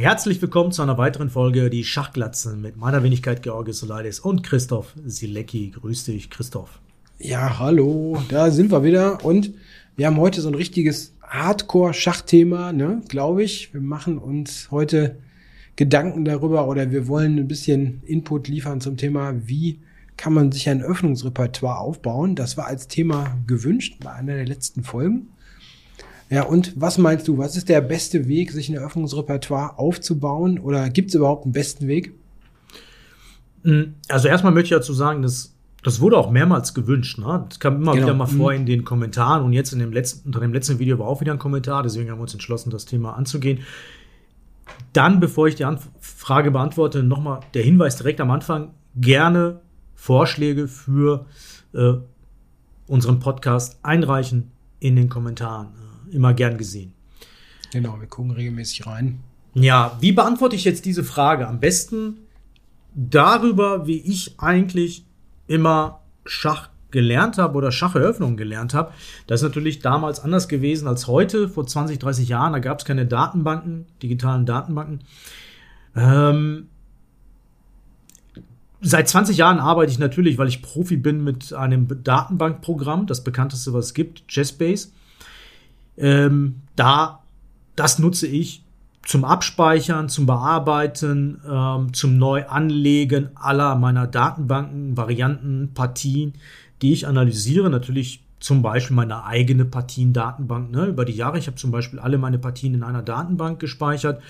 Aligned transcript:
Herzlich 0.00 0.40
willkommen 0.40 0.72
zu 0.72 0.80
einer 0.80 0.96
weiteren 0.96 1.28
Folge 1.28 1.68
Die 1.68 1.84
Schachglatzen 1.84 2.62
mit 2.62 2.74
meiner 2.74 3.02
Wenigkeit 3.02 3.42
Georgis 3.42 3.80
Solidis 3.80 4.18
und 4.18 4.42
Christoph 4.42 4.94
Silecki. 5.04 5.72
Grüß 5.72 6.04
dich, 6.04 6.30
Christoph. 6.30 6.80
Ja, 7.18 7.58
hallo, 7.58 8.16
da 8.30 8.50
sind 8.50 8.72
wir 8.72 8.82
wieder 8.82 9.22
und 9.26 9.52
wir 9.96 10.06
haben 10.06 10.16
heute 10.16 10.40
so 10.40 10.48
ein 10.48 10.54
richtiges 10.54 11.14
Hardcore-Schachthema, 11.20 12.72
ne, 12.72 13.02
glaube 13.08 13.42
ich. 13.42 13.74
Wir 13.74 13.82
machen 13.82 14.16
uns 14.16 14.70
heute 14.70 15.18
Gedanken 15.76 16.24
darüber 16.24 16.66
oder 16.66 16.90
wir 16.90 17.06
wollen 17.06 17.38
ein 17.38 17.46
bisschen 17.46 18.02
Input 18.06 18.48
liefern 18.48 18.80
zum 18.80 18.96
Thema, 18.96 19.34
wie 19.46 19.80
kann 20.16 20.32
man 20.32 20.50
sich 20.50 20.70
ein 20.70 20.80
Öffnungsrepertoire 20.80 21.78
aufbauen. 21.78 22.36
Das 22.36 22.56
war 22.56 22.68
als 22.68 22.88
Thema 22.88 23.36
gewünscht 23.46 23.98
bei 24.02 24.10
einer 24.12 24.36
der 24.36 24.46
letzten 24.46 24.82
Folgen. 24.82 25.28
Ja, 26.30 26.44
und 26.44 26.80
was 26.80 26.96
meinst 26.96 27.26
du, 27.26 27.38
was 27.38 27.56
ist 27.56 27.68
der 27.68 27.80
beste 27.80 28.28
Weg, 28.28 28.52
sich 28.52 28.68
ein 28.68 28.76
Eröffnungsrepertoire 28.76 29.78
aufzubauen? 29.78 30.60
Oder 30.60 30.88
gibt 30.88 31.08
es 31.08 31.16
überhaupt 31.16 31.44
einen 31.44 31.52
besten 31.52 31.88
Weg? 31.88 32.14
Hm, 33.64 33.94
also 34.08 34.28
erstmal 34.28 34.52
möchte 34.52 34.66
ich 34.66 34.80
dazu 34.80 34.94
sagen, 34.94 35.22
dass 35.22 35.56
das 35.82 36.00
wurde 36.00 36.18
auch 36.18 36.30
mehrmals 36.30 36.74
gewünscht. 36.74 37.18
Ne? 37.18 37.46
Das 37.48 37.58
kam 37.58 37.76
immer 37.76 37.92
genau. 37.92 38.06
wieder 38.06 38.14
mal 38.14 38.26
vor 38.26 38.52
mhm. 38.52 38.58
in 38.58 38.66
den 38.66 38.84
Kommentaren 38.84 39.44
und 39.44 39.52
jetzt 39.52 39.72
in 39.72 39.80
dem 39.80 39.92
letzten, 39.92 40.28
unter 40.28 40.40
dem 40.40 40.52
letzten 40.52 40.78
Video 40.78 40.98
war 40.98 41.08
auch 41.08 41.20
wieder 41.20 41.32
ein 41.32 41.38
Kommentar, 41.38 41.82
deswegen 41.82 42.10
haben 42.10 42.18
wir 42.18 42.22
uns 42.22 42.34
entschlossen, 42.34 42.70
das 42.70 42.84
Thema 42.84 43.16
anzugehen. 43.16 43.60
Dann, 44.92 45.20
bevor 45.20 45.48
ich 45.48 45.56
die 45.56 45.66
Frage 45.98 46.50
beantworte, 46.50 47.02
nochmal 47.02 47.40
der 47.54 47.62
Hinweis 47.62 47.96
direkt 47.96 48.20
am 48.20 48.30
Anfang, 48.30 48.74
gerne 48.94 49.60
Vorschläge 49.94 50.68
für 50.68 51.26
äh, 51.72 51.94
unseren 52.86 53.18
Podcast 53.18 53.80
einreichen 53.82 54.52
in 54.80 54.96
den 54.96 55.08
Kommentaren 55.08 55.68
immer 56.12 56.34
gern 56.34 56.58
gesehen. 56.58 56.92
Genau, 57.72 58.00
wir 58.00 58.06
gucken 58.06 58.32
regelmäßig 58.32 58.86
rein. 58.86 59.20
Ja, 59.54 59.96
wie 60.00 60.12
beantworte 60.12 60.56
ich 60.56 60.64
jetzt 60.64 60.84
diese 60.84 61.04
Frage? 61.04 61.48
Am 61.48 61.60
besten 61.60 62.18
darüber, 62.94 63.86
wie 63.86 64.00
ich 64.00 64.38
eigentlich 64.38 65.04
immer 65.46 66.00
Schach 66.24 66.70
gelernt 66.90 67.38
habe 67.38 67.56
oder 67.56 67.72
Schacheröffnungen 67.72 68.36
gelernt 68.36 68.74
habe. 68.74 68.92
Das 69.26 69.40
ist 69.40 69.44
natürlich 69.44 69.80
damals 69.80 70.20
anders 70.20 70.48
gewesen 70.48 70.88
als 70.88 71.06
heute, 71.06 71.48
vor 71.48 71.66
20, 71.66 71.98
30 71.98 72.28
Jahren. 72.28 72.52
Da 72.52 72.58
gab 72.58 72.80
es 72.80 72.84
keine 72.84 73.06
Datenbanken, 73.06 73.86
digitalen 74.02 74.46
Datenbanken. 74.46 75.00
Ähm, 75.94 76.68
seit 78.80 79.08
20 79.08 79.36
Jahren 79.36 79.58
arbeite 79.58 79.92
ich 79.92 79.98
natürlich, 79.98 80.38
weil 80.38 80.48
ich 80.48 80.62
Profi 80.62 80.96
bin, 80.96 81.22
mit 81.22 81.52
einem 81.52 81.86
Datenbankprogramm, 82.02 83.06
das 83.06 83.24
bekannteste, 83.24 83.72
was 83.72 83.86
es 83.86 83.94
gibt, 83.94 84.26
Chessbase. 84.28 84.88
Ähm, 85.96 86.62
da, 86.76 87.22
das 87.76 87.98
nutze 87.98 88.26
ich 88.26 88.62
zum 89.04 89.24
Abspeichern, 89.24 90.08
zum 90.08 90.26
Bearbeiten, 90.26 91.40
ähm, 91.48 91.92
zum 91.94 92.18
Neuanlegen 92.18 93.30
aller 93.34 93.74
meiner 93.76 94.06
Datenbanken, 94.06 94.96
Varianten, 94.96 95.70
Partien, 95.74 96.34
die 96.82 96.92
ich 96.92 97.06
analysiere. 97.06 97.70
Natürlich 97.70 98.22
zum 98.40 98.62
Beispiel 98.62 98.96
meine 98.96 99.24
eigene 99.24 99.64
Partiendatenbank 99.64 100.70
ne, 100.70 100.86
über 100.86 101.04
die 101.04 101.14
Jahre. 101.14 101.38
Ich 101.38 101.46
habe 101.46 101.56
zum 101.56 101.70
Beispiel 101.70 101.98
alle 101.98 102.18
meine 102.18 102.38
Partien 102.38 102.74
in 102.74 102.82
einer 102.82 103.02
Datenbank 103.02 103.58
gespeichert 103.60 104.22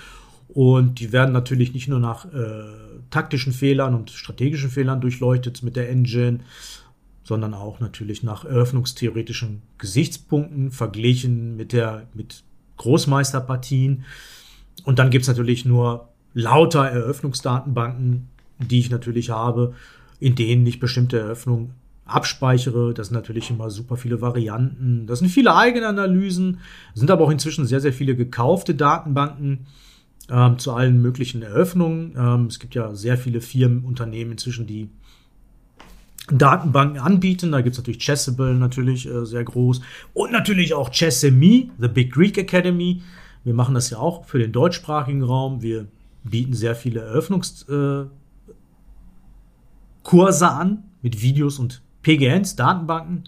und 0.48 0.98
die 0.98 1.12
werden 1.12 1.32
natürlich 1.32 1.74
nicht 1.74 1.88
nur 1.88 2.00
nach 2.00 2.24
äh, 2.26 2.64
taktischen 3.10 3.52
Fehlern 3.52 3.94
und 3.94 4.10
strategischen 4.10 4.70
Fehlern 4.70 5.00
durchleuchtet 5.00 5.62
mit 5.62 5.76
der 5.76 5.88
Engine, 5.90 6.40
sondern 7.30 7.54
auch 7.54 7.78
natürlich 7.78 8.24
nach 8.24 8.44
eröffnungstheoretischen 8.44 9.62
Gesichtspunkten 9.78 10.72
verglichen 10.72 11.54
mit 11.54 11.72
der 11.72 12.08
mit 12.12 12.42
Großmeisterpartien. 12.78 14.04
Und 14.82 14.98
dann 14.98 15.10
gibt 15.10 15.22
es 15.22 15.28
natürlich 15.28 15.64
nur 15.64 16.08
lauter 16.34 16.84
Eröffnungsdatenbanken, 16.86 18.26
die 18.58 18.80
ich 18.80 18.90
natürlich 18.90 19.30
habe, 19.30 19.74
in 20.18 20.34
denen 20.34 20.66
ich 20.66 20.80
bestimmte 20.80 21.20
Eröffnungen 21.20 21.74
abspeichere. 22.04 22.94
Das 22.94 23.06
sind 23.06 23.14
natürlich 23.14 23.48
immer 23.48 23.70
super 23.70 23.96
viele 23.96 24.20
Varianten. 24.20 25.06
Das 25.06 25.20
sind 25.20 25.28
viele 25.28 25.54
eigene 25.54 25.86
Analysen, 25.86 26.58
sind 26.94 27.12
aber 27.12 27.26
auch 27.26 27.30
inzwischen 27.30 27.64
sehr, 27.64 27.80
sehr 27.80 27.92
viele 27.92 28.16
gekaufte 28.16 28.74
Datenbanken 28.74 29.66
ähm, 30.28 30.58
zu 30.58 30.72
allen 30.72 31.00
möglichen 31.00 31.42
Eröffnungen. 31.42 32.16
Ähm, 32.18 32.46
es 32.46 32.58
gibt 32.58 32.74
ja 32.74 32.92
sehr 32.92 33.16
viele 33.16 33.40
Firmen, 33.40 33.84
Unternehmen 33.84 34.32
inzwischen, 34.32 34.66
die 34.66 34.88
Datenbanken 36.38 36.98
anbieten. 37.00 37.52
Da 37.52 37.60
gibt 37.60 37.74
es 37.74 37.78
natürlich 37.78 38.00
Chessable 38.00 38.54
natürlich 38.54 39.08
äh, 39.08 39.24
sehr 39.24 39.44
groß 39.44 39.80
und 40.14 40.32
natürlich 40.32 40.74
auch 40.74 40.90
Chessemy, 40.90 41.70
The 41.78 41.88
Big 41.88 42.12
Greek 42.12 42.38
Academy. 42.38 43.02
Wir 43.44 43.54
machen 43.54 43.74
das 43.74 43.90
ja 43.90 43.98
auch 43.98 44.24
für 44.24 44.38
den 44.38 44.52
deutschsprachigen 44.52 45.22
Raum. 45.22 45.62
Wir 45.62 45.86
bieten 46.24 46.52
sehr 46.52 46.74
viele 46.74 47.00
Eröffnungskurse 47.00 48.10
äh, 50.04 50.48
an 50.48 50.84
mit 51.02 51.22
Videos 51.22 51.58
und 51.58 51.82
PGNs, 52.02 52.56
Datenbanken. 52.56 53.24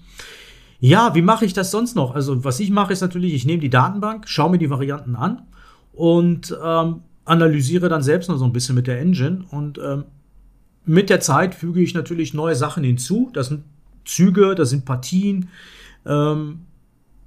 Ja, 0.80 1.14
wie 1.14 1.22
mache 1.22 1.44
ich 1.44 1.52
das 1.52 1.70
sonst 1.70 1.94
noch? 1.94 2.14
Also 2.14 2.44
was 2.44 2.58
ich 2.60 2.70
mache 2.70 2.92
ist 2.92 3.00
natürlich, 3.00 3.34
ich 3.34 3.46
nehme 3.46 3.60
die 3.60 3.70
Datenbank, 3.70 4.28
schaue 4.28 4.50
mir 4.50 4.58
die 4.58 4.70
Varianten 4.70 5.14
an 5.14 5.42
und 5.92 6.56
ähm, 6.62 7.02
analysiere 7.24 7.88
dann 7.88 8.02
selbst 8.02 8.28
noch 8.28 8.36
so 8.36 8.44
ein 8.44 8.52
bisschen 8.52 8.74
mit 8.74 8.86
der 8.86 9.00
Engine 9.00 9.44
und 9.50 9.78
ähm, 9.78 10.04
mit 10.84 11.10
der 11.10 11.20
Zeit 11.20 11.54
füge 11.54 11.80
ich 11.80 11.94
natürlich 11.94 12.34
neue 12.34 12.56
Sachen 12.56 12.84
hinzu. 12.84 13.30
Das 13.32 13.48
sind 13.48 13.64
Züge, 14.04 14.54
das 14.54 14.70
sind 14.70 14.84
Partien. 14.84 15.48
Ähm, 16.04 16.62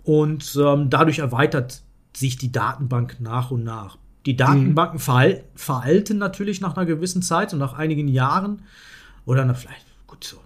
und 0.03 0.57
ähm, 0.61 0.89
dadurch 0.89 1.19
erweitert 1.19 1.81
sich 2.15 2.37
die 2.37 2.51
Datenbank 2.51 3.17
nach 3.19 3.51
und 3.51 3.63
nach. 3.63 3.97
Die 4.25 4.35
Datenbanken 4.35 4.97
mhm. 4.97 5.39
veralten 5.55 6.17
natürlich 6.17 6.61
nach 6.61 6.75
einer 6.75 6.85
gewissen 6.85 7.21
Zeit 7.21 7.53
und 7.53 7.59
nach 7.59 7.73
einigen 7.73 8.07
Jahren. 8.07 8.63
Oder 9.25 9.45
nach 9.45 9.55
vielleicht, 9.55 9.85
gut, 10.07 10.23
so. 10.23 10.37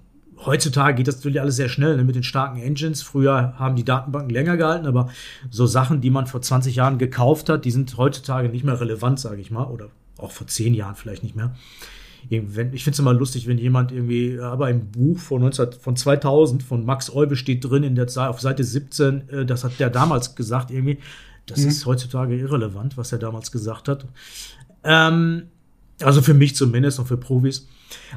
heutzutage 0.45 0.95
geht 0.95 1.07
das 1.07 1.17
natürlich 1.17 1.41
alles 1.41 1.55
sehr 1.55 1.69
schnell 1.69 1.97
ne, 1.97 2.03
mit 2.03 2.15
den 2.15 2.23
starken 2.23 2.61
Engines. 2.61 3.01
Früher 3.01 3.53
haben 3.57 3.75
die 3.75 3.85
Datenbanken 3.85 4.29
länger 4.29 4.57
gehalten, 4.57 4.85
aber 4.85 5.09
so 5.49 5.65
Sachen, 5.65 6.01
die 6.01 6.09
man 6.09 6.27
vor 6.27 6.41
20 6.41 6.75
Jahren 6.75 6.97
gekauft 6.97 7.49
hat, 7.49 7.65
die 7.65 7.71
sind 7.71 7.95
heutzutage 7.97 8.49
nicht 8.49 8.63
mehr 8.63 8.79
relevant, 8.79 9.19
sage 9.19 9.41
ich 9.41 9.51
mal. 9.51 9.65
Oder 9.65 9.89
auch 10.17 10.31
vor 10.31 10.47
10 10.47 10.73
Jahren 10.73 10.95
vielleicht 10.95 11.23
nicht 11.23 11.35
mehr 11.35 11.55
ich 12.27 12.41
finde 12.41 12.75
es 12.75 12.99
immer 12.99 13.13
lustig, 13.13 13.47
wenn 13.47 13.57
jemand 13.57 13.91
irgendwie, 13.91 14.39
aber 14.39 14.69
im 14.69 14.91
Buch 14.91 15.19
von, 15.19 15.41
19, 15.41 15.73
von 15.73 15.95
2000 15.95 16.63
von 16.63 16.85
Max 16.85 17.13
Eube 17.13 17.35
steht 17.35 17.63
drin 17.63 17.83
in 17.83 17.95
der 17.95 18.07
auf 18.29 18.41
Seite 18.41 18.63
17, 18.63 19.29
äh, 19.29 19.45
das 19.45 19.63
hat 19.63 19.79
der 19.79 19.89
damals 19.89 20.35
gesagt 20.35 20.71
irgendwie. 20.71 20.97
Das 21.45 21.59
mhm. 21.59 21.69
ist 21.69 21.85
heutzutage 21.85 22.37
irrelevant, 22.37 22.97
was 22.97 23.11
er 23.11 23.19
damals 23.19 23.51
gesagt 23.51 23.87
hat. 23.87 24.05
Ähm, 24.83 25.43
also 26.01 26.21
für 26.21 26.33
mich 26.33 26.55
zumindest 26.55 26.99
und 26.99 27.07
für 27.07 27.17
Profis. 27.17 27.67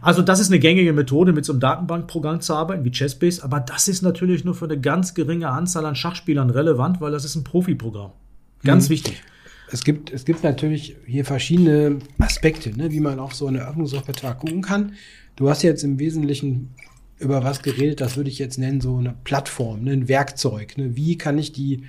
Also 0.01 0.23
das 0.23 0.39
ist 0.39 0.49
eine 0.49 0.59
gängige 0.59 0.93
Methode, 0.93 1.33
mit 1.33 1.45
so 1.45 1.53
einem 1.53 1.61
Datenbankprogramm 1.61 2.41
zu 2.41 2.55
arbeiten 2.55 2.85
wie 2.85 2.91
Chessbase, 2.91 3.43
aber 3.43 3.61
das 3.61 3.89
ist 3.89 4.03
natürlich 4.03 4.45
nur 4.45 4.55
für 4.55 4.67
eine 4.67 4.79
ganz 4.79 5.15
geringe 5.15 5.49
Anzahl 5.49 5.87
an 5.87 5.97
Schachspielern 5.97 6.51
relevant, 6.51 7.01
weil 7.01 7.13
das 7.13 7.25
ist 7.25 7.35
ein 7.37 7.45
Profiprogramm. 7.45 8.13
Ganz 8.63 8.89
mhm. 8.89 8.93
wichtig 8.93 9.23
es 9.73 9.85
gibt, 9.85 10.13
es 10.13 10.25
gibt 10.25 10.45
natürlich 10.45 10.97
hier 11.07 11.25
verschiedene 11.25 11.99
Aspekte, 12.19 12.77
ne, 12.77 12.91
wie 12.93 13.01
man 13.01 13.19
auf 13.19 13.35
so 13.35 13.47
eine 13.47 13.67
Öffnungsrepertoire 13.67 14.37
gucken 14.37 14.63
kann. 14.63 14.93
Du 15.37 15.49
hast 15.49 15.63
jetzt 15.63 15.83
im 15.83 15.99
Wesentlichen 15.99 16.75
über 17.19 17.43
was 17.43 17.63
geredet, 17.63 18.01
das 18.01 18.17
würde 18.17 18.29
ich 18.29 18.39
jetzt 18.39 18.59
nennen, 18.59 18.81
so 18.81 18.97
eine 18.97 19.15
Plattform, 19.25 19.85
ne, 19.85 19.93
ein 19.93 20.09
Werkzeug. 20.09 20.77
Ne? 20.77 20.95
Wie 20.97 21.17
kann 21.17 21.39
ich 21.39 21.53
die, 21.53 21.85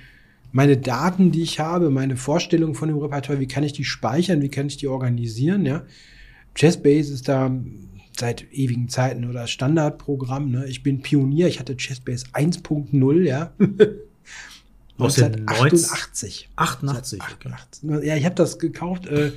meine 0.52 0.76
Daten, 0.76 1.30
die 1.30 1.42
ich 1.42 1.60
habe, 1.60 1.90
meine 1.90 2.16
Vorstellung 2.16 2.74
von 2.74 2.88
dem 2.88 2.98
Repertoire, 2.98 3.40
wie 3.40 3.48
kann 3.48 3.64
ich 3.64 3.72
die 3.72 3.84
speichern, 3.84 4.40
wie 4.40 4.48
kann 4.48 4.66
ich 4.66 4.76
die 4.76 4.88
organisieren, 4.88 5.66
ja? 5.66 5.84
Chessbase 6.54 7.12
ist 7.12 7.28
da 7.28 7.50
seit 8.16 8.46
ewigen 8.52 8.88
Zeiten 8.88 9.28
oder 9.28 9.48
Standardprogramm, 9.48 10.50
ne? 10.50 10.66
Ich 10.68 10.82
bin 10.82 11.02
Pionier, 11.02 11.48
ich 11.48 11.58
hatte 11.58 11.76
Chessbase 11.76 12.26
1.0, 12.32 13.22
ja. 13.24 13.52
Aus 14.98 15.20
1988. 15.20 16.48
88. 16.56 17.20
88. 17.20 17.82
Ja, 18.04 18.16
ich 18.16 18.24
habe 18.24 18.34
das 18.34 18.58
gekauft. 18.58 19.06
Äh, 19.06 19.32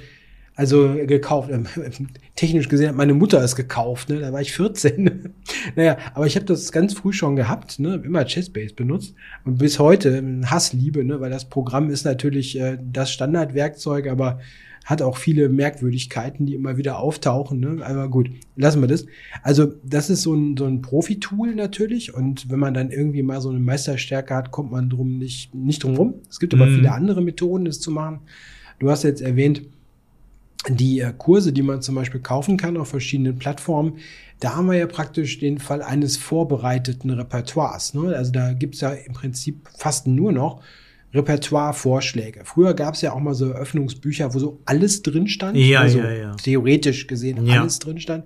also 0.57 0.95
gekauft, 1.06 1.51
äh, 1.51 1.59
technisch 2.36 2.68
gesehen 2.68 2.89
hat 2.89 2.95
meine 2.95 3.13
Mutter 3.13 3.42
es 3.44 3.56
gekauft, 3.56 4.09
ne? 4.09 4.19
da 4.19 4.33
war 4.33 4.42
ich 4.42 4.54
14. 4.54 5.33
naja, 5.75 5.98
aber 6.15 6.25
ich 6.25 6.36
habe 6.36 6.48
das 6.48 6.71
ganz 6.71 6.95
früh 6.95 7.13
schon 7.13 7.36
gehabt, 7.36 7.77
ne? 7.80 8.01
immer 8.04 8.25
Chessbase 8.25 8.74
benutzt 8.74 9.13
und 9.45 9.59
bis 9.59 9.77
heute 9.77 10.24
Hassliebe, 10.48 11.06
ne? 11.06 11.21
weil 11.21 11.30
das 11.30 11.45
Programm 11.45 11.92
ist 11.92 12.06
natürlich 12.06 12.59
äh, 12.59 12.80
das 12.81 13.12
Standardwerkzeug, 13.12 14.07
aber 14.07 14.39
hat 14.88 15.01
auch 15.01 15.18
viele 15.18 15.50
Merkwürdigkeiten, 15.50 16.45
die 16.45 16.56
immer 16.56 16.78
wieder 16.78 17.00
auftauchen. 17.00 17.60
Ne? 17.60 17.86
Aber 17.86 18.07
gut, 18.07 18.30
lassen 18.56 18.80
wir 18.80 18.88
das. 18.88 19.06
Also 19.44 19.74
das 19.84 20.10
ist 20.10 20.22
so 20.22 20.34
ein, 20.34 20.56
so 20.56 20.63
ein 20.63 20.81
Profi-Tool 20.81 21.56
natürlich. 21.56 22.13
Und 22.13 22.50
wenn 22.50 22.60
man 22.60 22.74
dann 22.74 22.89
irgendwie 22.89 23.22
mal 23.22 23.42
so 23.42 23.50
eine 23.50 23.60
Meisterstärke 23.60 24.34
hat, 24.34 24.51
kommt 24.51 24.72
man 24.72 24.89
drum 24.89 25.18
nicht, 25.18 25.54
nicht 25.54 25.84
drum 25.84 25.98
rum. 25.98 26.13
Es 26.30 26.39
gibt 26.39 26.54
aber 26.54 26.68
mhm. 26.68 26.75
viele 26.75 26.94
andere 26.94 27.22
Methoden, 27.22 27.66
das 27.66 27.81
zu 27.81 27.92
machen. 27.92 28.22
Du 28.80 28.89
hast 28.89 29.04
jetzt 29.04 29.22
erwähnt, 29.22 29.63
die 30.69 31.01
äh, 31.01 31.13
Kurse, 31.18 31.51
die 31.51 31.63
man 31.63 31.81
zum 31.81 31.95
Beispiel 31.95 32.22
kaufen 32.22 32.56
kann 32.56 32.78
auf 32.78 32.88
verschiedenen 32.88 33.38
Plattformen, 33.38 33.98
da 34.40 34.56
haben 34.56 34.68
wir 34.68 34.78
ja 34.78 34.88
praktisch 34.88 35.38
den 35.38 35.57
Fall 35.57 35.81
eines 35.81 36.16
vorbereiteten 36.16 37.10
Repertoires. 37.10 37.94
Ne? 37.94 38.16
Also 38.16 38.31
da 38.31 38.54
gibt's 38.54 38.80
ja 38.80 38.92
im 38.92 39.12
Prinzip 39.12 39.68
fast 39.78 40.07
nur 40.07 40.31
noch 40.31 40.62
Repertoire-Vorschläge. 41.13 42.42
Früher 42.44 42.74
gab 42.74 42.94
es 42.95 43.01
ja 43.01 43.13
auch 43.13 43.19
mal 43.19 43.33
so 43.33 43.50
Eröffnungsbücher, 43.50 44.33
wo 44.33 44.39
so 44.39 44.59
alles 44.65 45.01
drin 45.04 45.27
stand. 45.27 45.57
Ja, 45.57 45.81
also 45.81 46.00
ja, 46.00 46.12
ja. 46.12 46.36
Theoretisch 46.36 47.07
gesehen 47.07 47.45
Ja. 47.45 47.62
alles 47.62 47.80
drin 47.80 48.00
stand. 48.00 48.25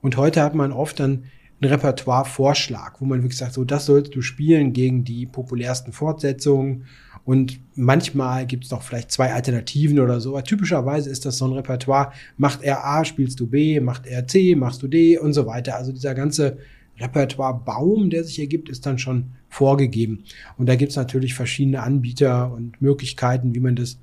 Und 0.00 0.16
heute 0.16 0.42
hat 0.42 0.54
man 0.54 0.72
oft 0.72 0.98
dann 1.00 1.24
einen 1.60 1.70
Repertoire-Vorschlag, 1.70 2.94
wo 3.00 3.04
man 3.04 3.22
wirklich 3.22 3.38
sagt, 3.38 3.54
so 3.54 3.64
das 3.64 3.86
sollst 3.86 4.14
du 4.14 4.22
spielen 4.22 4.72
gegen 4.72 5.04
die 5.04 5.26
populärsten 5.26 5.92
Fortsetzungen. 5.92 6.86
Und 7.24 7.60
manchmal 7.76 8.46
gibt 8.46 8.64
es 8.64 8.70
noch 8.72 8.82
vielleicht 8.82 9.12
zwei 9.12 9.32
Alternativen 9.32 10.00
oder 10.00 10.20
so. 10.20 10.30
Aber 10.30 10.42
typischerweise 10.42 11.08
ist 11.08 11.24
das 11.24 11.38
so 11.38 11.44
ein 11.46 11.52
Repertoire. 11.52 12.12
Macht 12.36 12.62
er 12.62 12.84
A, 12.84 13.04
spielst 13.04 13.38
du 13.38 13.46
B, 13.46 13.78
macht 13.78 14.06
er 14.08 14.26
C, 14.26 14.56
machst 14.56 14.82
du 14.82 14.88
D 14.88 15.18
und 15.18 15.32
so 15.32 15.46
weiter. 15.46 15.76
Also 15.76 15.92
dieser 15.92 16.14
ganze 16.14 16.58
Repertoire-Baum, 16.98 18.10
der 18.10 18.24
sich 18.24 18.38
ergibt, 18.38 18.68
ist 18.68 18.86
dann 18.86 18.98
schon 18.98 19.32
vorgegeben. 19.48 20.24
Und 20.56 20.68
da 20.68 20.76
gibt 20.76 20.90
es 20.90 20.96
natürlich 20.96 21.34
verschiedene 21.34 21.82
Anbieter 21.82 22.52
und 22.52 22.80
Möglichkeiten, 22.80 23.54
wie 23.54 23.60
man 23.60 23.76
das, 23.76 23.98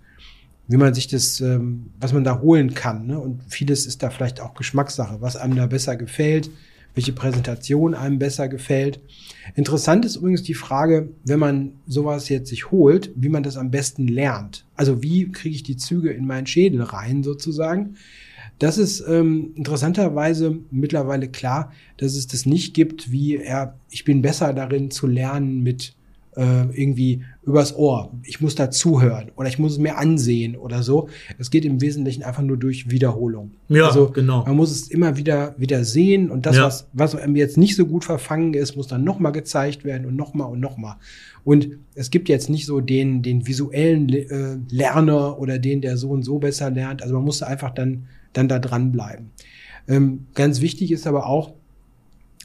wie 0.67 0.77
man 0.77 0.93
sich 0.93 1.07
das, 1.07 1.41
ähm, 1.41 1.87
was 1.99 2.13
man 2.13 2.23
da 2.23 2.41
holen 2.41 2.73
kann. 2.73 3.07
Ne? 3.07 3.19
Und 3.19 3.41
vieles 3.47 3.85
ist 3.85 4.03
da 4.03 4.09
vielleicht 4.09 4.41
auch 4.41 4.53
Geschmackssache, 4.53 5.21
was 5.21 5.35
einem 5.35 5.55
da 5.55 5.65
besser 5.65 5.95
gefällt, 5.95 6.49
welche 6.95 7.13
Präsentation 7.13 7.93
einem 7.93 8.19
besser 8.19 8.47
gefällt. 8.47 8.99
Interessant 9.55 10.05
ist 10.05 10.17
übrigens 10.17 10.43
die 10.43 10.53
Frage, 10.53 11.09
wenn 11.23 11.39
man 11.39 11.73
sowas 11.87 12.29
jetzt 12.29 12.49
sich 12.49 12.71
holt, 12.71 13.11
wie 13.15 13.29
man 13.29 13.43
das 13.43 13.57
am 13.57 13.71
besten 13.71 14.07
lernt. 14.07 14.65
Also 14.75 15.01
wie 15.01 15.31
kriege 15.31 15.55
ich 15.55 15.63
die 15.63 15.77
Züge 15.77 16.11
in 16.11 16.27
meinen 16.27 16.47
Schädel 16.47 16.81
rein 16.81 17.23
sozusagen. 17.23 17.95
Das 18.59 18.77
ist 18.77 19.03
ähm, 19.07 19.51
interessanterweise 19.55 20.59
mittlerweile 20.69 21.29
klar, 21.29 21.71
dass 21.97 22.15
es 22.15 22.27
das 22.27 22.45
nicht 22.45 22.73
gibt, 22.73 23.11
wie 23.11 23.37
er, 23.37 23.75
ich 23.89 24.03
bin 24.05 24.21
besser 24.21 24.53
darin 24.53 24.91
zu 24.91 25.07
lernen 25.07 25.63
mit 25.63 25.95
äh, 26.35 26.65
irgendwie 26.79 27.23
übers 27.43 27.75
Ohr. 27.75 28.11
Ich 28.23 28.39
muss 28.39 28.55
da 28.55 28.69
zuhören 28.69 29.31
oder 29.35 29.47
ich 29.49 29.57
muss 29.59 29.73
es 29.73 29.77
mir 29.79 29.97
ansehen 29.97 30.55
oder 30.55 30.83
so. 30.83 31.09
Es 31.37 31.49
geht 31.49 31.65
im 31.65 31.81
Wesentlichen 31.81 32.21
einfach 32.23 32.43
nur 32.43 32.57
durch 32.57 32.89
Wiederholung. 32.91 33.51
Ja, 33.69 33.87
also 33.87 34.09
genau. 34.09 34.45
man 34.45 34.55
muss 34.55 34.71
es 34.71 34.89
immer 34.89 35.17
wieder 35.17 35.55
wieder 35.57 35.83
sehen 35.83 36.29
und 36.29 36.45
das, 36.45 36.57
Ja. 36.57 36.65
was, 36.65 36.87
was 36.93 37.15
einem 37.15 37.35
jetzt 37.35 37.57
nicht 37.57 37.75
so 37.75 37.85
gut 37.85 38.05
verfangen 38.05 38.53
ist, 38.53 38.75
muss 38.75 38.87
dann 38.87 39.03
nochmal 39.03 39.31
gezeigt 39.31 39.85
werden 39.85 40.05
und 40.05 40.15
nochmal 40.15 40.51
und 40.51 40.59
nochmal. 40.59 40.97
Und 41.43 41.69
es 41.95 42.11
gibt 42.11 42.29
jetzt 42.29 42.49
nicht 42.49 42.65
so 42.65 42.79
den, 42.81 43.21
den 43.21 43.47
visuellen 43.47 44.09
äh, 44.09 44.57
Lerner 44.69 45.39
oder 45.39 45.57
den, 45.57 45.81
der 45.81 45.97
so 45.97 46.09
und 46.09 46.23
so 46.23 46.37
besser 46.39 46.69
lernt. 46.69 47.01
Also 47.01 47.15
man 47.15 47.23
muss 47.23 47.41
einfach 47.41 47.71
dann, 47.73 48.05
dann 48.33 48.47
da 48.47 48.59
dranbleiben. 48.59 49.31
Ähm, 49.87 50.27
ganz 50.35 50.61
wichtig 50.61 50.91
ist 50.91 51.07
aber 51.07 51.25
auch, 51.27 51.53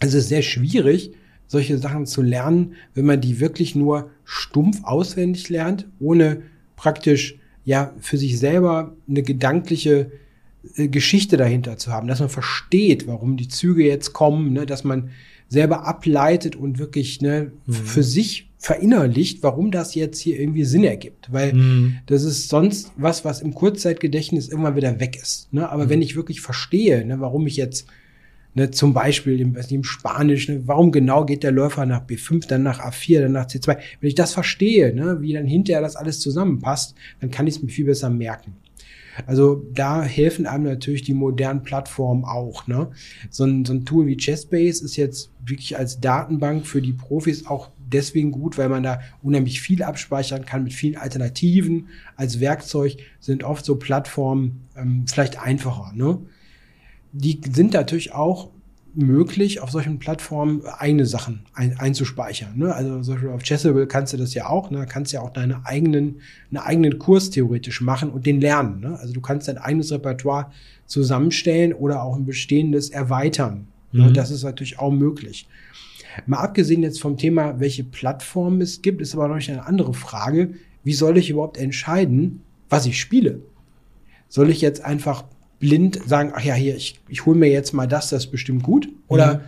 es 0.01 0.15
ist 0.15 0.29
sehr 0.29 0.43
schwierig, 0.43 1.13
solche 1.47 1.79
Sachen 1.79 2.07
zu 2.07 2.23
lernen, 2.23 2.75
wenn 2.95 3.07
man 3.07 3.21
die 3.21 3.41
wirklich 3.41 3.75
nur 3.75 4.11
stumpf 4.25 4.83
auswendig 4.85 5.49
lernt, 5.51 5.87
ohne 6.01 6.43
praktisch 6.77 7.37
ja 7.65 7.93
für 8.01 8.17
sich 8.17 8.39
selber 8.39 8.97
eine 9.09 9.23
gedankliche 9.23 10.11
äh, 10.77 10.89
Geschichte 10.89 11.37
dahinter 11.37 11.77
zu 11.77 11.93
haben, 11.93 12.09
dass 12.09 12.21
man 12.21 12.29
versteht, 12.29 13.07
warum 13.07 13.37
die 13.37 13.49
Züge 13.49 13.85
jetzt 13.85 14.13
kommen, 14.13 14.53
ne, 14.53 14.67
dass 14.67 14.85
man 14.85 15.11
selber 15.49 15.87
ableitet 15.87 16.57
und 16.57 16.79
wirklich 16.79 17.21
ne, 17.21 17.53
Mhm. 17.67 17.73
für 17.73 18.03
sich 18.03 18.51
verinnerlicht, 18.59 19.43
warum 19.43 19.71
das 19.71 19.95
jetzt 19.95 20.19
hier 20.19 20.41
irgendwie 20.41 20.65
Sinn 20.65 20.85
ergibt. 20.85 21.31
Weil 21.33 21.53
Mhm. 21.53 21.97
das 22.07 22.23
ist 22.25 22.49
sonst 22.49 22.93
was, 22.97 23.25
was 23.25 23.41
im 23.43 23.55
Kurzzeitgedächtnis 23.55 24.49
immer 24.49 24.75
wieder 24.75 24.99
weg 25.01 25.19
ist. 25.21 25.53
Ne? 25.53 25.69
Aber 25.69 25.89
wenn 25.91 26.01
ich 26.03 26.17
wirklich 26.17 26.41
verstehe, 26.41 27.05
ne, 27.07 27.21
warum 27.21 27.47
ich 27.47 27.57
jetzt 27.57 27.87
ne, 28.55 28.71
zum 28.71 28.95
Beispiel 28.95 29.41
im, 29.41 29.55
weiß 29.57 29.67
nicht, 29.67 29.75
im 29.75 29.85
Spanisch, 29.85 30.49
ne, 30.49 30.63
warum 30.65 30.93
genau 30.93 31.25
geht 31.27 31.43
der 31.43 31.51
Läufer 31.53 31.85
nach 31.87 32.07
B5, 32.07 32.47
dann 32.49 32.63
nach 32.63 32.81
A4, 32.81 33.21
dann 33.23 33.33
nach 33.33 33.47
C2, 33.49 33.77
wenn 34.01 34.09
ich 34.09 34.15
das 34.15 34.33
verstehe, 34.33 34.95
ne, 34.95 35.21
wie 35.21 35.33
dann 35.33 35.45
hinterher 35.47 35.83
das 35.83 35.97
alles 35.97 36.21
zusammenpasst, 36.21 36.95
dann 37.21 37.31
kann 37.33 37.47
ich 37.47 37.57
es 37.57 37.63
mir 37.63 37.69
viel 37.69 37.85
besser 37.87 38.11
merken. 38.11 38.55
Also 39.27 39.67
da 39.73 40.03
helfen 40.03 40.47
einem 40.47 40.65
natürlich 40.65 41.03
die 41.03 41.15
modernen 41.15 41.63
Plattformen 41.63 42.25
auch. 42.25 42.67
Ne? 42.67 42.91
So, 43.31 43.45
ein, 43.45 43.65
so 43.65 43.73
ein 43.73 43.85
Tool 43.85 44.07
wie 44.07 44.17
Chessbase 44.17 44.85
ist 44.85 44.97
jetzt 44.97 45.31
wirklich 45.45 45.77
als 45.77 46.01
Datenbank 46.01 46.67
für 46.67 46.83
die 46.83 46.93
Profis 46.93 47.47
auch 47.47 47.71
deswegen 47.79 48.33
gut, 48.33 48.59
weil 48.59 48.69
man 48.69 48.83
da 48.83 49.01
unheimlich 49.23 49.61
viel 49.61 49.83
abspeichern 49.83 50.45
kann 50.45 50.65
mit 50.65 50.73
vielen 50.73 50.97
Alternativen. 50.97 51.89
Als 52.17 52.41
Werkzeug 52.41 52.97
sind 53.21 53.45
oft 53.45 53.65
so 53.65 53.77
Plattformen 53.77 54.67
ähm, 54.77 55.05
vielleicht 55.07 55.41
einfacher. 55.41 55.93
Ne? 55.95 56.19
Die 57.13 57.41
sind 57.53 57.73
natürlich 57.73 58.13
auch 58.13 58.51
möglich, 58.95 59.61
auf 59.61 59.71
solchen 59.71 59.99
Plattformen 59.99 60.63
eigene 60.67 61.07
Sachen 61.07 61.43
ein, 61.53 61.79
einzuspeichern. 61.79 62.57
Ne? 62.57 62.75
Also 62.75 63.01
zum 63.01 63.15
Beispiel 63.15 63.31
auf 63.31 63.43
Chessable 63.43 63.87
kannst 63.87 64.13
du 64.13 64.17
das 64.17 64.35
ja 64.35 64.49
auch, 64.49 64.71
ne? 64.71 64.87
kannst 64.89 65.13
ja 65.13 65.21
auch 65.21 65.31
deine 65.31 65.67
eigenen, 65.67 66.21
einen 66.51 66.59
eigenen 66.59 66.99
Kurs 66.99 67.31
theoretisch 67.31 67.81
machen 67.81 68.11
und 68.11 68.27
den 68.27 68.41
lernen. 68.41 68.81
Ne? 68.81 68.99
Also 68.99 69.13
du 69.13 69.21
kannst 69.21 69.49
dein 69.49 69.59
eigenes 69.59 69.91
Repertoire 69.91 70.51
zusammenstellen 70.87 71.73
oder 71.73 72.03
auch 72.03 72.17
ein 72.17 72.25
bestehendes 72.25 72.91
erweitern. 72.91 73.67
Ne? 73.93 74.09
Mhm. 74.09 74.15
Das 74.15 74.31
ist 74.31 74.45
natürlich 74.45 74.79
auch 74.79 74.93
möglich. 74.93 75.49
Mal 76.27 76.39
abgesehen 76.39 76.83
jetzt 76.83 77.01
vom 77.01 77.17
Thema, 77.17 77.59
welche 77.59 77.83
Plattformen 77.83 78.61
es 78.61 78.83
gibt, 78.83 79.01
ist 79.01 79.15
aber 79.15 79.27
noch 79.29 79.49
eine 79.49 79.67
andere 79.67 79.95
Frage. 79.95 80.55
Wie 80.85 80.93
soll 80.93 81.19
ich 81.19 81.31
überhaupt 81.31 81.57
entscheiden, 81.57 82.43
was 82.69 82.87
ich 82.87 83.01
spiele? 83.01 83.41
Soll 84.29 84.51
ich 84.51 84.61
jetzt 84.61 84.85
einfach 84.85 85.25
blind 85.65 85.99
sagen, 86.07 86.33
ach 86.35 86.45
ja, 86.45 86.53
hier, 86.55 86.77
ich, 86.77 87.01
ich 87.09 87.25
hole 87.25 87.39
mir 87.39 87.49
jetzt 87.51 87.73
mal 87.73 87.87
das, 87.89 88.11
das 88.11 88.27
ist 88.27 88.31
bestimmt 88.31 88.63
gut? 88.63 88.89
Oder, 89.09 89.35
Mhm. 89.37 89.41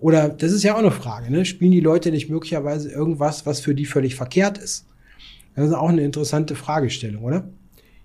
oder 0.00 0.28
das 0.28 0.50
ist 0.50 0.64
ja 0.64 0.74
auch 0.74 0.78
eine 0.80 0.90
Frage, 0.90 1.30
ne? 1.30 1.44
Spielen 1.44 1.70
die 1.70 1.80
Leute 1.80 2.10
nicht 2.10 2.28
möglicherweise 2.28 2.90
irgendwas, 2.90 3.46
was 3.46 3.60
für 3.60 3.74
die 3.74 3.86
völlig 3.86 4.16
verkehrt 4.16 4.58
ist? 4.58 4.86
Das 5.54 5.66
ist 5.68 5.74
auch 5.74 5.88
eine 5.90 6.02
interessante 6.02 6.54
Fragestellung, 6.56 7.22
oder? 7.22 7.44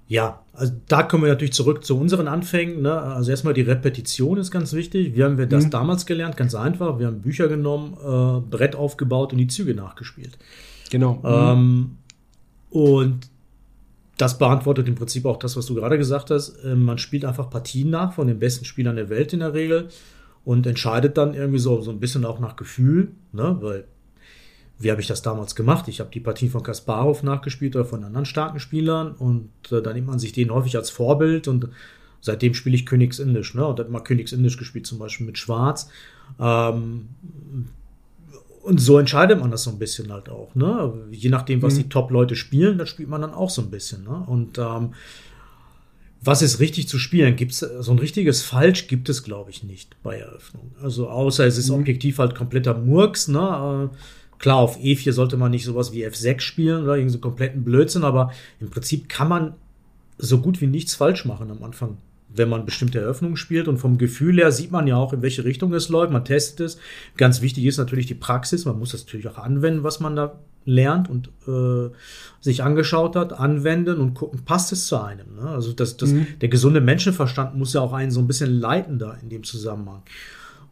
Ja, 0.07 0.41
also 0.53 0.73
da 0.87 1.01
kommen 1.03 1.23
wir 1.23 1.29
natürlich 1.29 1.53
zurück 1.53 1.83
zu 1.83 1.97
unseren 1.99 2.27
Anfängen. 2.27 2.81
Ne? 2.81 2.93
Also 2.93 3.31
erstmal 3.31 3.53
die 3.53 3.61
Repetition 3.61 4.37
ist 4.37 4.51
ganz 4.51 4.71
wichtig. 4.73 5.15
Wie 5.15 5.23
haben 5.23 5.37
wir 5.37 5.47
das 5.47 5.65
Mhm. 5.65 5.69
damals 5.71 6.05
gelernt? 6.05 6.37
Ganz 6.37 6.55
einfach. 6.55 6.99
Wir 6.99 7.07
haben 7.07 7.21
Bücher 7.21 7.47
genommen, 7.47 7.93
äh, 7.95 8.39
Brett 8.49 8.75
aufgebaut 8.75 9.33
und 9.33 9.39
die 9.39 9.47
Züge 9.47 9.73
nachgespielt. 9.73 10.37
Genau. 10.91 11.21
Ähm, 11.25 11.97
und 12.69 13.19
das 14.17 14.37
beantwortet 14.37 14.87
im 14.87 14.95
Prinzip 14.95 15.25
auch 15.25 15.37
das, 15.37 15.55
was 15.55 15.67
du 15.67 15.75
gerade 15.75 15.97
gesagt 15.97 16.31
hast. 16.31 16.57
Ähm, 16.63 16.83
man 16.83 16.97
spielt 16.97 17.23
einfach 17.23 17.49
Partien 17.49 17.89
nach 17.89 18.13
von 18.13 18.27
den 18.27 18.39
besten 18.39 18.65
Spielern 18.65 18.95
der 18.95 19.09
Welt 19.09 19.33
in 19.33 19.39
der 19.39 19.53
Regel 19.53 19.89
und 20.43 20.65
entscheidet 20.65 21.17
dann 21.17 21.33
irgendwie 21.33 21.59
so, 21.59 21.81
so 21.81 21.91
ein 21.91 21.99
bisschen 21.99 22.25
auch 22.25 22.39
nach 22.39 22.55
Gefühl, 22.55 23.11
ne? 23.31 23.57
weil 23.61 23.85
wie 24.79 24.91
habe 24.91 25.01
ich 25.01 25.07
das 25.07 25.23
damals 25.23 25.55
gemacht? 25.55 25.87
Ich 25.87 25.99
habe 25.99 26.11
die 26.11 26.19
Partien 26.19 26.51
von 26.51 26.61
Kasparov 26.61 27.23
nachgespielt 27.23 27.75
oder 27.75 27.85
von 27.85 28.03
anderen 28.03 28.25
starken 28.25 28.59
Spielern 28.59 29.13
und 29.13 29.49
äh, 29.71 29.81
da 29.81 29.91
nimmt 29.93 30.07
man 30.07 30.19
sich 30.19 30.33
den 30.33 30.51
häufig 30.51 30.75
als 30.75 30.89
Vorbild 30.91 31.47
und 31.47 31.69
seitdem 32.21 32.53
spiele 32.53 32.75
ich 32.75 32.85
Königsindisch, 32.85 33.55
ne? 33.55 33.65
Und 33.65 33.79
hat 33.79 33.87
immer 33.87 34.01
Königsindisch 34.01 34.57
gespielt, 34.57 34.85
zum 34.85 34.99
Beispiel 34.99 35.25
mit 35.25 35.37
Schwarz. 35.37 35.89
Ähm, 36.39 37.09
und 38.67 38.79
so 38.79 38.99
entscheidet 38.99 39.39
man 39.39 39.49
das 39.51 39.63
so 39.63 39.71
ein 39.71 39.79
bisschen 39.79 40.11
halt 40.11 40.29
auch, 40.29 40.53
ne? 40.55 40.93
Je 41.11 41.29
nachdem, 41.29 41.61
was 41.61 41.73
Mhm. 41.75 41.77
die 41.83 41.89
Top-Leute 41.89 42.35
spielen, 42.35 42.77
das 42.77 42.89
spielt 42.89 43.09
man 43.09 43.21
dann 43.21 43.33
auch 43.33 43.49
so 43.49 43.61
ein 43.61 43.71
bisschen, 43.71 44.03
ne? 44.03 44.23
Und 44.27 44.57
ähm, 44.57 44.93
was 46.21 46.41
ist 46.41 46.59
richtig 46.59 46.87
zu 46.87 46.97
spielen? 46.99 47.35
Gibt's 47.35 47.59
so 47.59 47.91
ein 47.91 47.99
richtiges 47.99 48.41
Falsch 48.41 48.87
gibt 48.87 49.07
es, 49.09 49.23
glaube 49.23 49.51
ich, 49.51 49.63
nicht 49.63 49.95
bei 50.03 50.17
Eröffnung. 50.17 50.71
Also 50.81 51.09
außer 51.09 51.45
es 51.45 51.57
ist 51.57 51.69
Mhm. 51.69 51.75
objektiv 51.75 52.17
halt 52.19 52.35
kompletter 52.35 52.77
Murks, 52.77 53.27
ne? 53.27 53.89
Äh, 53.93 53.95
Klar, 54.39 54.57
auf 54.57 54.77
E4 54.77 55.13
sollte 55.13 55.35
man 55.35 55.49
nicht 55.49 55.65
sowas 55.65 55.93
wie 55.93 56.05
F6 56.05 56.41
spielen 56.41 56.83
oder 56.83 56.91
irgendeinen 56.93 57.09
so 57.09 57.17
kompletten 57.17 57.63
Blödsinn, 57.63 58.03
aber 58.03 58.31
im 58.59 58.69
Prinzip 58.69 59.09
kann 59.09 59.27
man 59.29 59.55
so 60.19 60.37
gut 60.41 60.61
wie 60.61 60.67
nichts 60.67 60.93
falsch 60.93 61.25
machen 61.25 61.49
am 61.49 61.63
Anfang, 61.63 61.97
wenn 62.29 62.49
man 62.49 62.65
bestimmte 62.65 62.99
Eröffnungen 62.99 63.37
spielt. 63.37 63.67
Und 63.67 63.77
vom 63.77 63.97
Gefühl 63.97 64.37
her 64.37 64.51
sieht 64.51 64.71
man 64.71 64.87
ja 64.87 64.95
auch, 64.95 65.13
in 65.13 65.21
welche 65.21 65.43
Richtung 65.45 65.73
es 65.73 65.89
läuft. 65.89 66.11
Man 66.11 66.25
testet 66.25 66.59
es. 66.65 66.77
Ganz 67.15 67.41
wichtig 67.41 67.65
ist 67.65 67.77
natürlich 67.77 68.05
die 68.05 68.15
Praxis. 68.15 68.65
Man 68.65 68.77
muss 68.77 68.91
das 68.91 69.05
natürlich 69.05 69.27
auch 69.27 69.37
anwenden, 69.37 69.83
was 69.83 69.99
man 69.99 70.15
da 70.15 70.39
lernt 70.65 71.09
und 71.09 71.29
äh, 71.47 71.89
sich 72.41 72.61
angeschaut 72.61 73.15
hat, 73.15 73.31
anwenden 73.31 73.99
und 73.99 74.13
gucken, 74.15 74.43
passt 74.43 74.73
es 74.73 74.87
zu 74.87 75.01
einem. 75.01 75.35
Ne? 75.35 75.49
Also 75.49 75.71
das, 75.71 75.95
das, 75.95 76.11
Mhm. 76.11 76.27
der 76.41 76.49
gesunde 76.49 76.81
Menschenverstand 76.81 77.55
muss 77.55 77.73
ja 77.73 77.79
auch 77.79 77.93
einen 77.93 78.11
so 78.11 78.19
ein 78.19 78.27
bisschen 78.27 78.59
leiten 78.59 78.99
da 78.99 79.13
in 79.13 79.29
dem 79.29 79.43
Zusammenhang. 79.45 80.03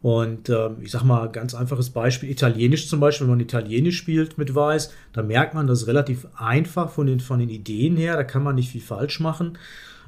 Und 0.02 0.50
ähm, 0.50 0.76
ich 0.82 0.90
sag 0.90 1.02
mal, 1.04 1.26
ganz 1.32 1.54
einfaches 1.54 1.90
Beispiel, 1.90 2.30
Italienisch 2.30 2.88
zum 2.88 3.00
Beispiel, 3.00 3.26
wenn 3.26 3.32
man 3.32 3.40
Italienisch 3.40 3.96
spielt 3.96 4.36
mit 4.36 4.54
Weiß, 4.54 4.92
da 5.14 5.22
merkt 5.22 5.54
man, 5.54 5.66
das 5.66 5.86
relativ 5.86 6.26
einfach 6.36 6.90
von 6.90 7.06
den, 7.06 7.18
von 7.18 7.38
den 7.38 7.48
Ideen 7.48 7.96
her, 7.96 8.16
da 8.16 8.22
kann 8.22 8.42
man 8.42 8.54
nicht 8.54 8.70
viel 8.70 8.82
falsch 8.82 9.18
machen. 9.20 9.56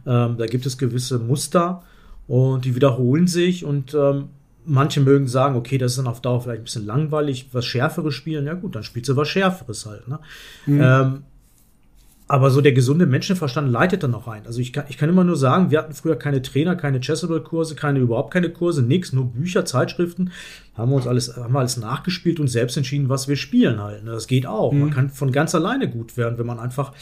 Ähm, 0.09 0.37
da 0.39 0.47
gibt 0.47 0.65
es 0.65 0.79
gewisse 0.79 1.19
Muster 1.19 1.83
und 2.27 2.65
die 2.65 2.75
wiederholen 2.75 3.27
sich 3.27 3.65
und 3.65 3.95
ähm, 3.95 4.31
manche 4.65 5.01
mögen 5.01 5.29
sagen, 5.29 5.55
okay, 5.57 5.77
das 5.79 5.93
ist 5.93 5.99
dann 5.99 6.07
auf 6.07 6.23
Dauer 6.23 6.41
vielleicht 6.41 6.63
ein 6.63 6.65
bisschen 6.65 6.87
langweilig, 6.87 7.51
was 7.53 7.67
Schärferes 7.67 8.15
spielen, 8.15 8.47
ja 8.47 8.55
gut, 8.55 8.75
dann 8.75 8.83
spielst 8.83 9.09
du 9.11 9.17
was 9.17 9.29
Schärferes 9.29 9.87
halt. 9.87 10.09
Ne? 10.09 10.19
Mhm. 10.67 10.81
Ähm, 10.83 11.23
aber 12.31 12.51
so 12.51 12.61
der 12.61 12.73
gesunde 12.73 13.07
Menschenverstand 13.07 13.73
leitet 13.73 14.03
dann 14.03 14.15
auch 14.15 14.29
ein. 14.29 14.47
Also 14.47 14.61
ich 14.61 14.75
kann, 14.75 14.85
ich 14.89 14.99
kann 14.99 15.09
immer 15.09 15.25
nur 15.25 15.37
sagen, 15.37 15.71
wir 15.71 15.79
hatten 15.79 15.95
früher 15.95 16.17
keine 16.17 16.43
Trainer, 16.43 16.77
keine 16.77 17.01
Chessable-Kurse, 17.01 17.75
keine, 17.75 18.01
überhaupt 18.01 18.35
keine 18.35 18.51
Kurse, 18.51 18.83
nichts, 18.83 19.15
nur 19.15 19.33
Bücher, 19.33 19.65
Zeitschriften. 19.65 20.31
Haben 20.75 20.91
wir 20.91 20.97
uns 20.97 21.07
alles, 21.07 21.35
haben 21.39 21.55
wir 21.55 21.61
alles 21.61 21.79
nachgespielt 21.79 22.39
und 22.39 22.49
selbst 22.49 22.77
entschieden, 22.77 23.09
was 23.09 23.29
wir 23.29 23.37
spielen 23.37 23.81
halt. 23.81 24.05
Ne? 24.05 24.11
Das 24.11 24.27
geht 24.27 24.47
auch. 24.47 24.73
Mhm. 24.73 24.81
Man 24.81 24.91
kann 24.91 25.09
von 25.09 25.33
ganz 25.33 25.55
alleine 25.55 25.89
gut 25.89 26.19
werden, 26.19 26.39
wenn 26.39 26.47
man 26.47 26.59
einfach 26.59 26.93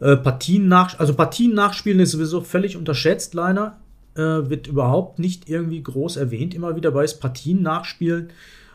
äh, 0.00 0.16
Partien 0.16 0.68
nach, 0.68 0.98
also 0.98 1.14
Partien 1.14 1.54
nachspielen 1.54 2.00
ist 2.00 2.12
sowieso 2.12 2.40
völlig 2.40 2.76
unterschätzt, 2.76 3.34
leider. 3.34 3.78
Äh, 4.14 4.48
wird 4.48 4.66
überhaupt 4.66 5.18
nicht 5.18 5.48
irgendwie 5.48 5.82
groß 5.82 6.16
erwähnt, 6.16 6.54
immer 6.54 6.74
wieder 6.74 6.90
bei 6.90 7.06
Partien 7.20 7.62
nachspielen. 7.62 8.30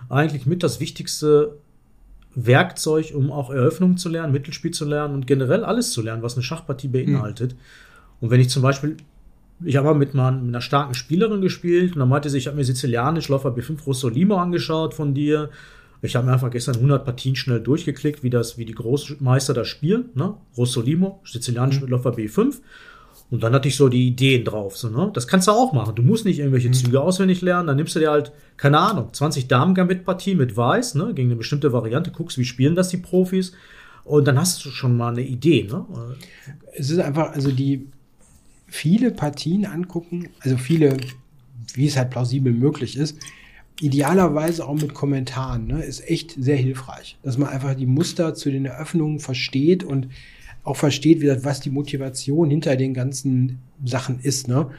Eigentlich 0.10 0.46
mit 0.46 0.62
das 0.62 0.80
wichtigste 0.80 1.58
Werkzeug, 2.36 3.14
um 3.16 3.32
auch 3.32 3.50
Eröffnungen 3.50 3.98
zu 3.98 4.10
lernen, 4.10 4.34
Mittelspiel 4.34 4.72
zu 4.72 4.86
lernen 4.86 5.16
und 5.16 5.28
generell 5.28 5.64
alles 5.64 5.92
zu 5.92 6.02
lernen, 6.02 6.24
was 6.24 6.36
eine 6.36 6.44
Schachpartie 6.44 6.88
beinhaltet. 6.88 7.54
Mhm. 7.54 7.58
Und 8.22 8.30
wenn 8.30 8.40
ich 8.40 8.50
zum 8.50 8.62
Beispiel, 8.62 8.98
ich 9.64 9.76
habe 9.76 9.88
mal 9.88 9.96
mit, 9.96 10.14
mal 10.14 10.32
mit 10.32 10.50
einer 10.50 10.62
starken 10.62 10.94
Spielerin 10.94 11.42
gespielt 11.42 11.94
und 11.94 12.00
dann 12.00 12.10
meinte 12.10 12.30
sie, 12.30 12.38
ich 12.38 12.48
habe 12.48 12.58
mir 12.58 12.64
Sizilianisch, 12.64 13.28
Läufer 13.28 13.50
B5 13.50 13.84
Rossolimo 13.84 14.38
angeschaut 14.38 14.94
von 14.94 15.14
dir. 15.14 15.50
Ich 16.02 16.16
habe 16.16 16.26
mir 16.26 16.34
einfach 16.34 16.50
gestern 16.50 16.76
100 16.76 17.06
Partien 17.06 17.36
schnell 17.36 17.60
durchgeklickt, 17.60 18.24
wie 18.24 18.30
das, 18.30 18.58
wie 18.58 18.66
die 18.66 18.74
Großmeister 18.74 19.54
das 19.54 19.68
spielen, 19.68 20.10
ne? 20.16 20.36
Rossolimo, 20.58 21.22
Sizilianisch 21.26 21.76
mhm. 21.76 21.82
mit 21.82 21.90
Läufer 21.92 22.12
B5. 22.12 22.56
Und 23.30 23.44
dann 23.44 23.54
hatte 23.54 23.70
ich 23.70 23.78
so 23.78 23.88
die 23.88 24.08
Ideen 24.08 24.44
drauf. 24.44 24.78
So, 24.78 24.90
ne? 24.90 25.10
Das 25.14 25.28
kannst 25.28 25.48
du 25.48 25.52
auch 25.52 25.72
machen. 25.74 25.96
Du 25.96 26.02
musst 26.02 26.26
nicht 26.26 26.40
irgendwelche 26.40 26.68
mhm. 26.68 26.74
Züge 26.74 27.02
auswendig 27.02 27.42
lernen. 27.42 27.68
Dann 27.68 27.78
nimmst 27.78 27.96
du 27.96 28.00
dir 28.00 28.12
halt, 28.12 28.32
keine 28.58 28.80
Ahnung, 28.80 29.14
20 29.14 29.48
damen 29.48 29.74
gambit 29.74 30.04
partie 30.04 30.36
mit 30.36 30.58
Weiß, 30.58 30.96
ne? 30.96 31.14
gegen 31.14 31.30
eine 31.30 31.38
bestimmte 31.38 31.72
Variante, 31.72 32.12
guckst, 32.12 32.38
wie 32.38 32.46
spielen 32.46 32.76
das 32.76 32.90
die 32.90 32.98
Profis. 32.98 33.54
Und 34.04 34.28
dann 34.28 34.38
hast 34.38 34.66
du 34.66 34.70
schon 34.70 34.98
mal 34.98 35.14
eine 35.14 35.22
Idee. 35.22 35.64
Ne? 35.64 35.86
Es 36.76 36.90
ist 36.90 37.00
einfach, 37.00 37.32
also 37.32 37.52
die 37.52 37.88
viele 38.68 39.12
Partien 39.12 39.66
angucken, 39.66 40.30
also 40.40 40.58
viele, 40.58 40.98
wie 41.74 41.88
es 41.88 41.98
halt 41.98 42.10
plausibel 42.10 42.52
möglich 42.52 42.98
ist, 42.98 43.18
idealerweise 43.80 44.68
auch 44.68 44.76
mit 44.76 44.94
Kommentaren, 44.94 45.68
ne, 45.68 45.84
ist 45.84 46.08
echt 46.08 46.36
sehr 46.38 46.58
hilfreich. 46.58 47.18
Dass 47.24 47.38
man 47.38 47.50
einfach 47.50 47.74
die 47.74 47.86
Muster 47.86 48.34
zu 48.36 48.52
den 48.52 48.66
Eröffnungen 48.66 49.20
versteht 49.20 49.84
und 49.84 50.08
auch 50.64 50.76
versteht, 50.76 51.22
wie, 51.22 51.44
was 51.44 51.60
die 51.60 51.72
Motivation 51.72 52.50
hinter 52.50 52.76
den 52.76 52.94
ganzen 52.94 53.60
Sachen 53.84 54.20
ist. 54.20 54.48
Ne? 54.48 54.70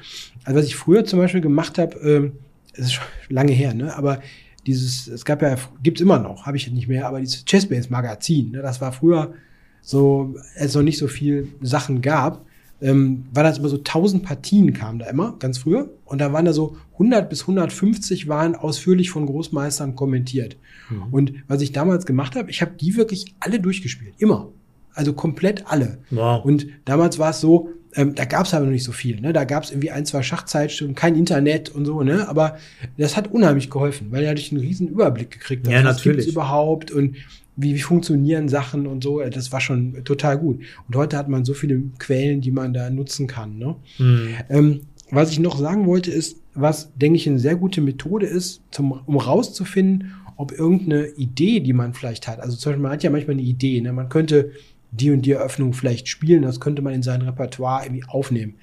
Also 0.45 0.59
was 0.59 0.67
ich 0.67 0.77
früher 0.77 1.05
zum 1.05 1.19
Beispiel 1.19 1.41
gemacht 1.41 1.79
habe, 1.79 1.97
ähm, 1.99 2.33
es 2.75 2.87
ist 2.87 2.93
schon 2.93 3.05
lange 3.29 3.53
her, 3.53 3.75
ne? 3.75 3.95
aber 3.97 4.21
dieses, 4.67 5.09
es 5.09 5.25
gab 5.25 5.43
ja, 5.43 5.57
gibt's 5.83 6.01
immer 6.01 6.19
noch, 6.19 6.47
habe 6.47 6.57
ich 6.57 6.71
nicht 6.71 6.89
mehr, 6.89 7.07
aber 7.07 7.21
dieses 7.21 7.45
Chessbase 7.45 7.91
Magazin, 7.91 8.53
ne? 8.53 8.63
das 8.63 8.81
war 8.81 8.93
früher 8.93 9.35
so, 9.83 10.37
als 10.55 10.71
es 10.71 10.75
noch 10.77 10.83
nicht 10.83 10.99
so 10.99 11.09
viel 11.09 11.49
Sachen 11.61 12.01
gab, 12.01 12.47
ähm, 12.83 13.25
war 13.33 13.45
das 13.45 13.59
immer 13.59 13.69
so 13.69 13.79
1000 13.79 14.23
Partien 14.23 14.73
kamen 14.73 14.99
da 14.99 15.07
immer, 15.07 15.37
ganz 15.39 15.59
früher. 15.59 15.91
Und 16.05 16.21
da 16.21 16.33
waren 16.33 16.45
da 16.45 16.53
so 16.53 16.77
100 16.95 17.31
bis 17.31 17.43
150 17.43 18.29
waren 18.29 18.55
ausführlich 18.55 19.11
von 19.11 19.25
Großmeistern 19.27 19.95
kommentiert. 19.95 20.57
Mhm. 20.91 21.03
Und 21.13 21.33
was 21.47 21.63
ich 21.63 21.73
damals 21.73 22.07
gemacht 22.07 22.37
habe, 22.37 22.51
ich 22.51 22.61
habe 22.61 22.73
die 22.79 22.97
wirklich 22.97 23.35
alle 23.41 23.61
durchgespielt, 23.61 24.15
immer. 24.19 24.49
Also 24.95 25.15
komplett 25.15 25.67
alle. 25.69 25.99
Wow. 26.11 26.45
Und 26.45 26.67
damals 26.85 27.19
war 27.19 27.31
es 27.31 27.41
so, 27.41 27.71
ähm, 27.95 28.15
da 28.15 28.25
gab 28.25 28.47
es 28.47 28.55
aber 28.55 28.65
noch 28.65 28.73
nicht 28.73 28.85
so 28.85 28.93
viel. 28.93 29.21
Ne? 29.21 29.33
Da 29.33 29.45
gab 29.45 29.65
es 29.65 29.71
irgendwie 29.71 29.91
ein, 29.91 30.05
zwei 30.05 30.23
Schachzeitstunden, 30.23 30.95
kein 30.95 31.15
Internet 31.15 31.71
und 31.71 31.85
so, 31.85 32.03
ne? 32.03 32.29
Aber 32.29 32.57
das 32.97 33.17
hat 33.17 33.33
unheimlich 33.33 33.71
geholfen, 33.71 34.09
weil 34.11 34.25
er 34.25 34.31
einen 34.31 34.61
riesen 34.61 34.89
Überblick 34.89 35.31
gekriegt 35.31 35.67
hat. 35.67 35.73
Ja, 35.73 35.79
was 35.85 35.97
natürlich. 35.97 36.19
gibt's 36.19 36.33
überhaupt 36.33 36.91
und 36.91 37.17
wie, 37.57 37.75
wie 37.75 37.81
funktionieren 37.81 38.49
Sachen 38.49 38.87
und 38.87 39.03
so. 39.03 39.21
Das 39.21 39.53
war 39.53 39.61
schon 39.61 40.05
total 40.05 40.39
gut. 40.39 40.61
Und 40.89 40.97
heute 40.97 41.17
hat 41.17 41.29
man 41.29 41.45
so 41.45 41.55
viele 41.55 41.83
Quellen, 41.99 42.41
die 42.41 42.51
man 42.51 42.73
da 42.73 42.91
nutzen 42.91 43.27
kann. 43.27 43.59
Ne? 43.59 43.77
Mhm. 43.99 44.29
Ähm, 44.49 44.81
was 45.11 45.31
ich 45.31 45.39
noch 45.39 45.59
sagen 45.59 45.87
wollte, 45.87 46.11
ist, 46.11 46.39
was, 46.55 46.93
denke 46.95 47.17
ich, 47.17 47.29
eine 47.29 47.39
sehr 47.39 47.57
gute 47.57 47.81
Methode 47.81 48.27
ist, 48.27 48.63
zum, 48.71 48.93
um 48.93 49.17
rauszufinden, 49.17 50.13
ob 50.37 50.53
irgendeine 50.53 51.09
Idee, 51.09 51.61
die 51.61 51.75
man 51.75 51.93
vielleicht 51.93 52.27
hat, 52.27 52.41
also 52.41 52.57
zum 52.57 52.71
Beispiel, 52.73 52.83
man 52.83 52.93
hat 52.93 53.03
ja 53.03 53.11
manchmal 53.11 53.35
eine 53.35 53.43
Idee, 53.43 53.81
ne? 53.81 53.93
man 53.93 54.09
könnte 54.09 54.53
die 54.93 55.11
und 55.11 55.23
die 55.23 55.33
Eröffnung 55.33 55.73
vielleicht 55.73 56.09
spielen. 56.09 56.43
Das 56.43 56.61
könnte 56.61 56.83
man 56.83 56.95
in 56.95 57.03
sein 57.03 57.23
Repertoire 57.23 57.85
irgendwie 57.85 58.05
aufnehmen. 58.07 58.55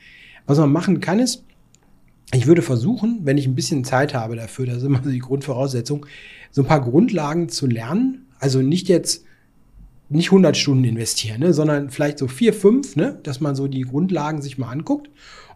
Was 0.46 0.58
man 0.58 0.72
machen 0.72 1.00
kann, 1.00 1.20
ist, 1.20 1.44
ich 2.32 2.48
würde 2.48 2.62
versuchen, 2.62 3.22
wenn 3.24 3.38
ich 3.38 3.48
ein 3.48 3.56
bisschen 3.56 3.84
Zeit 3.84 4.14
habe 4.14 4.36
dafür, 4.36 4.68
das 4.68 4.78
ist 4.78 4.84
immer 4.84 5.00
die 5.00 5.20
Grundvoraussetzung, 5.20 6.06
so 6.52 6.62
ein 6.62 6.68
paar 6.68 6.82
Grundlagen 6.82 7.50
zu 7.50 7.68
lernen. 7.68 8.28
Also 8.40 8.62
nicht 8.62 8.88
jetzt 8.88 9.26
nicht 10.10 10.28
100 10.28 10.58
Stunden 10.58 10.84
investieren, 10.86 11.42
ne, 11.42 11.54
sondern 11.54 11.90
vielleicht 11.92 12.18
so 12.18 12.28
vier, 12.28 12.54
fünf, 12.54 12.96
ne, 12.96 13.20
dass 13.24 13.40
man 13.40 13.56
so 13.56 13.68
die 13.68 13.82
Grundlagen 13.82 14.42
sich 14.42 14.58
mal 14.58 14.72
anguckt 14.72 15.10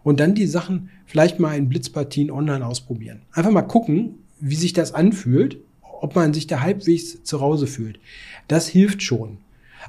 und 0.04 0.20
dann 0.20 0.34
die 0.34 0.46
Sachen 0.46 0.90
vielleicht 1.06 1.40
mal 1.40 1.56
in 1.56 1.68
Blitzpartien 1.68 2.30
online 2.30 2.64
ausprobieren. 2.64 3.22
Einfach 3.32 3.50
mal 3.50 3.62
gucken, 3.62 4.20
wie 4.38 4.54
sich 4.54 4.72
das 4.72 4.94
anfühlt, 4.94 5.58
ob 5.80 6.14
man 6.14 6.32
sich 6.32 6.46
da 6.46 6.60
halbwegs 6.60 7.22
zu 7.24 7.40
Hause 7.40 7.66
fühlt. 7.66 7.98
Das 8.46 8.68
hilft 8.68 9.02
schon. 9.02 9.38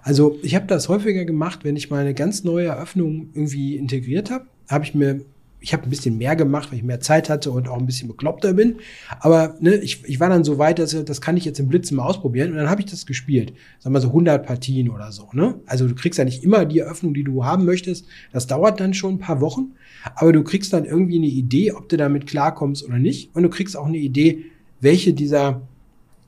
Also 0.02 0.40
ich 0.42 0.56
habe 0.56 0.66
das 0.66 0.90
häufiger 0.90 1.26
gemacht, 1.26 1.60
wenn 1.64 1.76
ich 1.76 1.90
mal 1.90 2.02
eine 2.02 2.14
ganz 2.14 2.44
neue 2.44 2.68
Eröffnung 2.68 3.30
irgendwie 3.34 3.76
integriert 3.76 4.32
habe, 4.32 4.46
habe 4.68 4.86
ich 4.86 4.96
mir 4.96 5.22
ich 5.66 5.74
habe 5.74 5.84
ein 5.84 5.90
bisschen 5.90 6.20
mehr 6.20 6.36
gemacht, 6.36 6.70
weil 6.70 6.78
ich 6.78 6.84
mehr 6.84 7.00
Zeit 7.00 7.28
hatte 7.28 7.50
und 7.50 7.68
auch 7.68 7.80
ein 7.80 7.88
bisschen 7.88 8.08
bekloppter 8.08 8.54
bin. 8.54 8.76
Aber 9.20 9.56
ne, 9.60 9.74
ich, 9.74 10.06
ich 10.06 10.20
war 10.20 10.30
dann 10.30 10.44
so 10.44 10.60
weit, 10.60 10.78
dass 10.78 10.92
das 11.04 11.22
kann 11.22 11.38
ich 11.38 11.44
jetzt 11.44 11.60
im 11.60 11.70
Blitzen 11.70 11.98
mal 11.98 12.06
ausprobieren. 12.06 12.52
Und 12.52 12.58
dann 12.58 12.70
habe 12.70 12.82
ich 12.82 12.86
das 12.86 13.08
gespielt. 13.08 13.52
Sagen 13.80 13.96
wir 13.96 14.00
so 14.00 14.10
100 14.10 14.46
Partien 14.46 14.90
oder 14.90 15.12
so. 15.12 15.28
Ne? 15.34 15.56
Also 15.66 15.88
du 15.88 15.96
kriegst 15.96 16.20
ja 16.20 16.24
nicht 16.24 16.44
immer 16.44 16.66
die 16.66 16.78
Eröffnung, 16.78 17.16
die 17.16 17.24
du 17.24 17.46
haben 17.46 17.66
möchtest. 17.66 18.06
Das 18.32 18.46
dauert 18.46 18.80
dann 18.80 18.94
schon 18.94 19.16
ein 19.16 19.20
paar 19.20 19.42
Wochen. 19.42 19.72
Aber 20.14 20.32
du 20.32 20.44
kriegst 20.44 20.72
dann 20.72 20.86
irgendwie 20.86 21.18
eine 21.18 21.26
Idee, 21.26 21.72
ob 21.72 21.90
du 21.90 21.98
damit 21.98 22.28
klarkommst 22.28 22.86
oder 22.86 23.00
nicht. 23.00 23.36
Und 23.36 23.42
du 23.42 23.50
kriegst 23.50 23.76
auch 23.76 23.88
eine 23.88 23.98
Idee, 23.98 24.46
welche 24.82 25.14
dieser 25.14 25.64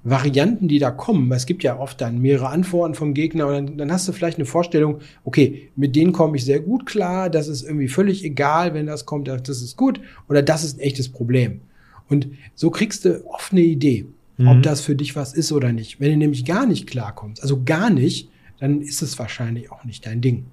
Varianten, 0.09 0.67
die 0.67 0.79
da 0.79 0.91
kommen, 0.91 1.29
weil 1.29 1.37
es 1.37 1.45
gibt 1.45 1.63
ja 1.63 1.77
oft 1.77 1.99
dann 1.99 2.19
mehrere 2.19 2.49
Antworten 2.49 2.95
vom 2.95 3.13
Gegner 3.13 3.47
und 3.47 3.53
dann, 3.53 3.77
dann 3.77 3.91
hast 3.91 4.07
du 4.07 4.11
vielleicht 4.11 4.37
eine 4.37 4.45
Vorstellung, 4.45 4.99
okay, 5.23 5.69
mit 5.75 5.95
denen 5.95 6.13
komme 6.13 6.37
ich 6.37 6.45
sehr 6.45 6.59
gut 6.59 6.85
klar, 6.85 7.29
das 7.29 7.47
ist 7.47 7.63
irgendwie 7.63 7.87
völlig 7.87 8.23
egal, 8.23 8.73
wenn 8.73 8.85
das 8.85 9.05
kommt, 9.05 9.27
das 9.27 9.61
ist 9.61 9.75
gut 9.75 9.99
oder 10.29 10.41
das 10.41 10.63
ist 10.63 10.77
ein 10.77 10.81
echtes 10.81 11.09
Problem. 11.09 11.61
Und 12.09 12.29
so 12.55 12.69
kriegst 12.69 13.05
du 13.05 13.25
oft 13.27 13.51
eine 13.51 13.61
Idee, 13.61 14.05
mhm. 14.37 14.47
ob 14.47 14.63
das 14.63 14.81
für 14.81 14.95
dich 14.95 15.15
was 15.15 15.33
ist 15.33 15.51
oder 15.51 15.73
nicht. 15.73 15.99
Wenn 15.99 16.11
du 16.11 16.17
nämlich 16.17 16.45
gar 16.45 16.65
nicht 16.65 16.87
klarkommst, 16.87 17.41
also 17.41 17.63
gar 17.63 17.89
nicht, 17.89 18.29
dann 18.59 18.81
ist 18.81 19.01
es 19.01 19.19
wahrscheinlich 19.19 19.71
auch 19.71 19.83
nicht 19.83 20.05
dein 20.05 20.21
Ding. 20.21 20.45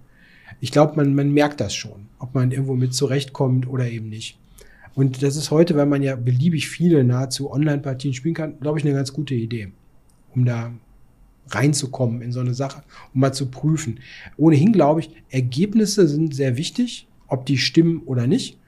Ich 0.61 0.73
glaube, 0.73 0.97
man, 0.97 1.15
man 1.15 1.31
merkt 1.31 1.61
das 1.61 1.75
schon, 1.75 2.07
ob 2.19 2.35
man 2.35 2.51
irgendwo 2.51 2.75
mit 2.75 2.95
zurechtkommt 2.95 3.69
oder 3.69 3.89
eben 3.89 4.09
nicht. 4.09 4.39
Und 4.95 5.23
das 5.23 5.37
ist 5.37 5.51
heute, 5.51 5.77
weil 5.77 5.87
man 5.87 6.03
ja 6.03 6.17
beliebig 6.17 6.69
viele 6.69 7.03
nahezu 7.05 7.51
Online-Partien 7.51 8.15
spielen 8.15 8.35
kann, 8.35 8.61
glaube 8.61 8.79
ich, 8.79 8.85
eine 8.85 8.95
ganz 8.95 9.13
gute 9.13 9.35
Idee, 9.35 9.73
um 10.35 10.45
da 10.45 10.73
reinzukommen 11.49 12.23
in 12.23 12.33
so 12.33 12.41
eine 12.41 12.55
Sache, 12.55 12.83
um 13.13 13.21
mal 13.21 13.33
zu 13.33 13.51
prüfen. 13.51 14.01
Ohnehin 14.37 14.73
glaube 14.73 15.01
ich, 15.01 15.11
Ergebnisse 15.31 16.09
sind 16.09 16.35
sehr 16.35 16.57
wichtig, 16.57 17.09
ob 17.27 17.45
die 17.47 17.59
stimmen 17.59 18.03
oder 18.07 18.27
nicht. 18.27 18.59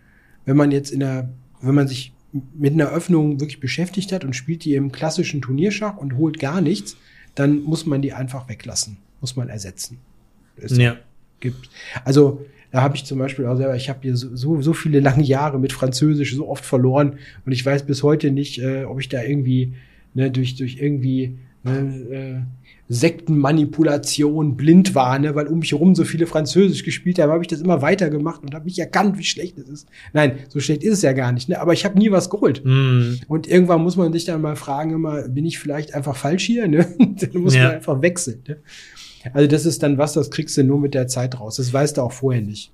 Wenn 0.45 0.57
man 0.57 0.71
jetzt 0.71 0.91
in 0.91 1.01
der, 1.01 1.31
wenn 1.61 1.75
man 1.75 1.89
sich 1.89 2.13
mit 2.55 2.75
einer 2.75 2.91
Öffnung 2.91 3.41
wirklich 3.41 3.61
beschäftigt 3.61 4.13
hat 4.13 4.25
und 4.25 4.35
spielt 4.35 4.65
die 4.65 4.75
im 4.75 4.93
klassischen 4.93 5.41
Turnierschach 5.41 5.97
und 5.97 6.17
holt 6.17 6.39
gar 6.39 6.61
nichts, 6.61 6.97
dann 7.35 7.63
muss 7.63 7.87
man 7.87 8.03
die 8.03 8.13
einfach 8.13 8.49
weglassen, 8.49 8.99
muss 9.21 9.37
man 9.37 9.49
ersetzen. 9.49 9.99
Es 10.57 10.77
ja. 10.77 10.97
Gibt. 11.41 11.69
Also 12.05 12.45
da 12.77 12.83
habe 12.83 12.95
ich 12.95 13.07
zum 13.07 13.19
Beispiel 13.19 13.47
auch 13.47 13.57
selber, 13.57 13.75
ich 13.75 13.89
habe 13.89 14.01
hier 14.03 14.15
so, 14.15 14.61
so 14.61 14.73
viele 14.75 15.01
lange 15.01 15.23
Jahre 15.23 15.59
mit 15.59 15.73
Französisch 15.73 16.37
so 16.37 16.47
oft 16.47 16.63
verloren 16.63 17.15
und 17.47 17.53
ich 17.53 17.65
weiß 17.65 17.87
bis 17.87 18.03
heute 18.03 18.31
nicht, 18.31 18.59
äh, 18.59 18.85
ob 18.85 19.01
ich 19.01 19.09
da 19.09 19.23
irgendwie 19.23 19.73
ne, 20.13 20.31
durch, 20.31 20.57
durch 20.57 20.77
irgendwie 20.79 21.39
ne, 21.65 21.81
äh, 22.11 22.35
Sektenmanipulation 22.91 24.59
blind 24.59 24.95
war, 24.95 25.19
ne, 25.19 25.35
weil 25.35 25.47
um 25.47 25.61
mich 25.61 25.73
herum 25.73 25.95
so 25.95 26.05
viele 26.05 26.27
Französisch 26.27 26.85
gespielt 26.85 27.19
haben, 27.19 27.33
habe 27.33 27.43
ich 27.43 27.49
das 27.49 27.63
immer 27.63 27.81
weitergemacht 27.81 28.43
und 28.43 28.55
habe 28.55 28.67
nicht 28.67 28.79
erkannt, 28.79 29.17
wie 29.17 29.25
schlecht 29.25 29.57
es 29.57 29.71
ist. 29.71 29.89
Nein, 30.13 30.39
so 30.51 30.61
schlecht 30.61 30.85
ist 30.85 30.93
es 30.93 31.03
ja 31.03 31.15
gar 31.15 31.33
nicht, 31.33 31.49
ne? 31.49 31.59
aber 31.59 31.73
ich 31.73 31.87
habe 31.87 31.99
nie 31.99 32.11
was 32.11 32.29
geholt. 32.29 32.61
Mm. 32.63 33.15
Und 33.27 33.49
irgendwann 33.49 33.83
muss 33.83 33.97
man 33.97 34.13
sich 34.13 34.27
dann 34.27 34.43
mal 34.43 34.55
fragen, 34.55 34.91
immer, 34.91 35.29
bin 35.29 35.47
ich 35.47 35.59
vielleicht 35.59 35.95
einfach 35.95 36.15
falsch 36.15 36.45
hier? 36.45 36.69
Ne? 36.69 36.87
dann 36.99 37.43
muss 37.43 37.55
ja. 37.55 37.65
man 37.65 37.73
einfach 37.77 38.03
wechseln. 38.03 38.43
Ne? 38.47 38.59
Also 39.35 39.49
das 39.49 39.67
ist 39.67 39.83
dann 39.83 39.99
was, 39.99 40.13
das 40.15 40.31
kriegst 40.31 40.57
du 40.57 40.65
nur 40.65 40.81
mit 40.81 40.95
der 40.95 41.09
Zeit 41.09 41.39
raus. 41.39 41.57
Das 41.57 41.73
weißt 41.73 41.97
du 41.97 42.03
auch 42.03 42.13
vorher 42.13 42.43
nicht. 42.43 42.71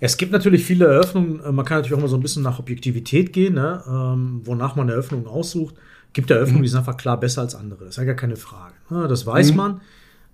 Es 0.00 0.16
gibt 0.16 0.32
natürlich 0.32 0.64
viele 0.64 0.86
Eröffnungen. 0.86 1.40
Äh, 1.44 1.52
man 1.52 1.64
kann 1.64 1.78
natürlich 1.78 1.96
auch 1.96 2.02
mal 2.02 2.08
so 2.08 2.16
ein 2.16 2.22
bisschen 2.22 2.42
nach 2.42 2.58
Objektivität 2.58 3.32
gehen, 3.32 3.54
ne? 3.54 3.82
ähm, 3.86 4.40
wonach 4.44 4.76
man 4.76 4.88
Eröffnungen 4.88 5.26
aussucht. 5.26 5.74
Gibt 6.12 6.30
Eröffnungen, 6.30 6.60
mhm. 6.60 6.64
die 6.64 6.68
sind 6.68 6.78
einfach 6.78 6.96
klar 6.96 7.20
besser 7.20 7.42
als 7.42 7.54
andere. 7.54 7.84
Das 7.84 7.90
ist 7.90 7.98
ja 7.98 8.04
gar 8.04 8.14
keine 8.14 8.36
Frage. 8.36 8.74
Ne? 8.88 9.06
Das 9.06 9.26
weiß 9.26 9.52
mhm. 9.52 9.56
man. 9.56 9.80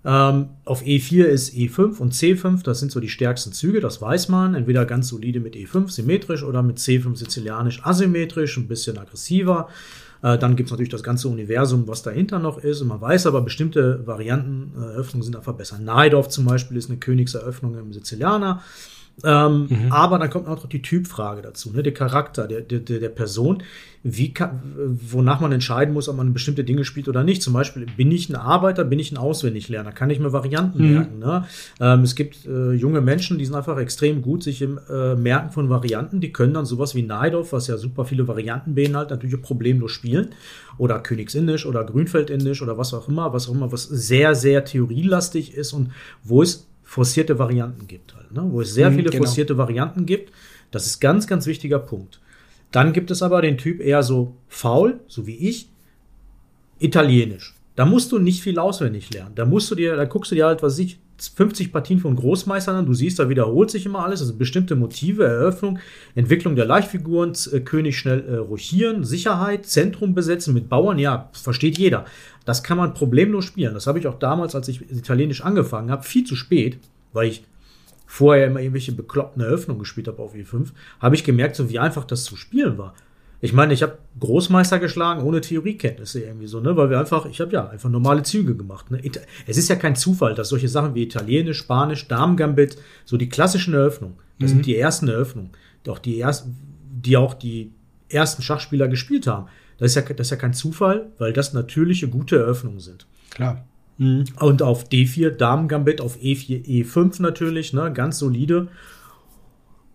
Ähm, 0.09 0.51
auf 0.63 0.83
E4 0.83 1.25
ist 1.25 1.53
E5 1.53 1.97
und 1.97 2.13
C5, 2.13 2.63
das 2.63 2.79
sind 2.79 2.93
so 2.93 3.01
die 3.01 3.09
stärksten 3.09 3.51
Züge, 3.51 3.81
das 3.81 4.01
weiß 4.01 4.29
man. 4.29 4.55
Entweder 4.55 4.85
ganz 4.85 5.09
solide 5.09 5.41
mit 5.41 5.55
E5 5.55 5.89
symmetrisch 5.89 6.43
oder 6.43 6.63
mit 6.63 6.77
C5 6.77 7.17
sizilianisch 7.17 7.85
asymmetrisch, 7.85 8.55
ein 8.55 8.69
bisschen 8.69 8.97
aggressiver. 8.97 9.67
Äh, 10.23 10.37
dann 10.37 10.55
gibt 10.55 10.67
es 10.67 10.71
natürlich 10.71 10.91
das 10.91 11.03
ganze 11.03 11.27
Universum, 11.27 11.89
was 11.89 12.03
dahinter 12.03 12.39
noch 12.39 12.57
ist. 12.57 12.79
Und 12.79 12.87
man 12.87 13.01
weiß 13.01 13.25
aber, 13.27 13.41
bestimmte 13.41 14.07
Varianten, 14.07 14.71
äh, 14.79 14.93
Eröffnungen 14.93 15.23
sind 15.23 15.35
einfach 15.35 15.55
besser. 15.55 15.77
Najdorf 15.77 16.29
zum 16.29 16.45
Beispiel 16.45 16.77
ist 16.77 16.89
eine 16.89 16.99
Königseröffnung 16.99 17.77
im 17.77 17.91
Sizilianer. 17.91 18.63
Ähm, 19.23 19.67
mhm. 19.67 19.91
Aber 19.91 20.19
dann 20.19 20.29
kommt 20.29 20.47
auch 20.47 20.57
noch 20.57 20.69
die 20.69 20.81
Typfrage 20.81 21.41
dazu, 21.41 21.71
ne? 21.71 21.81
der 21.81 21.93
Charakter 21.93 22.47
der, 22.47 22.61
der, 22.61 22.79
der 22.79 23.09
Person, 23.09 23.63
wie 24.03 24.31
kann, 24.31 24.61
wonach 25.11 25.39
man 25.39 25.51
entscheiden 25.51 25.93
muss, 25.93 26.07
ob 26.07 26.17
man 26.17 26.33
bestimmte 26.33 26.63
Dinge 26.63 26.85
spielt 26.85 27.09
oder 27.09 27.23
nicht. 27.23 27.41
Zum 27.41 27.53
Beispiel, 27.53 27.87
bin 27.97 28.11
ich 28.11 28.29
ein 28.29 28.35
Arbeiter, 28.35 28.85
bin 28.85 28.99
ich 28.99 29.11
ein 29.11 29.17
Auswendiglerner, 29.17 29.91
kann 29.91 30.11
ich 30.11 30.19
mir 30.19 30.33
Varianten 30.33 30.83
mhm. 30.85 30.93
merken. 30.93 31.19
Ne? 31.19 31.45
Ähm, 31.79 32.01
es 32.01 32.13
gibt 32.13 32.45
äh, 32.45 32.73
junge 32.73 33.01
Menschen, 33.01 33.39
die 33.39 33.45
sind 33.45 33.55
einfach 33.55 33.77
extrem 33.79 34.21
gut, 34.21 34.43
sich 34.43 34.61
im 34.61 34.79
äh, 34.87 35.15
Merken 35.15 35.49
von 35.49 35.69
Varianten, 35.69 36.21
die 36.21 36.31
können 36.31 36.53
dann 36.53 36.65
sowas 36.65 36.93
wie 36.93 37.01
Najdorf, 37.01 37.53
was 37.53 37.67
ja 37.67 37.77
super 37.77 38.05
viele 38.05 38.27
Varianten 38.27 38.75
beinhaltet, 38.75 39.11
natürlich 39.11 39.41
problemlos 39.41 39.91
spielen. 39.91 40.29
Oder 40.77 40.99
Königsindisch 40.99 41.65
oder 41.65 41.83
Grünfeldindisch 41.83 42.61
oder 42.61 42.77
was 42.77 42.93
auch 42.93 43.09
immer, 43.09 43.33
was 43.33 43.49
auch 43.49 43.53
immer, 43.53 43.71
was 43.71 43.83
sehr, 43.85 44.35
sehr 44.35 44.63
theorielastig 44.63 45.55
ist 45.55 45.73
und 45.73 45.89
wo 46.23 46.43
es 46.43 46.66
forcierte 46.87 47.37
Varianten 47.37 47.85
gibt 47.85 48.15
halt, 48.15 48.31
ne? 48.31 48.43
wo 48.49 48.61
es 48.61 48.73
sehr 48.73 48.89
mhm, 48.89 48.95
viele 48.95 49.09
genau. 49.09 49.25
forcierte 49.25 49.57
Varianten 49.57 50.05
gibt. 50.05 50.31
Das 50.71 50.85
ist 50.85 51.01
ganz, 51.01 51.27
ganz 51.27 51.45
wichtiger 51.45 51.79
Punkt. 51.79 52.21
Dann 52.71 52.93
gibt 52.93 53.11
es 53.11 53.21
aber 53.21 53.41
den 53.41 53.57
Typ 53.57 53.81
eher 53.81 54.03
so 54.03 54.35
faul, 54.47 55.01
so 55.07 55.27
wie 55.27 55.35
ich, 55.35 55.69
italienisch. 56.79 57.55
Da 57.75 57.85
musst 57.85 58.11
du 58.13 58.19
nicht 58.19 58.41
viel 58.41 58.57
auswendig 58.57 59.13
lernen. 59.13 59.35
Da 59.35 59.45
musst 59.45 59.69
du 59.69 59.75
dir, 59.75 59.97
da 59.97 60.05
guckst 60.05 60.31
du 60.31 60.35
dir 60.35 60.45
halt, 60.45 60.63
was 60.63 60.79
ich, 60.79 60.97
50 61.19 61.71
Partien 61.71 61.99
von 61.99 62.15
Großmeistern 62.15 62.75
an. 62.75 62.85
Du 62.85 62.93
siehst, 62.93 63.19
da 63.19 63.29
wiederholt 63.29 63.71
sich 63.71 63.85
immer 63.85 64.03
alles. 64.03 64.21
Also 64.21 64.35
bestimmte 64.35 64.75
Motive, 64.75 65.23
Eröffnung, 65.25 65.79
Entwicklung 66.15 66.55
der 66.55 66.65
Leichtfiguren, 66.65 67.33
äh, 67.51 67.59
König 67.59 67.97
schnell 67.97 68.23
äh, 68.27 68.35
rochieren, 68.35 69.03
Sicherheit, 69.03 69.65
Zentrum 69.65 70.13
besetzen 70.13 70.53
mit 70.53 70.69
Bauern. 70.69 70.99
Ja, 70.99 71.29
versteht 71.33 71.77
jeder. 71.77 72.05
Das 72.45 72.63
kann 72.63 72.77
man 72.77 72.93
problemlos 72.93 73.45
spielen. 73.45 73.73
Das 73.73 73.87
habe 73.87 73.99
ich 73.99 74.07
auch 74.07 74.19
damals, 74.19 74.55
als 74.55 74.67
ich 74.67 74.89
Italienisch 74.91 75.43
angefangen 75.43 75.91
habe, 75.91 76.03
viel 76.03 76.23
zu 76.23 76.35
spät, 76.35 76.77
weil 77.13 77.27
ich 77.27 77.43
vorher 78.05 78.47
immer 78.47 78.61
irgendwelche 78.61 78.93
bekloppten 78.93 79.43
Eröffnungen 79.43 79.79
gespielt 79.79 80.07
habe 80.07 80.21
auf 80.23 80.33
E5, 80.33 80.69
habe 80.99 81.15
ich 81.15 81.23
gemerkt, 81.23 81.57
so 81.57 81.69
wie 81.69 81.77
einfach 81.77 82.05
das 82.05 82.23
zu 82.23 82.37
spielen 82.37 82.77
war. 82.77 82.95
Ich 83.39 83.53
meine, 83.53 83.73
ich 83.73 83.83
habe 83.83 83.99
Großmeister 84.19 84.79
geschlagen 84.79 85.21
ohne 85.21 85.41
Theoriekenntnisse 85.41 86.21
irgendwie 86.21 86.47
so, 86.47 86.59
ne, 86.59 86.75
weil 86.75 86.89
wir 86.89 86.99
einfach, 86.99 87.25
ich 87.27 87.39
habe 87.39 87.51
ja 87.51 87.67
einfach 87.67 87.89
normale 87.89 88.23
Züge 88.23 88.55
gemacht. 88.55 88.89
Ne? 88.89 88.99
Es 89.45 89.57
ist 89.57 89.69
ja 89.69 89.75
kein 89.75 89.95
Zufall, 89.95 90.33
dass 90.33 90.49
solche 90.49 90.67
Sachen 90.67 90.95
wie 90.95 91.03
Italienisch, 91.03 91.59
Spanisch, 91.59 92.07
Damengambit, 92.07 92.77
so 93.05 93.15
die 93.17 93.29
klassischen 93.29 93.75
Eröffnungen, 93.75 94.15
das 94.39 94.49
mhm. 94.49 94.55
sind 94.55 94.65
die 94.65 94.77
ersten 94.77 95.07
Eröffnungen, 95.07 95.51
doch 95.83 95.99
die 95.99 96.19
ersten, 96.19 96.57
die 97.03 97.15
auch 97.15 97.35
die 97.35 97.71
ersten 98.09 98.41
Schachspieler 98.41 98.87
gespielt 98.87 99.27
haben. 99.27 99.47
Das 99.77 99.91
ist 99.91 99.95
ja, 99.95 100.01
das 100.01 100.27
ist 100.27 100.31
ja 100.31 100.37
kein 100.37 100.53
Zufall, 100.53 101.11
weil 101.19 101.33
das 101.33 101.53
natürliche 101.53 102.07
gute 102.07 102.37
Eröffnungen 102.37 102.79
sind. 102.79 103.05
Klar. 103.29 103.65
Mhm. 103.97 104.25
Und 104.39 104.61
auf 104.61 104.89
D4 104.89 105.31
Damen-Gambit, 105.31 106.01
auf 106.01 106.17
E4 106.17 106.65
E5 106.65 107.21
natürlich, 107.21 107.73
ne, 107.73 107.91
ganz 107.93 108.19
solide. 108.19 108.67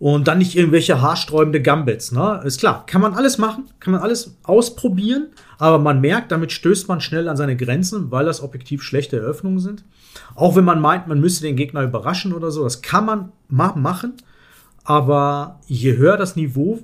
Und 0.02 0.26
dann 0.26 0.38
nicht 0.38 0.56
irgendwelche 0.56 1.00
haarsträubende 1.00 1.62
Gambits, 1.62 2.10
ne? 2.10 2.42
Ist 2.44 2.58
klar, 2.58 2.84
kann 2.86 3.00
man 3.00 3.14
alles 3.14 3.38
machen, 3.38 3.66
kann 3.78 3.92
man 3.92 4.02
alles 4.02 4.36
ausprobieren, 4.42 5.28
aber 5.58 5.78
man 5.78 6.00
merkt, 6.00 6.32
damit 6.32 6.50
stößt 6.50 6.88
man 6.88 7.00
schnell 7.00 7.28
an 7.28 7.36
seine 7.36 7.56
Grenzen, 7.56 8.10
weil 8.10 8.24
das 8.24 8.42
objektiv 8.42 8.82
schlechte 8.82 9.18
Eröffnungen 9.18 9.60
sind. 9.60 9.84
Auch 10.34 10.56
wenn 10.56 10.64
man 10.64 10.80
meint, 10.80 11.06
man 11.06 11.20
müsste 11.20 11.44
den 11.44 11.54
Gegner 11.54 11.84
überraschen 11.84 12.32
oder 12.32 12.50
so, 12.50 12.64
das 12.64 12.82
kann 12.82 13.06
man 13.06 13.30
ma 13.48 13.76
machen, 13.76 14.14
aber 14.82 15.60
je 15.68 15.96
höher 15.96 16.16
das 16.16 16.34
Niveau 16.34 16.80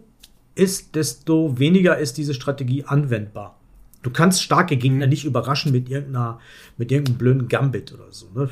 ist, 0.54 0.94
desto 0.94 1.58
weniger 1.58 1.98
ist 1.98 2.18
diese 2.18 2.34
Strategie 2.34 2.84
anwendbar. 2.84 3.58
Du 4.04 4.10
kannst 4.10 4.44
starke 4.44 4.76
Gegner 4.76 5.08
nicht 5.08 5.24
überraschen 5.24 5.72
mit 5.72 5.88
irgendeiner, 5.88 6.38
mit 6.76 6.92
irgendeinem 6.92 7.18
blöden 7.18 7.48
Gambit 7.48 7.92
oder 7.92 8.12
so. 8.12 8.26
Ne? 8.32 8.48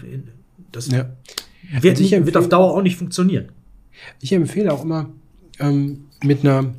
Das 0.72 0.90
ja. 0.90 1.08
wird, 1.80 2.00
also 2.00 2.26
wird 2.26 2.36
auf 2.36 2.48
Dauer 2.48 2.74
auch 2.74 2.82
nicht 2.82 2.96
funktionieren. 2.96 3.50
Ich 4.20 4.32
empfehle 4.32 4.72
auch 4.72 4.84
immer 4.84 5.10
ähm, 5.58 6.04
mit 6.22 6.40
einer 6.40 6.74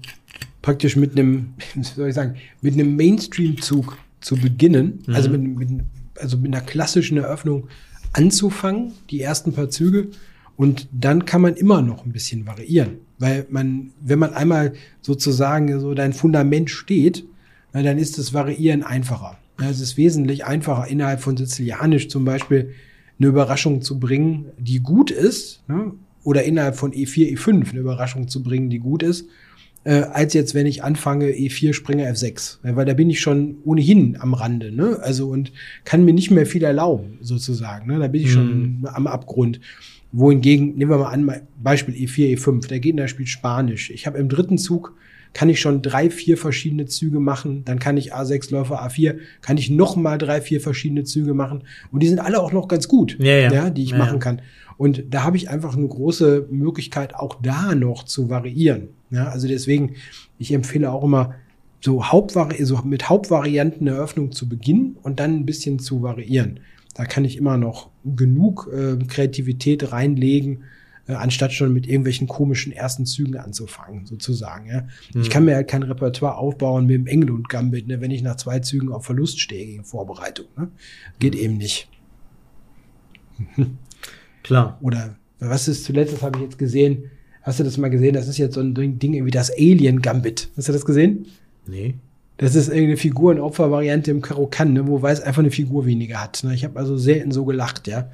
praktisch 0.62 0.98
mit 0.98 1.14
einem, 1.14 1.54
wie 1.76 1.84
soll 1.84 2.10
ich 2.10 2.16
sagen, 2.16 2.36
mit 2.62 2.74
einem 2.74 2.96
Mainstream-Zug 2.96 3.98
zu 4.20 4.36
beginnen, 4.36 5.04
mhm. 5.08 5.16
also 5.16 5.30
mit, 5.30 5.42
mit, 5.42 5.70
also 6.20 6.38
mit 6.38 6.54
einer 6.54 6.66
klassischen 6.66 7.18
Eröffnung 7.18 7.68
anzufangen, 8.14 8.92
die 9.10 9.22
ersten 9.22 9.54
paar 9.54 9.70
Züge, 9.70 10.10
und 10.58 10.88
dann 10.92 11.26
kann 11.26 11.42
man 11.42 11.54
immer 11.54 11.82
noch 11.82 12.06
ein 12.06 12.12
bisschen 12.12 12.48
variieren. 12.48 12.98
Weil 13.20 13.46
man, 13.50 13.92
wenn 14.02 14.20
man 14.20 14.34
einmal 14.34 14.74
sozusagen 15.02 15.80
so 15.80 15.94
dein 15.94 16.14
Fundament 16.14 16.70
steht, 16.70 17.24
na, 17.74 17.84
dann 17.84 17.98
ist 17.98 18.18
das 18.18 18.34
Variieren 18.34 18.84
einfacher. 18.84 19.38
Ja, 19.62 19.70
es 19.70 19.80
ist 19.80 19.98
wesentlich 19.98 20.46
einfacher, 20.46 20.88
innerhalb 20.88 21.22
von 21.22 21.38
Sizilianisch 21.38 22.10
zum 22.10 22.26
Beispiel 22.26 22.74
eine 23.20 23.28
Überraschung 23.30 23.82
zu 23.82 24.00
bringen, 24.00 24.48
die 24.58 24.80
gut 24.80 25.12
ist, 25.12 25.64
ne? 25.68 25.94
Oder 26.28 26.44
innerhalb 26.44 26.76
von 26.76 26.92
E4, 26.92 27.38
E5 27.38 27.70
eine 27.70 27.80
Überraschung 27.80 28.28
zu 28.28 28.44
bringen, 28.44 28.70
die 28.70 28.80
gut 28.80 29.02
ist, 29.02 29.30
äh, 29.86 30.02
als 30.12 30.34
jetzt, 30.34 30.56
wenn 30.56 30.66
ich 30.66 30.84
anfange, 30.84 31.28
E4, 31.28 31.72
Springer 31.72 32.04
F6. 32.12 32.58
Ja, 32.66 32.76
weil 32.76 32.86
da 32.86 32.94
bin 32.94 33.10
ich 33.10 33.22
schon 33.22 33.60
ohnehin 33.64 34.18
am 34.20 34.34
Rande, 34.34 34.74
ne? 34.74 35.00
Also 35.02 35.30
und 35.30 35.54
kann 35.86 36.04
mir 36.04 36.14
nicht 36.14 36.30
mehr 36.30 36.46
viel 36.46 36.66
erlauben, 36.66 37.18
sozusagen. 37.22 37.88
Ne? 37.88 37.98
Da 38.00 38.10
bin 38.10 38.24
ich 38.24 38.34
schon 38.34 38.80
mhm. 38.80 38.88
am 38.88 39.08
Abgrund 39.08 39.62
wohingegen, 40.12 40.76
nehmen 40.76 40.92
wir 40.92 40.98
mal 40.98 41.12
an, 41.12 41.32
Beispiel 41.64 41.96
E4, 41.96 42.38
E5, 42.38 42.68
der 42.68 42.82
Gegner 42.82 43.08
spielt 43.08 43.30
Spanisch. 43.30 43.90
Ich 43.90 44.06
habe 44.06 44.18
im 44.18 44.28
dritten 44.28 44.58
Zug, 44.58 44.98
kann 45.34 45.50
ich 45.50 45.60
schon 45.60 45.82
drei, 45.82 46.10
vier 46.10 46.38
verschiedene 46.38 46.86
Züge 46.86 47.20
machen. 47.20 47.64
Dann 47.66 47.80
kann 47.80 47.98
ich 47.98 48.14
A6 48.14 48.52
Läufer, 48.52 48.82
A4, 48.86 49.18
kann 49.42 49.58
ich 49.58 49.70
noch 49.70 49.96
mal 49.96 50.18
drei, 50.18 50.42
vier 50.42 50.62
verschiedene 50.62 51.04
Züge 51.04 51.34
machen. 51.34 51.64
Und 51.92 52.02
die 52.02 52.08
sind 52.08 52.20
alle 52.20 52.40
auch 52.40 52.52
noch 52.52 52.68
ganz 52.68 52.88
gut, 52.88 53.18
ja, 53.20 53.38
ja. 53.38 53.52
ja 53.52 53.70
die 53.70 53.84
ich 53.84 53.92
ja, 53.92 53.98
machen 53.98 54.20
kann. 54.20 54.42
Und 54.78 55.06
da 55.10 55.24
habe 55.24 55.38
ich 55.38 55.50
einfach 55.50 55.76
eine 55.76 55.88
große 55.88 56.48
Möglichkeit, 56.52 57.16
auch 57.16 57.42
da 57.42 57.74
noch 57.76 58.04
zu 58.04 58.30
variieren. 58.30 58.90
Ja, 59.10 59.30
also 59.30 59.48
deswegen, 59.48 59.96
ich 60.38 60.52
empfehle 60.54 60.92
auch 60.92 61.04
immer, 61.04 61.36
so, 61.82 62.06
Hauptvari 62.06 62.64
so 62.64 62.78
mit 62.84 63.10
Hauptvarianten 63.10 63.86
der 63.86 63.96
Eröffnung 63.96 64.32
zu 64.32 64.50
beginnen 64.50 64.98
und 65.02 65.20
dann 65.20 65.36
ein 65.36 65.46
bisschen 65.46 65.80
zu 65.80 66.02
variieren. 66.02 66.60
Da 66.94 67.06
kann 67.06 67.26
ich 67.26 67.38
immer 67.38 67.58
noch 67.58 67.90
genug 68.04 68.70
äh, 68.74 68.98
Kreativität 69.06 69.92
reinlegen, 69.92 70.64
äh, 71.08 71.14
anstatt 71.14 71.54
schon 71.54 71.74
mit 71.74 71.88
irgendwelchen 71.88 72.28
komischen 72.28 72.72
ersten 72.72 73.06
Zügen 73.06 73.38
anzufangen, 73.38 74.06
sozusagen. 74.06 74.70
Ja. 74.70 74.88
Mhm. 75.14 75.22
Ich 75.22 75.30
kann 75.30 75.46
mir 75.46 75.56
halt 75.56 75.68
kein 75.68 75.84
Repertoire 75.84 76.38
aufbauen 76.38 76.86
mit 76.86 76.96
dem 76.96 77.08
Engel 77.08 77.32
und 77.32 77.50
Gambit, 77.50 77.88
ne, 77.88 78.02
wenn 78.02 78.12
ich 78.12 78.22
nach 78.22 78.36
zwei 78.36 78.60
Zügen 78.60 78.92
auf 78.92 79.06
Verlust 79.06 79.40
stehe 79.40 79.66
gegen 79.66 79.84
Vorbereitung. 79.84 80.48
Ne. 80.58 80.70
Geht 81.20 81.36
mhm. 81.36 81.40
eben 81.40 81.58
nicht. 81.58 81.90
Klar. 84.44 84.78
Oder 84.82 85.16
was 85.40 85.68
ist 85.68 85.86
zuletzt, 85.86 86.14
das 86.14 86.22
habe 86.22 86.38
ich 86.40 86.44
jetzt 86.44 86.58
gesehen, 86.58 87.12
hast 87.42 87.60
du 87.60 87.64
das 87.64 87.78
mal 87.78 87.90
gesehen? 87.90 88.14
Das 88.14 88.28
ist 88.28 88.38
jetzt 88.38 88.56
so 88.56 88.62
ein 88.62 88.74
Ding 88.74 89.26
wie 89.26 89.32
das 89.32 89.52
Alien 89.52 90.02
Gambit. 90.02 90.50
Hast 90.58 90.68
du 90.68 90.74
das 90.74 90.86
gesehen? 90.86 91.28
Nee. 91.68 91.96
Das 92.38 92.54
ist 92.54 92.68
irgendeine 92.68 92.98
Figurenopfer-Variante 92.98 94.12
im 94.12 94.22
Karokan, 94.22 94.74
ne, 94.74 94.88
wo 94.88 95.02
Weiß 95.02 95.22
einfach 95.22 95.42
eine 95.42 95.52
Figur 95.52 95.86
weniger 95.86 96.22
hat. 96.22 96.44
Ne? 96.44 96.54
Ich 96.54 96.64
habe 96.64 96.78
also 96.78 96.98
selten 96.98 97.32
so 97.32 97.46
gelacht, 97.46 97.88
ja. 97.88 98.10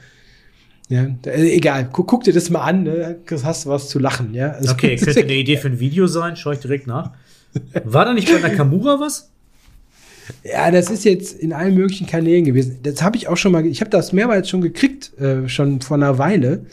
Ja, 0.90 1.08
äh, 1.26 1.56
egal, 1.56 1.90
guck, 1.92 2.08
guck, 2.08 2.24
dir 2.24 2.34
das 2.34 2.50
mal 2.50 2.62
an, 2.62 2.84
ne? 2.84 3.18
hast 3.44 3.66
du 3.66 3.70
was 3.70 3.90
zu 3.90 4.00
lachen, 4.00 4.34
ja. 4.34 4.52
Also, 4.52 4.74
okay, 4.74 4.96
könnte 5.04 5.22
eine 5.22 5.34
Idee 5.34 5.58
für 5.58 5.70
ein 5.70 5.80
Video 5.80 6.08
sein, 6.08 6.36
schaue 6.36 6.54
ich 6.54 6.60
direkt 6.60 6.88
nach. 6.88 7.12
War 7.84 8.06
da 8.06 8.14
nicht 8.14 8.32
bei 8.32 8.40
Nakamura 8.40 9.00
was? 9.00 9.30
Ja, 10.44 10.72
das 10.72 10.90
ist 10.90 11.04
jetzt 11.06 11.38
in 11.38 11.54
allen 11.54 11.76
möglichen 11.76 12.08
Kanälen 12.08 12.46
gewesen. 12.46 12.80
Das 12.84 13.02
habe 13.02 13.18
ich 13.18 13.28
auch 13.28 13.38
schon 13.38 13.52
mal, 13.52 13.66
ich 13.66 13.82
habe 13.82 13.90
das 13.90 14.14
mehrmals 14.14 14.50
schon 14.50 14.62
gekriegt, 14.62 15.18
äh, 15.20 15.48
schon 15.50 15.82
vor 15.82 15.98
einer 15.98 16.18
Weile. 16.18 16.66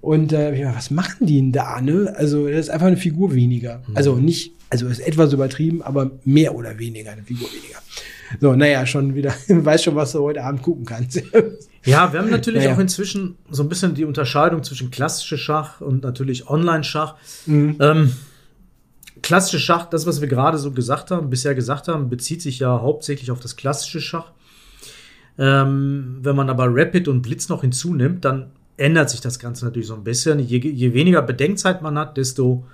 Und 0.00 0.32
äh, 0.32 0.66
was 0.74 0.90
machen 0.90 1.26
die 1.26 1.36
denn 1.36 1.52
da, 1.52 1.80
ne? 1.80 2.14
Also, 2.16 2.48
das 2.48 2.60
ist 2.60 2.70
einfach 2.70 2.86
eine 2.86 2.96
Figur 2.96 3.34
weniger. 3.34 3.82
Mhm. 3.86 3.96
Also 3.96 4.16
nicht 4.16 4.52
also 4.70 4.86
ist 4.88 5.00
etwas 5.00 5.32
übertrieben, 5.32 5.82
aber 5.82 6.10
mehr 6.24 6.54
oder 6.54 6.78
weniger 6.78 7.12
eine 7.12 7.22
Figur 7.22 7.48
weniger. 7.48 7.78
So, 8.40 8.54
naja, 8.54 8.84
schon 8.86 9.14
wieder, 9.14 9.32
weiß 9.48 9.84
schon, 9.84 9.94
was 9.96 10.12
du 10.12 10.20
heute 10.20 10.42
Abend 10.42 10.62
gucken 10.62 10.84
kannst. 10.84 11.22
Ja, 11.84 12.12
wir 12.12 12.20
haben 12.20 12.28
natürlich 12.28 12.64
naja. 12.64 12.74
auch 12.74 12.80
inzwischen 12.80 13.38
so 13.50 13.62
ein 13.62 13.68
bisschen 13.70 13.94
die 13.94 14.04
Unterscheidung 14.04 14.62
zwischen 14.62 14.90
klassische 14.90 15.38
Schach 15.38 15.80
und 15.80 16.02
natürlich 16.02 16.46
Online-Schach. 16.46 17.14
Mhm. 17.46 17.76
Ähm, 17.80 18.12
klassische 19.22 19.58
Schach, 19.58 19.86
das, 19.86 20.04
was 20.04 20.20
wir 20.20 20.28
gerade 20.28 20.58
so 20.58 20.72
gesagt 20.72 21.10
haben, 21.10 21.30
bisher 21.30 21.54
gesagt 21.54 21.88
haben, 21.88 22.10
bezieht 22.10 22.42
sich 22.42 22.58
ja 22.58 22.82
hauptsächlich 22.82 23.30
auf 23.30 23.40
das 23.40 23.56
klassische 23.56 24.02
Schach. 24.02 24.32
Ähm, 25.38 26.18
wenn 26.20 26.36
man 26.36 26.50
aber 26.50 26.66
Rapid 26.68 27.08
und 27.08 27.22
Blitz 27.22 27.48
noch 27.48 27.62
hinzunimmt, 27.62 28.24
dann 28.24 28.50
ändert 28.76 29.08
sich 29.08 29.20
das 29.20 29.38
Ganze 29.38 29.64
natürlich 29.64 29.88
so 29.88 29.94
ein 29.94 30.04
bisschen. 30.04 30.40
Je, 30.40 30.58
je 30.58 30.92
weniger 30.92 31.22
Bedenkzeit 31.22 31.80
man 31.80 31.96
hat, 31.96 32.16
desto 32.16 32.64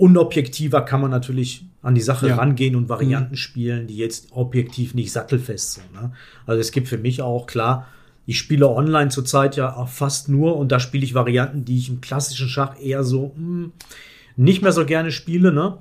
unobjektiver 0.00 0.80
kann 0.80 1.02
man 1.02 1.10
natürlich 1.10 1.66
an 1.82 1.94
die 1.94 2.00
Sache 2.00 2.28
ja. 2.28 2.36
rangehen 2.36 2.74
und 2.74 2.88
Varianten 2.88 3.32
mhm. 3.32 3.38
spielen, 3.38 3.86
die 3.86 3.96
jetzt 3.96 4.28
objektiv 4.32 4.94
nicht 4.94 5.12
sattelfest 5.12 5.74
sind. 5.74 5.92
Ne? 5.92 6.12
Also 6.46 6.58
es 6.58 6.72
gibt 6.72 6.88
für 6.88 6.98
mich 6.98 7.20
auch 7.22 7.46
klar 7.46 7.86
Ich 8.26 8.38
spiele 8.38 8.68
online 8.68 9.10
zurzeit 9.10 9.56
ja 9.56 9.76
auch 9.76 9.88
fast 9.88 10.28
nur 10.28 10.56
und 10.56 10.72
da 10.72 10.80
spiele 10.80 11.04
ich 11.04 11.14
Varianten, 11.14 11.64
die 11.64 11.78
ich 11.78 11.90
im 11.90 12.00
klassischen 12.00 12.48
Schach 12.48 12.80
eher 12.80 13.04
so 13.04 13.34
mh, 13.36 13.64
hm, 13.64 13.72
nicht 14.36 14.62
mehr 14.62 14.72
so 14.72 14.86
gerne 14.86 15.10
spiele, 15.10 15.52
ne? 15.52 15.78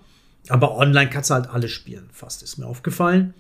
Aber 0.50 0.78
online 0.78 1.10
kannst 1.10 1.30
du 1.30 1.36
halt 1.36 1.50
alles 1.50 1.72
spielen, 1.72 2.10
fast 2.12 2.44
ist 2.44 2.58
mir 2.58 2.66
aufgefallen. 2.66 3.34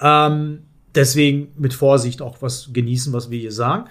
Ähm, 0.00 0.60
deswegen 0.94 1.48
mit 1.56 1.74
Vorsicht 1.74 2.22
auch 2.22 2.40
was 2.40 2.70
genießen, 2.72 3.12
was 3.12 3.30
wir 3.30 3.38
hier 3.38 3.52
sagen. 3.52 3.88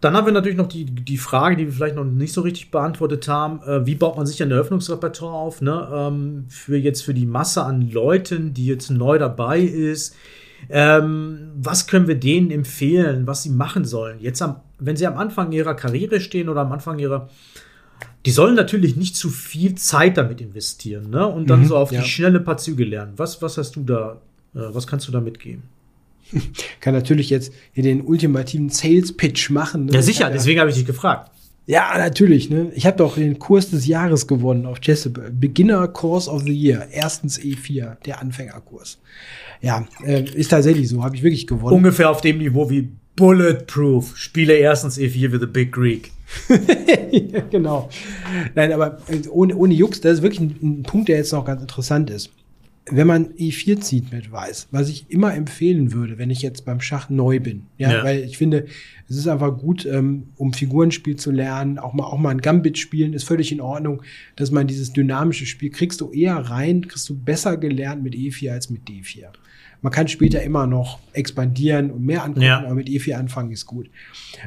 Dann 0.00 0.14
haben 0.14 0.26
wir 0.26 0.32
natürlich 0.32 0.56
noch 0.56 0.68
die, 0.68 0.84
die 0.84 1.18
Frage, 1.18 1.56
die 1.56 1.66
wir 1.66 1.72
vielleicht 1.72 1.96
noch 1.96 2.04
nicht 2.04 2.32
so 2.32 2.42
richtig 2.42 2.70
beantwortet 2.70 3.26
haben. 3.26 3.60
Äh, 3.62 3.84
wie 3.84 3.96
baut 3.96 4.16
man 4.16 4.26
sich 4.26 4.40
ein 4.42 4.50
Eröffnungsrepertoire 4.50 5.34
auf? 5.34 5.60
Ne? 5.60 5.88
Ähm, 5.92 6.44
für 6.48 6.76
jetzt 6.76 7.02
für 7.02 7.14
die 7.14 7.26
Masse 7.26 7.64
an 7.64 7.90
Leuten, 7.90 8.54
die 8.54 8.66
jetzt 8.66 8.90
neu 8.90 9.18
dabei 9.18 9.60
ist. 9.60 10.14
Ähm, 10.70 11.50
was 11.56 11.88
können 11.88 12.06
wir 12.06 12.14
denen 12.14 12.50
empfehlen, 12.50 13.26
was 13.26 13.42
sie 13.42 13.50
machen 13.50 13.84
sollen? 13.84 14.20
Jetzt, 14.20 14.40
am, 14.40 14.60
wenn 14.78 14.96
sie 14.96 15.06
am 15.06 15.16
Anfang 15.16 15.50
ihrer 15.50 15.74
Karriere 15.74 16.20
stehen 16.20 16.48
oder 16.48 16.60
am 16.60 16.72
Anfang 16.72 16.98
ihrer. 16.98 17.28
Die 18.24 18.30
sollen 18.30 18.54
natürlich 18.54 18.96
nicht 18.96 19.16
zu 19.16 19.30
viel 19.30 19.74
Zeit 19.76 20.16
damit 20.16 20.40
investieren 20.40 21.10
ne? 21.10 21.26
und 21.26 21.48
dann 21.50 21.60
mhm, 21.60 21.66
so 21.66 21.76
auf 21.76 21.90
ja. 21.90 22.00
die 22.00 22.08
schnelle 22.08 22.40
paar 22.40 22.58
Züge 22.58 22.84
lernen. 22.84 23.14
Was, 23.16 23.42
was 23.42 23.58
hast 23.58 23.74
du 23.76 23.82
da, 23.82 24.20
äh, 24.54 24.60
was 24.72 24.86
kannst 24.86 25.08
du 25.08 25.12
da 25.12 25.20
mitgeben? 25.20 25.62
kann 26.80 26.94
natürlich 26.94 27.30
jetzt 27.30 27.52
hier 27.72 27.82
den 27.82 28.02
ultimativen 28.02 28.70
Sales 28.70 29.16
Pitch 29.16 29.50
machen. 29.50 29.86
Ne? 29.86 29.92
Ja, 29.92 30.02
sicher, 30.02 30.30
deswegen 30.30 30.60
habe 30.60 30.70
ich 30.70 30.76
dich 30.76 30.86
gefragt. 30.86 31.30
Ja, 31.66 31.98
natürlich. 31.98 32.48
Ne? 32.48 32.72
Ich 32.74 32.86
habe 32.86 32.96
doch 32.96 33.16
den 33.16 33.38
Kurs 33.38 33.70
des 33.70 33.86
Jahres 33.86 34.26
gewonnen 34.26 34.64
auf 34.64 34.78
Jessable. 34.80 35.30
Beginner 35.30 35.86
Course 35.88 36.30
of 36.30 36.42
the 36.44 36.52
Year. 36.52 36.88
Erstens 36.90 37.38
E4, 37.38 37.96
der 38.06 38.22
Anfängerkurs. 38.22 38.98
Ja, 39.60 39.86
äh, 40.02 40.22
ist 40.22 40.48
tatsächlich 40.48 40.88
so. 40.88 41.04
Habe 41.04 41.16
ich 41.16 41.22
wirklich 41.22 41.46
gewonnen. 41.46 41.76
Ungefähr 41.76 42.08
auf 42.08 42.22
dem 42.22 42.38
Niveau 42.38 42.70
wie 42.70 42.88
Bulletproof. 43.16 44.16
Spiele 44.16 44.54
erstens 44.54 44.96
E4 44.96 45.30
with 45.30 45.40
the 45.40 45.46
Big 45.46 45.70
Greek. 45.70 46.10
genau. 47.50 47.90
Nein, 48.54 48.72
aber 48.72 48.98
äh, 49.08 49.28
ohne, 49.28 49.54
ohne 49.54 49.74
Jux, 49.74 50.00
das 50.00 50.14
ist 50.14 50.22
wirklich 50.22 50.40
ein, 50.40 50.56
ein 50.62 50.82
Punkt, 50.84 51.08
der 51.08 51.18
jetzt 51.18 51.32
noch 51.32 51.44
ganz 51.44 51.60
interessant 51.60 52.08
ist 52.08 52.30
wenn 52.90 53.06
man 53.06 53.34
E4 53.34 53.80
zieht 53.80 54.12
mit 54.12 54.30
Weiß, 54.30 54.68
was 54.70 54.88
ich 54.88 55.06
immer 55.08 55.34
empfehlen 55.34 55.92
würde, 55.92 56.18
wenn 56.18 56.30
ich 56.30 56.42
jetzt 56.42 56.64
beim 56.64 56.80
Schach 56.80 57.08
neu 57.08 57.40
bin. 57.40 57.66
Ja, 57.76 57.92
ja. 57.92 58.04
weil 58.04 58.24
ich 58.24 58.38
finde, 58.38 58.66
es 59.08 59.16
ist 59.16 59.28
einfach 59.28 59.56
gut, 59.58 59.86
ähm, 59.86 60.28
um 60.36 60.52
Figurenspiel 60.52 61.16
zu 61.16 61.30
lernen, 61.30 61.78
auch 61.78 61.92
mal, 61.92 62.04
auch 62.04 62.18
mal 62.18 62.30
ein 62.30 62.40
Gambit 62.40 62.78
spielen, 62.78 63.12
ist 63.12 63.24
völlig 63.24 63.52
in 63.52 63.60
Ordnung, 63.60 64.02
dass 64.36 64.50
man 64.50 64.66
dieses 64.66 64.92
dynamische 64.92 65.46
Spiel 65.46 65.70
kriegst 65.70 66.00
du 66.00 66.10
eher 66.10 66.36
rein, 66.36 66.86
kriegst 66.86 67.08
du 67.08 67.18
besser 67.18 67.56
gelernt 67.56 68.02
mit 68.02 68.14
E4 68.14 68.52
als 68.52 68.70
mit 68.70 68.82
D4. 68.88 69.28
Man 69.80 69.92
kann 69.92 70.08
später 70.08 70.42
immer 70.42 70.66
noch 70.66 70.98
expandieren 71.12 71.90
und 71.90 72.04
mehr 72.04 72.24
angucken, 72.24 72.46
ja. 72.46 72.58
aber 72.60 72.74
mit 72.74 72.88
E4 72.88 73.14
anfangen 73.14 73.52
ist 73.52 73.66
gut. 73.66 73.88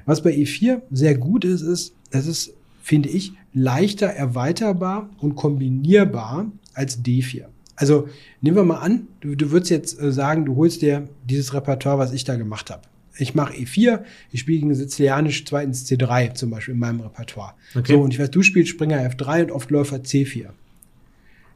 Was 0.05 0.21
bei 0.21 0.33
E4 0.33 0.81
sehr 0.91 1.17
gut 1.17 1.45
ist, 1.45 1.61
ist, 1.61 1.95
es 2.11 2.27
ist, 2.27 2.53
finde 2.81 3.09
ich, 3.09 3.33
leichter 3.53 4.07
erweiterbar 4.07 5.09
und 5.19 5.35
kombinierbar 5.35 6.51
als 6.73 7.03
D4. 7.03 7.45
Also 7.81 8.07
nehmen 8.41 8.57
wir 8.57 8.63
mal 8.63 8.77
an, 8.77 9.07
du, 9.21 9.33
du 9.33 9.49
würdest 9.49 9.71
jetzt 9.71 9.99
äh, 9.99 10.11
sagen, 10.11 10.45
du 10.45 10.55
holst 10.55 10.83
dir 10.83 11.09
dieses 11.27 11.51
Repertoire, 11.55 11.97
was 11.97 12.13
ich 12.13 12.23
da 12.23 12.35
gemacht 12.35 12.69
habe. 12.69 12.83
Ich 13.17 13.33
mache 13.33 13.53
E4, 13.53 14.01
ich 14.31 14.41
spiele 14.41 14.59
gegen 14.59 14.75
Sizilianisch 14.75 15.45
zweitens 15.45 15.89
C3 15.89 16.35
zum 16.35 16.51
Beispiel 16.51 16.75
in 16.75 16.79
meinem 16.79 17.01
Repertoire. 17.01 17.55
Okay. 17.75 17.93
So, 17.93 18.01
und 18.01 18.13
ich 18.13 18.19
weiß, 18.19 18.29
du 18.29 18.43
spielst 18.43 18.69
Springer 18.69 18.99
F3 19.09 19.45
und 19.45 19.51
oft 19.51 19.71
Läufer 19.71 19.97
C4. 19.97 20.49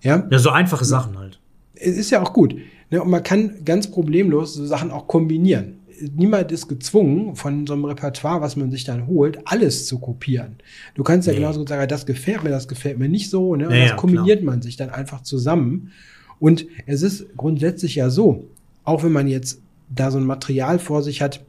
Ja? 0.02 0.28
Ja, 0.28 0.40
so 0.40 0.50
einfache 0.50 0.84
Sachen 0.84 1.16
halt. 1.16 1.40
Ist 1.76 2.10
ja 2.10 2.24
auch 2.24 2.34
gut. 2.34 2.56
Ne, 2.90 3.04
und 3.04 3.10
man 3.12 3.22
kann 3.22 3.64
ganz 3.64 3.92
problemlos 3.92 4.56
so 4.56 4.66
Sachen 4.66 4.90
auch 4.90 5.08
kombinieren. 5.08 5.80
Niemand 6.16 6.52
ist 6.52 6.68
gezwungen, 6.68 7.36
von 7.36 7.68
so 7.68 7.74
einem 7.74 7.86
Repertoire, 7.86 8.42
was 8.42 8.56
man 8.56 8.72
sich 8.72 8.84
dann 8.84 9.06
holt, 9.06 9.40
alles 9.46 9.86
zu 9.86 10.00
kopieren. 10.00 10.56
Du 10.96 11.04
kannst 11.04 11.28
ja 11.28 11.34
nee. 11.34 11.40
genauso 11.40 11.60
gut 11.60 11.70
sagen, 11.70 11.88
das 11.88 12.08
gefällt 12.08 12.44
mir, 12.44 12.50
das 12.50 12.68
gefällt 12.68 12.98
mir 12.98 13.10
nicht 13.10 13.30
so. 13.30 13.56
Ne? 13.56 13.68
Und 13.68 13.76
ja, 13.76 13.90
das 13.90 13.96
kombiniert 13.96 14.40
klar. 14.40 14.54
man 14.54 14.64
sich 14.64 14.76
dann 14.76 14.90
einfach 14.90 15.22
zusammen. 15.22 15.92
Und 16.40 16.68
es 16.86 17.02
ist 17.02 17.36
grundsätzlich 17.38 17.96
ja 17.96 18.10
so, 18.10 18.48
auch 18.84 19.04
wenn 19.04 19.12
man 19.12 19.28
jetzt 19.28 19.62
da 19.94 20.12
so 20.12 20.18
ein 20.18 20.26
Material 20.26 20.80
vor 20.80 21.04
sich 21.04 21.22
hat, 21.22 21.44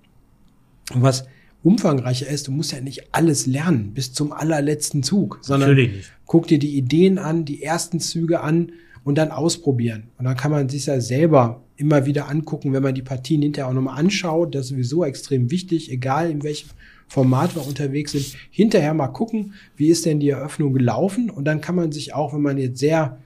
was 0.94 1.26
umfangreicher 1.62 2.28
ist, 2.28 2.46
du 2.46 2.52
musst 2.52 2.72
ja 2.72 2.80
nicht 2.80 3.08
alles 3.12 3.46
lernen 3.46 3.92
bis 3.92 4.12
zum 4.12 4.32
allerletzten 4.32 5.02
Zug, 5.02 5.38
sondern 5.42 5.76
guck 6.24 6.46
dir 6.46 6.58
die 6.58 6.76
Ideen 6.76 7.18
an, 7.18 7.44
die 7.44 7.62
ersten 7.62 7.98
Züge 7.98 8.40
an 8.40 8.72
und 9.04 9.18
dann 9.18 9.30
ausprobieren. 9.30 10.04
Und 10.18 10.24
dann 10.26 10.36
kann 10.36 10.50
man 10.50 10.68
sich 10.68 10.86
ja 10.86 11.00
selber 11.00 11.62
immer 11.76 12.06
wieder 12.06 12.28
angucken, 12.28 12.72
wenn 12.72 12.82
man 12.82 12.94
die 12.94 13.02
Partien 13.02 13.42
hinterher 13.42 13.68
auch 13.68 13.74
nochmal 13.74 13.98
anschaut. 13.98 14.54
Das 14.54 14.66
ist 14.66 14.68
sowieso 14.70 15.04
extrem 15.04 15.50
wichtig, 15.50 15.90
egal 15.90 16.30
in 16.30 16.42
welchem 16.42 16.70
Format 17.08 17.54
wir 17.54 17.66
unterwegs 17.66 18.12
sind. 18.12 18.34
Hinterher 18.50 18.94
mal 18.94 19.08
gucken, 19.08 19.54
wie 19.76 19.88
ist 19.88 20.06
denn 20.06 20.20
die 20.20 20.30
Eröffnung 20.30 20.72
gelaufen? 20.72 21.30
Und 21.30 21.44
dann 21.44 21.60
kann 21.60 21.74
man 21.74 21.92
sich 21.92 22.14
auch, 22.14 22.34
wenn 22.34 22.42
man 22.42 22.58
jetzt 22.58 22.78
sehr 22.78 23.18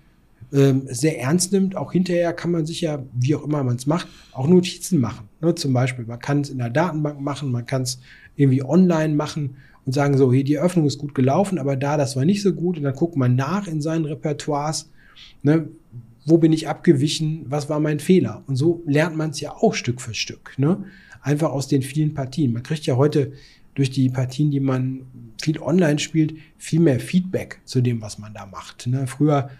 ähm, 0.53 0.83
sehr 0.87 1.21
ernst 1.21 1.53
nimmt. 1.53 1.77
Auch 1.77 1.93
hinterher 1.93 2.33
kann 2.33 2.51
man 2.51 2.67
sich 2.67 2.81
ja, 2.81 3.03
wie 3.15 3.35
auch 3.35 3.45
immer 3.45 3.63
man 3.63 3.77
es 3.77 3.87
macht, 3.87 4.09
auch 4.33 4.49
Notizen 4.49 5.01
machen. 5.01 5.29
Ne? 5.41 5.55
Zum 5.55 5.73
Beispiel, 5.73 6.05
man 6.05 6.19
kann 6.19 6.41
es 6.41 6.51
in 6.51 6.59
der 6.59 6.71
Datenbank 6.71 7.21
machen, 7.21 7.51
man 7.51 7.67
kann 7.67 7.83
es 7.83 8.01
irgendwie 8.37 8.63
online 8.63 9.15
machen 9.15 9.57
und 9.87 9.93
sagen 9.93 10.17
so, 10.17 10.33
hey, 10.33 10.45
die 10.45 10.55
Eröffnung 10.55 10.87
ist 10.87 10.99
gut 10.99 11.15
gelaufen, 11.15 11.59
aber 11.59 11.77
da, 11.77 11.97
das 11.97 12.17
war 12.17 12.25
nicht 12.25 12.43
so 12.43 12.53
gut. 12.53 12.77
Und 12.77 12.85
dann 12.85 12.95
guckt 12.95 13.17
man 13.17 13.37
nach 13.37 13.67
in 13.67 13.81
seinen 13.81 14.05
Repertoires, 14.05 14.91
ne? 15.43 15.69
wo 16.27 16.39
bin 16.39 16.53
ich 16.53 16.69
abgewichen, 16.69 17.45
was 17.49 17.69
war 17.69 17.81
mein 17.81 17.99
Fehler. 17.99 18.43
Und 18.47 18.57
so 18.57 18.83
lernt 18.87 19.17
man 19.17 19.31
es 19.31 19.41
ja 19.41 19.55
auch 19.55 19.75
Stück 19.75 20.01
für 20.01 20.15
Stück. 20.15 20.55
Ne? 20.59 20.85
Einfach 21.23 21.51
aus 21.51 21.69
den 21.69 21.83
vielen 21.83 22.15
Partien. 22.15 22.53
Man 22.53 22.63
kriegt 22.63 22.87
ja 22.87 22.97
heute 22.97 23.33
durch 23.75 23.91
die 23.91 24.11
Partien, 24.11 24.51
die 24.51 24.61
man 24.61 25.03
viel 25.41 25.61
online 25.61 25.99
spielt, 25.99 26.35
viel 26.59 26.81
mehr 26.81 27.01
Feedback 27.01 27.61
zu 27.65 27.81
dem, 27.81 28.03
was 28.03 28.19
man 28.19 28.35
da 28.35 28.47
macht. 28.47 28.87
Ne? 28.87 29.07
Früher 29.07 29.51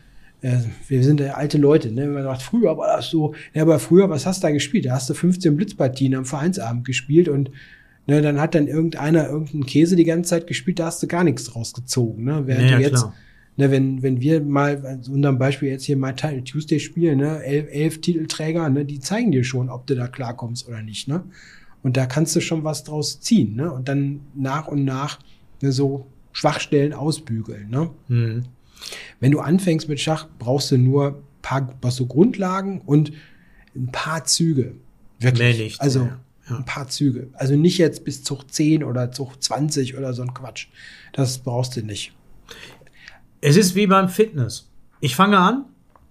äh, 0.42 0.59
wir 0.88 1.05
sind 1.05 1.20
ja 1.20 1.35
alte 1.35 1.59
Leute, 1.59 1.92
ne? 1.92 2.07
Man 2.07 2.22
sagt, 2.22 2.42
früher 2.42 2.76
war 2.76 2.96
das 2.96 3.11
so, 3.11 3.35
ja, 3.55 3.62
aber 3.62 3.79
früher, 3.79 4.09
was 4.09 4.26
hast 4.26 4.42
du 4.42 4.46
da 4.46 4.53
gespielt? 4.53 4.87
Da 4.87 4.92
hast 4.92 5.11
du 5.11 5.14
15 5.14 5.57
Blitzpartien 5.57 6.14
am 6.14 6.24
Vereinsabend 6.24 6.85
gespielt 6.85 7.29
und 7.29 7.50
ne, 8.07 8.22
dann 8.22 8.40
hat 8.40 8.55
dann 8.55 8.66
irgendeiner 8.66 9.29
irgendeinen 9.29 9.66
Käse 9.66 9.96
die 9.96 10.05
ganze 10.05 10.31
Zeit 10.31 10.46
gespielt, 10.46 10.79
da 10.79 10.87
hast 10.87 11.03
du 11.03 11.07
gar 11.07 11.24
nichts 11.24 11.44
draus 11.44 11.72
gezogen, 11.72 12.24
ne? 12.24 12.46
Während 12.46 12.70
ja, 12.70 12.76
du 12.76 12.83
jetzt, 12.83 13.07
ne, 13.57 13.70
wenn, 13.70 14.03
wenn 14.03 14.20
wir 14.20 14.40
mal, 14.40 14.85
also 14.85 15.12
unserem 15.12 15.38
Beispiel 15.38 15.68
jetzt 15.68 15.85
hier 15.85 15.96
mal 15.96 16.14
Title 16.14 16.44
Tuesday 16.44 16.81
spielen, 16.81 17.18
ne, 17.18 17.42
elf, 17.42 17.66
elf 17.70 18.00
Titelträger, 18.00 18.68
ne, 18.68 18.85
die 18.85 19.00
zeigen 19.00 19.33
dir 19.33 19.44
schon, 19.44 19.68
ob 19.68 19.87
du 19.87 19.94
da 19.94 20.09
klarkommst 20.09 20.68
oder 20.68 20.83
nicht, 20.83 21.09
ne? 21.09 21.24
Und 21.83 21.96
da 21.96 22.05
kannst 22.05 22.37
du 22.37 22.40
schon 22.40 22.62
was 22.62 22.85
draus 22.85 23.20
ziehen, 23.20 23.57
ne? 23.57 23.72
Und 23.72 23.88
dann 23.88 24.20
nach 24.35 24.68
und 24.68 24.85
nach 24.85 25.18
ne, 25.62 25.72
so 25.72 26.07
Schwachstellen 26.33 26.92
ausbügeln, 26.92 27.70
ne? 27.70 27.90
Mhm. 28.09 28.44
Wenn 29.20 29.32
du 29.32 29.40
anfängst 29.40 29.88
mit 29.88 30.00
Schach, 30.00 30.26
brauchst 30.38 30.70
du 30.70 30.78
nur 30.78 31.22
paar, 31.42 31.74
was 31.82 31.96
so 31.96 32.06
Grundlagen 32.06 32.80
und 32.80 33.12
ein 33.74 33.90
paar 33.92 34.24
Züge. 34.24 34.74
Wirklich. 35.18 35.56
Mehr 35.56 35.64
nicht. 35.64 35.80
Also 35.80 36.08
ja. 36.48 36.56
ein 36.56 36.64
paar 36.64 36.88
Züge. 36.88 37.28
Also 37.34 37.56
nicht 37.56 37.78
jetzt 37.78 38.04
bis 38.04 38.22
Zug 38.22 38.52
10 38.52 38.84
oder 38.84 39.12
Zug 39.12 39.42
20 39.42 39.96
oder 39.96 40.12
so 40.12 40.22
ein 40.22 40.34
Quatsch. 40.34 40.68
Das 41.12 41.38
brauchst 41.38 41.76
du 41.76 41.82
nicht. 41.82 42.12
Es 43.40 43.56
ist 43.56 43.74
wie 43.74 43.86
beim 43.86 44.08
Fitness. 44.08 44.68
Ich 45.00 45.16
fange 45.16 45.38
an, 45.38 45.64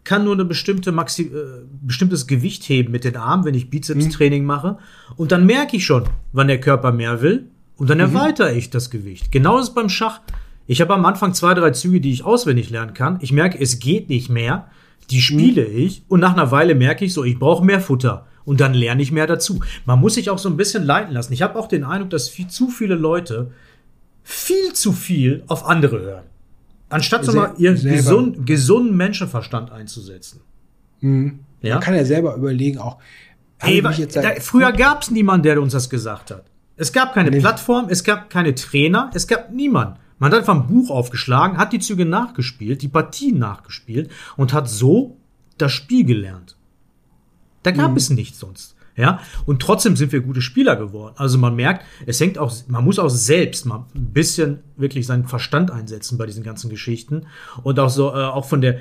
kann 0.03 0.23
nur 0.23 0.34
eine 0.34 0.45
bestimmte 0.45 0.91
Maxi 0.91 1.23
äh, 1.23 1.63
bestimmtes 1.82 2.25
Gewicht 2.25 2.67
heben 2.67 2.91
mit 2.91 3.03
den 3.03 3.15
Armen, 3.15 3.45
wenn 3.45 3.53
ich 3.53 3.69
Bizeps-Training 3.69 4.41
mhm. 4.41 4.47
mache. 4.47 4.77
Und 5.15 5.32
dann 5.32 5.45
merke 5.45 5.77
ich 5.77 5.86
schon, 5.86 6.05
wann 6.32 6.47
der 6.47 6.60
Körper 6.60 6.91
mehr 6.91 7.21
will. 7.21 7.49
Und 7.75 7.89
dann 7.89 7.99
mhm. 7.99 8.15
erweitere 8.15 8.53
ich 8.53 8.69
das 8.69 8.89
Gewicht. 8.89 9.32
Genau 9.32 9.60
ist 9.60 9.75
beim 9.75 9.89
Schach. 9.89 10.21
Ich 10.69 10.82
habe 10.82 10.93
am 10.93 11.03
Anfang 11.03 11.34
zwei, 11.34 11.55
drei 11.55 11.71
Züge, 11.71 11.99
die 11.99 12.12
ich 12.12 12.23
auswendig 12.23 12.69
lernen 12.69 12.93
kann. 12.93 13.17
Ich 13.21 13.32
merke, 13.32 13.60
es 13.60 13.79
geht 13.79 14.08
nicht 14.08 14.29
mehr. 14.29 14.67
Die 15.10 15.19
spiele 15.19 15.67
mhm. 15.67 15.75
ich 15.75 16.03
und 16.08 16.19
nach 16.19 16.34
einer 16.34 16.51
Weile 16.51 16.75
merke 16.75 17.03
ich 17.03 17.12
so, 17.12 17.23
ich 17.23 17.39
brauche 17.39 17.65
mehr 17.65 17.82
Futter. 17.82 18.27
Und 18.45 18.62
dann 18.62 18.75
lerne 18.75 19.01
ich 19.01 19.12
mehr 19.12 19.25
dazu. 19.25 19.62
Man 19.86 19.99
muss 19.99 20.13
sich 20.13 20.29
auch 20.29 20.38
so 20.38 20.47
ein 20.47 20.58
bisschen 20.58 20.84
leiten 20.84 21.12
lassen. 21.12 21.34
Ich 21.34 21.41
habe 21.41 21.58
auch 21.58 21.67
den 21.67 21.84
Eindruck, 21.84 22.12
dass 22.12 22.29
viel, 22.29 22.49
zu 22.49 22.69
viele 22.69 22.93
Leute 22.93 23.49
viel 24.21 24.73
zu 24.73 24.91
viel 24.93 25.43
auf 25.47 25.65
andere 25.65 26.01
hören. 26.01 26.25
Anstatt 26.89 27.25
so 27.25 27.34
mal 27.34 27.55
ihren 27.58 27.82
gesund, 27.82 28.45
gesunden 28.45 28.95
Menschenverstand 28.95 29.71
einzusetzen. 29.71 30.41
Mhm. 30.99 31.39
Ja? 31.63 31.75
Man 31.75 31.84
kann 31.84 31.95
ja 31.95 32.05
selber 32.05 32.36
überlegen, 32.36 32.77
auch. 32.77 32.99
Hey, 33.58 33.82
da, 33.82 34.36
früher 34.39 34.71
gab 34.71 35.01
es 35.01 35.10
niemanden, 35.10 35.43
der 35.43 35.60
uns 35.60 35.73
das 35.73 35.89
gesagt 35.89 36.29
hat. 36.29 36.45
Es 36.77 36.93
gab 36.93 37.15
keine 37.15 37.32
nee. 37.32 37.39
Plattform, 37.39 37.88
es 37.89 38.03
gab 38.03 38.29
keine 38.29 38.53
Trainer, 38.53 39.10
es 39.15 39.27
gab 39.27 39.51
niemanden. 39.51 39.97
Man 40.19 40.32
hat 40.32 40.39
einfach 40.39 40.55
ein 40.55 40.67
Buch 40.67 40.89
aufgeschlagen, 40.89 41.58
hat 41.58 41.73
die 41.73 41.79
Züge 41.79 42.05
nachgespielt, 42.05 42.82
die 42.82 42.88
Partien 42.88 43.39
nachgespielt 43.39 44.12
und 44.38 44.53
hat 44.53 44.69
so 44.69 45.17
das 45.58 45.71
Spiel 45.71 46.05
gelernt. 46.05 46.58
Da 47.63 47.71
gab 47.71 47.91
mhm. 47.91 47.97
es 47.97 48.10
nichts 48.10 48.39
sonst. 48.39 48.75
Ja, 48.95 49.21
und 49.45 49.62
trotzdem 49.62 49.95
sind 49.95 50.12
wir 50.12 50.19
gute 50.19 50.41
Spieler 50.41 50.75
geworden. 50.75 51.13
Also 51.15 51.38
man 51.38 51.55
merkt, 51.55 51.86
es 52.05 52.19
hängt 52.19 52.38
auch, 52.38 52.53
man 52.67 52.84
muss 52.84 52.99
auch 52.99 53.08
selbst 53.08 53.65
mal 53.65 53.86
ein 53.95 54.12
bisschen 54.12 54.60
wirklich 54.75 55.08
seinen 55.08 55.25
Verstand 55.25 55.71
einsetzen 55.71 56.17
bei 56.17 56.25
diesen 56.25 56.43
ganzen 56.43 56.69
Geschichten 56.69 57.25
und 57.63 57.79
auch 57.79 57.89
so, 57.89 58.10
äh, 58.10 58.25
auch 58.25 58.43
von 58.43 58.60
der, 58.60 58.79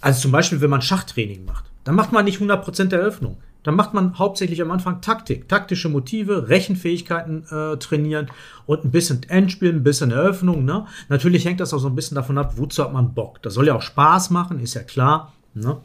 also 0.00 0.20
zum 0.20 0.30
Beispiel, 0.30 0.60
wenn 0.60 0.70
man 0.70 0.80
Schachtraining 0.80 1.44
macht, 1.44 1.64
dann 1.82 1.96
macht 1.96 2.12
man 2.12 2.24
nicht 2.24 2.40
100% 2.40 2.84
der 2.84 3.00
Eröffnung. 3.00 3.38
Dann 3.62 3.74
macht 3.74 3.92
man 3.92 4.18
hauptsächlich 4.18 4.62
am 4.62 4.70
Anfang 4.70 5.00
Taktik, 5.00 5.48
taktische 5.48 5.88
Motive, 5.88 6.48
Rechenfähigkeiten 6.48 7.44
äh, 7.50 7.76
trainieren 7.76 8.28
und 8.66 8.84
ein 8.84 8.90
bisschen 8.90 9.22
Endspiel, 9.28 9.72
ein 9.72 9.82
bisschen 9.82 10.10
Eröffnung. 10.10 10.64
Ne? 10.64 10.86
Natürlich 11.08 11.44
hängt 11.44 11.60
das 11.60 11.74
auch 11.74 11.78
so 11.78 11.88
ein 11.88 11.94
bisschen 11.94 12.14
davon 12.14 12.38
ab, 12.38 12.54
wozu 12.56 12.84
hat 12.84 12.92
man 12.92 13.14
Bock. 13.14 13.42
Das 13.42 13.54
soll 13.54 13.66
ja 13.66 13.74
auch 13.74 13.82
Spaß 13.82 14.30
machen, 14.30 14.60
ist 14.60 14.74
ja 14.74 14.82
klar. 14.82 15.32
Ne? 15.54 15.76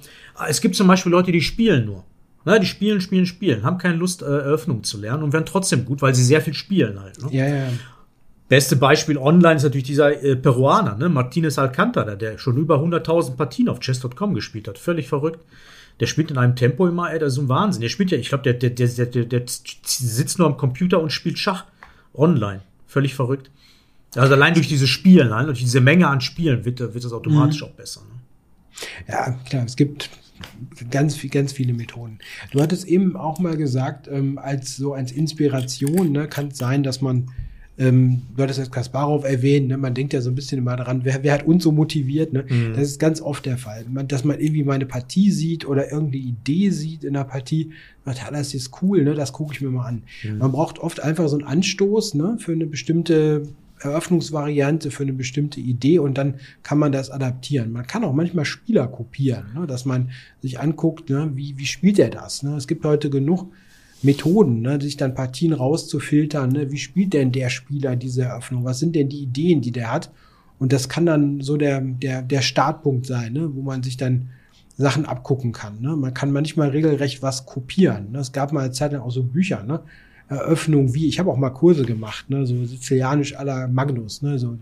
Es 0.48 0.62
gibt 0.62 0.76
zum 0.76 0.88
Beispiel 0.88 1.12
Leute, 1.12 1.32
die 1.32 1.42
spielen 1.42 1.86
nur. 1.86 2.04
Ne? 2.46 2.60
Die 2.60 2.66
spielen, 2.66 3.02
spielen, 3.02 3.26
spielen, 3.26 3.64
haben 3.64 3.78
keine 3.78 3.96
Lust, 3.96 4.22
äh, 4.22 4.26
Eröffnung 4.26 4.84
zu 4.84 5.00
lernen 5.00 5.24
und 5.24 5.34
werden 5.34 5.46
trotzdem 5.46 5.86
gut, 5.86 6.02
weil 6.02 6.14
sie 6.14 6.24
sehr 6.24 6.42
viel 6.42 6.54
spielen 6.54 7.00
halt. 7.00 7.22
Ne? 7.24 7.30
Ja, 7.32 7.48
ja. 7.48 7.68
Beste 8.50 8.76
Beispiel 8.76 9.18
online 9.18 9.56
ist 9.56 9.64
natürlich 9.64 9.88
dieser 9.88 10.22
äh, 10.22 10.36
Peruaner, 10.36 10.96
ne? 10.96 11.10
Martinez 11.10 11.58
Alcantara, 11.58 12.16
der 12.16 12.38
schon 12.38 12.58
über 12.58 12.78
100.000 12.78 13.36
Partien 13.36 13.70
auf 13.70 13.80
chess.com 13.80 14.36
gespielt 14.36 14.68
hat. 14.68 14.78
Völlig 14.78 15.08
verrückt. 15.08 15.40
Der 16.00 16.08
spielt 16.08 16.32
in 16.32 16.38
einem 16.38 16.56
Tempo 16.56 16.88
immer, 16.88 17.12
ey, 17.12 17.20
das 17.20 17.34
ist 17.34 17.40
ein 17.40 17.50
Wahnsinn. 17.50 17.82
Der 17.82 17.90
spielt 17.90 18.12
ja, 18.12 18.18
ich 18.18 18.30
glaube, 18.30 18.44
der, 18.44 18.54
der, 18.54 18.70
der, 18.70 19.06
der, 19.06 19.26
der 19.26 19.44
sitzt 19.46 20.40
nur 20.40 20.48
am 20.48 20.58
Computer 20.58 21.02
und 21.02 21.12
spielt 21.12 21.38
Schach 21.38 21.66
online. 22.14 22.62
Völlig 22.88 23.16
verrückt. 23.16 23.50
Also 24.16 24.34
allein 24.34 24.54
durch 24.54 24.68
dieses 24.68 24.90
Spielen, 24.90 25.32
allein 25.32 25.48
durch 25.48 25.60
diese 25.60 25.82
Menge 25.82 26.08
an 26.08 26.22
Spielen 26.22 26.66
wird, 26.66 26.80
wird 26.80 27.04
das 27.04 27.14
automatisch 27.14 27.62
mhm. 27.62 27.68
auch 27.68 27.72
besser. 27.72 28.02
Ne? 28.02 28.14
Ja, 29.08 29.32
klar, 29.48 29.66
es 29.66 29.76
gibt 29.76 30.10
ganz, 30.92 31.20
ganz 31.30 31.54
viele 31.54 31.74
Methoden. 31.74 32.20
Du 32.52 32.62
hattest 32.62 32.86
eben 32.86 33.16
auch 33.16 33.40
mal 33.40 33.58
gesagt, 33.58 34.08
ähm, 34.08 34.38
als 34.38 34.76
so 34.76 34.94
als 34.94 35.12
Inspiration 35.12 36.12
ne, 36.12 36.28
kann 36.28 36.50
es 36.50 36.58
sein, 36.58 36.84
dass 36.84 37.02
man 37.02 37.32
ähm, 37.78 38.22
du 38.36 38.44
hattest 38.44 38.60
jetzt 38.60 38.72
Kasparov 38.72 39.24
erwähnt, 39.24 39.68
ne? 39.68 39.78
man 39.78 39.94
denkt 39.94 40.14
ja 40.14 40.22
so 40.22 40.30
ein 40.30 40.36
bisschen 40.36 40.60
immer 40.60 40.76
daran, 40.76 41.02
wer, 41.04 41.24
wer 41.24 41.34
hat 41.34 41.48
uns 41.48 41.64
so 41.64 41.72
motiviert? 41.72 42.32
Ne? 42.32 42.46
Mhm. 42.48 42.74
Das 42.76 42.84
ist 42.84 43.00
ganz 43.00 43.20
oft 43.20 43.46
der 43.46 43.58
Fall. 43.58 43.86
Man, 43.90 44.08
dass 44.08 44.24
man 44.24 44.40
irgendwie 44.40 44.64
mal 44.64 44.74
eine 44.74 44.86
Partie 44.86 45.32
sieht 45.32 45.66
oder 45.66 45.92
irgendeine 45.92 46.24
Idee 46.24 46.70
sieht 46.70 47.04
in 47.04 47.14
der 47.14 47.24
Partie, 47.24 47.72
sagt, 48.06 48.20
ja, 48.20 48.30
das 48.30 48.54
ist 48.54 48.72
cool, 48.82 49.04
ne? 49.04 49.16
das 49.16 49.34
gucke 49.34 49.54
ich 49.54 49.62
mir 49.62 49.70
mal 49.70 49.88
an. 49.88 50.04
Mhm. 50.24 50.38
Man 50.38 50.52
braucht 50.52 50.80
oft 50.80 51.00
einfach 51.00 51.28
so 51.28 51.38
einen 51.38 51.48
Anstoß 51.48 52.14
ne? 52.14 52.38
für 52.40 52.52
eine 52.52 52.68
bestimmte 52.68 53.44
Eröffnungsvariante 53.80 54.92
für 54.92 55.04
eine 55.04 55.14
bestimmte 55.14 55.60
Idee 55.60 56.00
und 56.00 56.18
dann 56.18 56.36
kann 56.62 56.78
man 56.78 56.92
das 56.92 57.10
adaptieren. 57.10 57.72
Man 57.72 57.86
kann 57.86 58.04
auch 58.04 58.14
manchmal 58.14 58.46
Spieler 58.46 58.88
kopieren, 58.88 59.48
ne, 59.56 59.68
dass 59.68 59.84
man 59.84 60.12
sich 60.42 60.60
anguckt, 60.60 61.10
ne, 61.10 61.32
wie, 61.34 61.58
wie 61.58 61.66
spielt 61.66 62.00
er 62.00 62.10
das. 62.10 62.44
Ne. 62.44 62.56
Es 62.56 62.68
gibt 62.68 62.86
heute 62.86 63.10
genug 63.10 63.52
Methoden, 64.04 64.62
ne, 64.62 64.80
sich 64.82 64.98
dann 64.98 65.16
Partien 65.16 65.54
rauszufiltern. 65.54 66.52
Ne? 66.52 66.72
Wie 66.72 66.78
spielt 66.78 67.14
denn 67.14 67.32
der 67.32 67.50
Spieler 67.50 67.96
diese 67.96 68.24
Eröffnung? 68.24 68.66
Was 68.66 68.80
sind 68.80 68.96
denn 68.96 69.10
die 69.10 69.24
Ideen, 69.24 69.62
die 69.62 69.72
der 69.72 69.92
hat? 69.92 70.12
Und 70.60 70.74
das 70.74 70.90
kann 70.90 71.06
dann 71.06 71.42
so 71.42 71.58
der, 71.58 71.82
der, 71.82 72.22
der 72.22 72.42
Startpunkt 72.42 73.06
sein, 73.06 73.34
ne? 73.34 73.56
wo 73.56 73.62
man 73.62 73.82
sich 73.82 73.98
dann 73.98 74.30
Sachen 74.78 75.06
abgucken 75.06 75.52
kann. 75.52 75.82
Ne? 75.82 75.96
Man 75.96 76.14
kann 76.14 76.32
manchmal 76.32 76.70
regelrecht 76.70 77.22
was 77.22 77.46
kopieren. 77.46 78.12
Ne? 78.12 78.20
Es 78.20 78.32
gab 78.32 78.52
mal 78.52 78.62
eine 78.62 78.72
Zeit 78.72 78.92
lang 78.92 79.02
auch 79.02 79.12
so 79.12 79.24
Bücher, 79.24 79.64
ne? 79.64 79.82
Eröffnung 80.30 80.94
wie, 80.94 81.08
ich 81.08 81.20
habe 81.20 81.32
auch 81.32 81.38
mal 81.38 81.50
Kurse 81.50 81.84
gemacht, 81.84 82.30
ne, 82.30 82.46
so 82.46 82.66
sizilianisch 82.66 83.36
aller 83.36 83.68
Magnus, 83.68 84.22
ne, 84.22 84.40
so, 84.40 84.58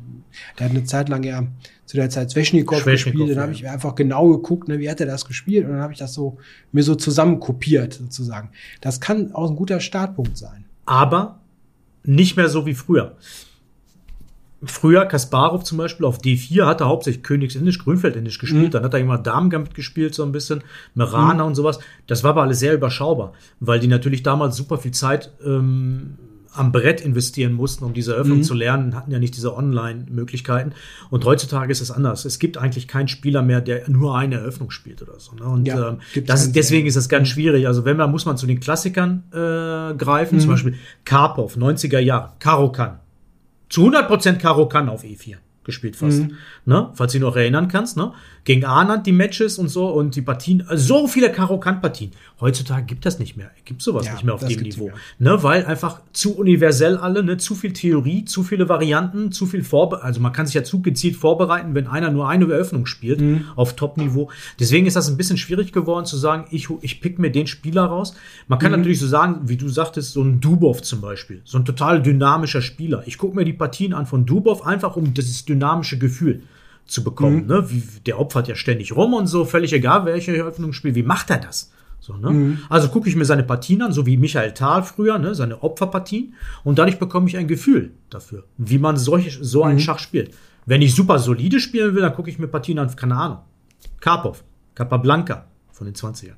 der 0.58 0.66
hat 0.66 0.72
eine 0.76 0.84
Zeit 0.84 1.10
lang 1.10 1.24
ja 1.24 1.48
zu 1.86 1.98
der 1.98 2.10
Zeit 2.10 2.32
Sveshnikov 2.32 2.84
gespielt, 2.84 3.32
dann 3.32 3.40
habe 3.40 3.52
ich 3.52 3.68
einfach 3.68 3.96
genau 3.96 4.30
geguckt, 4.30 4.68
ne, 4.68 4.80
wie 4.80 4.90
hat 4.90 5.00
er 5.00 5.06
das 5.06 5.26
gespielt 5.26 5.66
und 5.66 5.72
dann 5.72 5.82
habe 5.82 5.94
ich 5.94 6.00
das 6.00 6.14
so 6.14 6.38
mir 6.72 6.84
so 6.84 6.96
zusammen 6.96 7.40
kopiert 7.40 7.94
sozusagen. 7.94 8.50
Das 8.82 9.00
kann 9.00 9.34
auch 9.34 9.50
ein 9.50 9.56
guter 9.56 9.80
Startpunkt 9.80 10.38
sein. 10.38 10.66
Aber 10.86 11.40
nicht 12.04 12.38
mehr 12.38 12.50
so 12.50 12.66
wie 12.66 12.74
früher. 12.74 13.16
Früher 14.64 15.06
Kasparov 15.06 15.64
zum 15.64 15.80
Beispiel 15.80 16.06
auf 16.06 16.20
D4 16.20 16.66
hatte 16.66 16.86
hauptsächlich 16.86 17.24
Königsindisch, 17.24 17.80
Grünfeldindisch 17.80 18.38
gespielt, 18.38 18.68
mhm. 18.68 18.72
dann 18.72 18.84
hat 18.84 18.94
er 18.94 19.00
immer 19.00 19.18
Damengambit 19.18 19.74
gespielt 19.74 20.14
so 20.14 20.24
ein 20.24 20.32
bisschen, 20.32 20.64
Merana 20.94 21.44
mhm. 21.44 21.50
und 21.50 21.56
sowas. 21.56 21.80
Das 22.06 22.24
war 22.24 22.32
aber 22.32 22.44
alles 22.44 22.60
sehr 22.60 22.76
überschaubar, 22.76 23.34
weil 23.60 23.80
die 23.80 23.88
natürlich 23.88 24.22
damals 24.22 24.56
super 24.56 24.78
viel 24.78 24.92
Zeit 24.92 25.32
ähm, 25.44 26.18
am 26.54 26.72
Brett 26.72 27.02
investieren 27.02 27.54
mussten, 27.54 27.86
um 27.86 27.94
diese 27.94 28.14
Eröffnung 28.14 28.40
mhm. 28.40 28.44
zu 28.44 28.54
lernen, 28.54 28.96
hatten 28.96 29.10
ja 29.10 29.20
nicht 29.20 29.36
diese 29.36 29.56
Online-Möglichkeiten. 29.56 30.74
Und 31.10 31.26
heutzutage 31.26 31.72
ist 31.72 31.82
es 31.82 31.92
anders. 31.92 32.26
Es 32.26 32.40
gibt 32.40 32.58
eigentlich 32.58 32.88
keinen 32.88 33.08
Spieler 33.08 33.42
mehr, 33.42 33.62
der 33.62 33.90
nur 33.90 34.18
eine 34.18 34.36
Eröffnung 34.36 34.70
spielt 34.70 35.02
oder 35.02 35.20
so. 35.20 35.34
Ne? 35.34 35.44
Und 35.44 35.68
ja, 35.68 35.90
ähm, 35.90 36.26
das, 36.26 36.52
deswegen 36.52 36.88
ist 36.88 36.98
das 36.98 37.10
ganz 37.10 37.30
mhm. 37.30 37.34
schwierig. 37.34 37.68
Also 37.68 37.86
wenn 37.86 37.98
man, 37.98 38.12
muss 38.12 38.26
man 38.26 38.38
zu 38.38 38.48
den 38.48 38.60
Klassikern 38.60 39.24
äh, 39.32 39.96
greifen, 39.96 40.40
zum 40.40 40.50
mhm. 40.50 40.54
Beispiel 40.54 40.76
Karpov, 41.06 41.56
90er 41.56 42.00
Jahre, 42.00 42.34
Karokan 42.40 43.00
zu 43.72 43.88
100% 43.88 44.38
Karo 44.38 44.68
kann 44.68 44.90
auf 44.90 45.04
E4 45.04 45.38
gespielt 45.64 45.96
fast. 45.96 46.24
Mhm. 46.24 46.34
Ne? 46.66 46.90
Falls 46.94 47.12
du 47.12 47.20
dich 47.20 47.26
noch 47.26 47.36
erinnern 47.36 47.68
kannst, 47.68 47.98
ne? 47.98 48.14
Gegen 48.44 48.66
Arnand 48.66 49.06
die 49.06 49.12
Matches 49.12 49.60
und 49.60 49.70
so 49.70 49.88
und 49.88 50.16
die 50.16 50.24
Partien, 50.24 50.66
so 50.74 51.08
viele 51.08 51.32
Karo-Kann-Partien. 51.32 52.12
Heutzutage 52.40 52.86
gibt 52.88 53.06
das 53.06 53.20
nicht 53.20 53.38
mehr. 53.38 53.52
Gibt 53.66 53.84
sowas 53.84 54.08
ja, 54.08 54.14
nicht 54.14 54.24
mehr 54.24 54.34
auf 54.34 54.44
dem 54.44 54.60
Niveau. 54.60 54.90
Ne? 55.20 55.44
Weil 55.44 55.64
einfach 55.66 56.02
zu 56.12 56.36
universell 56.36 56.98
alle, 56.98 57.24
ne? 57.24 57.38
zu 57.38 57.54
viel 57.54 57.74
Theorie, 57.74 58.26
zu 58.26 58.42
viele 58.42 58.68
Varianten, 58.68 59.32
zu 59.32 59.46
viel 59.46 59.64
Vorbe 59.64 60.02
also 60.02 60.20
man 60.20 60.34
kann 60.34 60.46
sich 60.46 60.56
ja 60.56 60.64
zu 60.64 60.82
gezielt 60.82 61.16
vorbereiten, 61.16 61.76
wenn 61.76 61.88
einer 61.88 62.12
nur 62.12 62.28
eine 62.30 62.52
Eröffnung 62.52 62.86
spielt 62.86 63.22
mhm. 63.22 63.46
auf 63.56 63.76
Top-Niveau. 63.76 64.30
Deswegen 64.60 64.86
ist 64.86 64.96
das 64.96 65.10
ein 65.10 65.18
bisschen 65.18 65.38
schwierig 65.38 65.72
geworden 65.72 66.06
zu 66.06 66.18
sagen, 66.18 66.46
ich, 66.52 66.68
ich 66.82 67.02
pick 67.02 67.20
mir 67.20 67.32
den 67.32 67.48
Spieler 67.48 67.86
raus. 67.86 68.14
Man 68.48 68.60
kann 68.60 68.72
mhm. 68.72 68.80
natürlich 68.80 69.00
so 69.00 69.08
sagen, 69.08 69.42
wie 69.44 69.58
du 69.58 69.70
sagtest, 69.70 70.14
so 70.14 70.22
ein 70.24 70.40
Dubov 70.40 70.82
zum 70.82 71.02
Beispiel, 71.02 71.42
so 71.46 71.58
ein 71.58 71.66
total 71.66 72.02
dynamischer 72.02 72.62
Spieler. 72.62 73.04
Ich 73.06 73.18
gucke 73.18 73.36
mir 73.36 73.46
die 73.46 73.54
Partien 73.54 73.94
an 73.94 74.06
von 74.06 74.26
Dubov 74.26 74.66
einfach 74.66 74.96
um 74.96 75.14
dieses 75.14 75.46
dynamische 75.52 75.98
Gefühl 75.98 76.44
zu 76.86 77.04
bekommen. 77.04 77.44
Mhm. 77.44 77.48
Ne? 77.48 77.70
Wie, 77.70 77.84
der 78.06 78.20
opfert 78.20 78.48
ja 78.48 78.56
ständig 78.56 78.96
rum 78.96 79.14
und 79.14 79.28
so, 79.28 79.46
völlig 79.46 79.74
egal, 79.74 80.06
welche 80.06 80.36
Eröffnung 80.36 80.74
spielt. 80.74 80.96
Wie 80.96 81.04
macht 81.04 81.30
er 81.30 81.38
das? 81.38 81.72
So, 82.00 82.14
ne? 82.14 82.32
Mhm. 82.32 82.60
Also 82.70 82.90
gucke 82.90 83.08
ich 83.08 83.16
mir 83.16 83.26
seine 83.26 83.44
Partien 83.44 83.82
an, 83.84 83.94
so 83.94 84.06
wie 84.06 84.18
Michael 84.18 84.54
Thal 84.54 84.84
früher, 84.84 85.20
ne? 85.20 85.36
seine 85.36 85.62
Opferpartien, 85.62 86.34
und 86.64 86.80
dadurch 86.80 86.98
bekomme 86.98 87.28
ich 87.28 87.38
ein 87.38 87.48
Gefühl 87.48 87.92
dafür, 88.10 88.46
wie 88.58 88.80
man 88.80 88.98
solch, 88.98 89.38
so 89.42 89.64
einen 89.64 89.76
mhm. 89.76 89.82
Schach 89.82 90.00
spielt. 90.00 90.34
Wenn 90.66 90.82
ich 90.82 90.96
super 90.96 91.20
solide 91.20 91.60
spielen 91.60 91.96
will, 91.96 92.02
dann 92.02 92.14
gucke 92.14 92.30
ich 92.30 92.40
mir 92.40 92.48
Partien 92.48 92.80
an, 92.80 92.96
keine 92.96 93.16
Ahnung. 93.16 93.40
Karpov, 94.00 94.44
Capablanca 94.74 95.46
von 95.72 95.86
den 95.86 95.96
20ern. 95.96 96.34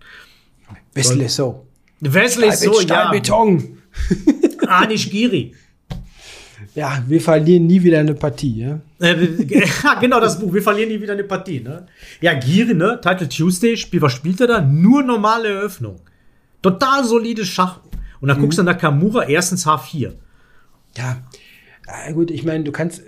Wesley 0.93 1.29
So. 1.29 1.67
Wesley 1.99 2.51
So, 2.51 2.81
ja. 2.81 3.11
Beton. 3.11 3.77
Anish 4.67 5.09
Giri. 5.09 5.53
Ja, 6.75 7.03
wir 7.07 7.21
verlieren 7.21 7.67
nie 7.67 7.83
wieder 7.83 7.99
eine 7.99 8.15
Partie, 8.15 8.61
ja. 8.61 8.79
ja, 8.99 9.93
genau 9.99 10.19
das 10.19 10.39
Buch. 10.39 10.53
Wir 10.53 10.61
verlieren 10.61 10.89
nie 10.89 10.99
wieder 10.99 11.13
eine 11.13 11.23
Partie, 11.23 11.59
ne? 11.59 11.85
Ja, 12.19 12.33
Giri, 12.33 12.73
ne? 12.73 12.99
Title 13.01 13.29
Tuesday, 13.29 13.77
Spiel, 13.77 14.01
was 14.01 14.13
spielt 14.13 14.41
er 14.41 14.47
da? 14.47 14.61
Nur 14.61 15.03
normale 15.03 15.49
Eröffnung. 15.49 15.99
Total 16.63 17.03
solides 17.03 17.47
Schach. 17.47 17.79
Und 18.21 18.29
dann 18.29 18.37
mhm. 18.37 18.41
guckst 18.41 18.57
du 18.57 18.63
nach 18.63 18.77
Kamura, 18.77 19.27
erstens 19.27 19.67
H4. 19.67 20.13
Ja, 20.97 21.23
ja 21.87 22.11
gut, 22.13 22.31
ich 22.31 22.43
meine, 22.43 22.63
du 22.63 22.71
kannst, 22.71 23.03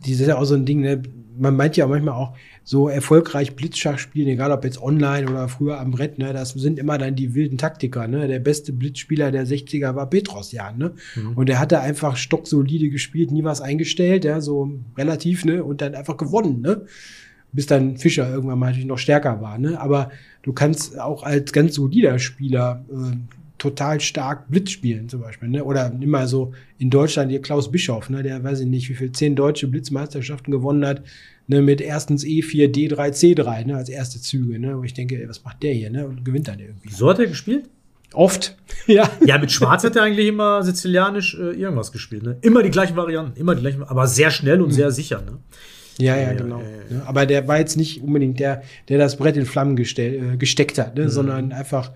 das 0.00 0.10
ist 0.10 0.20
ja 0.20 0.36
auch 0.36 0.44
so 0.44 0.54
ein 0.54 0.64
Ding, 0.64 0.80
ne? 0.80 1.02
Man 1.38 1.56
meint 1.56 1.76
ja 1.76 1.86
manchmal 1.86 2.14
auch, 2.14 2.34
so 2.64 2.88
erfolgreich 2.88 3.56
Blitzschach 3.56 3.98
spielen, 3.98 4.28
egal 4.28 4.52
ob 4.52 4.64
jetzt 4.64 4.80
online 4.80 5.28
oder 5.28 5.48
früher 5.48 5.80
am 5.80 5.90
Brett, 5.90 6.18
ne, 6.18 6.32
das 6.32 6.50
sind 6.50 6.78
immer 6.78 6.96
dann 6.98 7.16
die 7.16 7.34
wilden 7.34 7.58
Taktiker, 7.58 8.06
ne. 8.06 8.28
Der 8.28 8.38
beste 8.38 8.72
Blitzspieler 8.72 9.32
der 9.32 9.46
60er 9.46 9.94
war 9.94 10.08
Petrosjan, 10.08 10.78
ne. 10.78 10.92
Mhm. 11.16 11.32
Und 11.32 11.48
der 11.48 11.58
hatte 11.58 11.80
einfach 11.80 12.16
stocksolide 12.16 12.88
gespielt, 12.90 13.32
nie 13.32 13.44
was 13.44 13.60
eingestellt, 13.60 14.24
ja, 14.24 14.40
so 14.40 14.70
relativ, 14.96 15.44
ne, 15.44 15.64
und 15.64 15.80
dann 15.80 15.94
einfach 15.94 16.16
gewonnen, 16.16 16.60
ne. 16.60 16.82
Bis 17.54 17.66
dann 17.66 17.98
Fischer 17.98 18.30
irgendwann 18.30 18.58
mal 18.58 18.66
natürlich 18.66 18.86
noch 18.86 18.98
stärker 18.98 19.40
war, 19.40 19.58
ne. 19.58 19.80
Aber 19.80 20.10
du 20.42 20.52
kannst 20.52 20.98
auch 20.98 21.24
als 21.24 21.52
ganz 21.52 21.74
solider 21.74 22.18
Spieler 22.18 22.84
äh, 22.90 23.16
total 23.62 24.00
stark 24.00 24.50
Blitz 24.50 24.70
spielen, 24.70 25.08
zum 25.08 25.20
Beispiel. 25.20 25.48
Ne? 25.48 25.62
Oder 25.62 25.92
mal 26.04 26.26
so 26.26 26.52
in 26.78 26.90
Deutschland 26.90 27.30
hier 27.30 27.40
Klaus 27.40 27.70
Bischoff, 27.70 28.10
ne? 28.10 28.24
der 28.24 28.42
weiß 28.42 28.60
ich 28.60 28.66
nicht, 28.66 28.88
wie 28.88 28.94
viel 28.94 29.12
zehn 29.12 29.36
deutsche 29.36 29.68
Blitzmeisterschaften 29.68 30.50
gewonnen 30.50 30.84
hat, 30.84 31.02
ne? 31.46 31.62
mit 31.62 31.80
erstens 31.80 32.24
E4, 32.24 32.74
D3, 32.74 32.96
C3 33.12 33.66
ne? 33.66 33.76
als 33.76 33.88
erste 33.88 34.20
Züge. 34.20 34.58
Ne? 34.58 34.76
Wo 34.76 34.82
ich 34.82 34.94
denke, 34.94 35.16
ey, 35.16 35.28
was 35.28 35.44
macht 35.44 35.62
der 35.62 35.74
hier? 35.74 35.90
Ne? 35.90 36.08
Und 36.08 36.24
gewinnt 36.24 36.48
dann 36.48 36.58
irgendwie. 36.58 36.90
So 36.90 37.08
hat 37.08 37.20
er 37.20 37.26
gespielt? 37.26 37.68
Oft, 38.14 38.56
ja. 38.88 39.08
Ja, 39.24 39.38
mit 39.38 39.52
Schwarz 39.52 39.84
hat 39.84 39.94
er 39.94 40.02
eigentlich 40.02 40.26
immer 40.26 40.64
sizilianisch 40.64 41.38
äh, 41.38 41.52
irgendwas 41.52 41.92
gespielt. 41.92 42.24
Ne? 42.24 42.36
Immer 42.40 42.64
die 42.64 42.70
gleichen 42.70 42.96
Varianten, 42.96 43.38
immer 43.38 43.54
die 43.54 43.60
gleichen, 43.60 43.84
aber 43.84 44.08
sehr 44.08 44.32
schnell 44.32 44.60
und 44.60 44.70
mhm. 44.70 44.72
sehr 44.72 44.90
sicher. 44.90 45.22
Ne? 45.22 45.38
Ja, 45.98 46.16
ja, 46.16 46.32
genau. 46.32 46.58
Ja, 46.58 46.96
ja, 46.96 47.02
Aber 47.06 47.26
der 47.26 47.46
war 47.46 47.58
jetzt 47.58 47.76
nicht 47.76 48.02
unbedingt 48.02 48.40
der, 48.40 48.62
der 48.88 48.98
das 48.98 49.16
Brett 49.16 49.36
in 49.36 49.46
Flammen 49.46 49.76
gestell, 49.76 50.34
äh, 50.34 50.36
gesteckt 50.36 50.78
hat, 50.78 50.96
ne? 50.96 51.04
Mhm. 51.04 51.08
sondern 51.10 51.52
einfach 51.52 51.92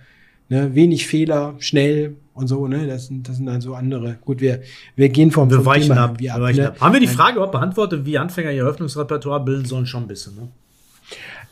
Ne, 0.48 0.74
wenig 0.74 1.06
Fehler, 1.06 1.54
schnell 1.58 2.16
und 2.34 2.46
so, 2.46 2.68
ne? 2.68 2.86
Das 2.86 3.06
sind, 3.06 3.28
das 3.28 3.36
sind 3.36 3.46
dann 3.46 3.60
so 3.60 3.74
andere. 3.74 4.18
Gut, 4.24 4.40
wir, 4.40 4.62
wir 4.94 5.08
gehen 5.08 5.30
vom, 5.32 5.50
wir 5.50 5.56
vom 5.56 5.66
weichen 5.66 5.88
Thema 5.88 6.04
ab, 6.04 6.20
wir 6.20 6.34
ab, 6.34 6.40
ne? 6.40 6.68
ab. 6.68 6.80
Haben 6.80 6.92
wir 6.92 7.00
die 7.00 7.08
Frage 7.08 7.36
überhaupt 7.36 7.52
beantwortet, 7.52 8.04
wie 8.04 8.16
Anfänger 8.18 8.52
ihr 8.52 8.62
Eröffnungsrepertoire 8.62 9.44
bilden 9.44 9.64
sollen? 9.64 9.86
Schon 9.86 10.04
ein 10.04 10.08
bisschen, 10.08 10.36
ne? 10.36 10.48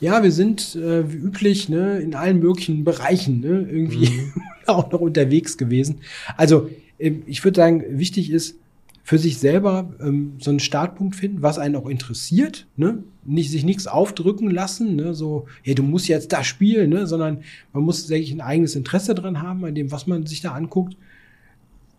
Ja, 0.00 0.22
wir 0.22 0.32
sind 0.32 0.74
äh, 0.76 1.10
wie 1.10 1.16
üblich 1.16 1.68
ne, 1.68 1.98
in 1.98 2.14
allen 2.14 2.40
möglichen 2.40 2.84
Bereichen 2.84 3.40
ne, 3.40 3.66
irgendwie 3.70 4.10
mhm. 4.10 4.42
auch 4.66 4.90
noch 4.90 5.00
unterwegs 5.00 5.56
gewesen. 5.56 6.00
Also 6.36 6.68
äh, 6.98 7.12
ich 7.26 7.42
würde 7.44 7.56
sagen, 7.56 7.84
wichtig 7.88 8.30
ist, 8.30 8.56
für 9.04 9.18
sich 9.18 9.38
selber 9.38 9.92
ähm, 10.00 10.32
so 10.40 10.50
einen 10.50 10.60
Startpunkt 10.60 11.14
finden, 11.14 11.42
was 11.42 11.58
einen 11.58 11.76
auch 11.76 11.86
interessiert, 11.86 12.66
ne? 12.76 13.04
Nicht 13.26 13.50
sich 13.50 13.64
nichts 13.64 13.86
aufdrücken 13.86 14.50
lassen, 14.50 14.96
ne? 14.96 15.14
so, 15.14 15.46
hey, 15.62 15.74
du 15.74 15.82
musst 15.82 16.08
jetzt 16.08 16.32
das 16.32 16.46
spielen, 16.46 16.90
ne? 16.90 17.06
sondern 17.06 17.42
man 17.72 17.82
muss 17.82 18.08
wirklich 18.08 18.32
ein 18.32 18.40
eigenes 18.40 18.76
Interesse 18.76 19.14
dran 19.14 19.40
haben 19.40 19.64
an 19.64 19.74
dem, 19.74 19.92
was 19.92 20.06
man 20.06 20.26
sich 20.26 20.40
da 20.40 20.52
anguckt. 20.52 20.96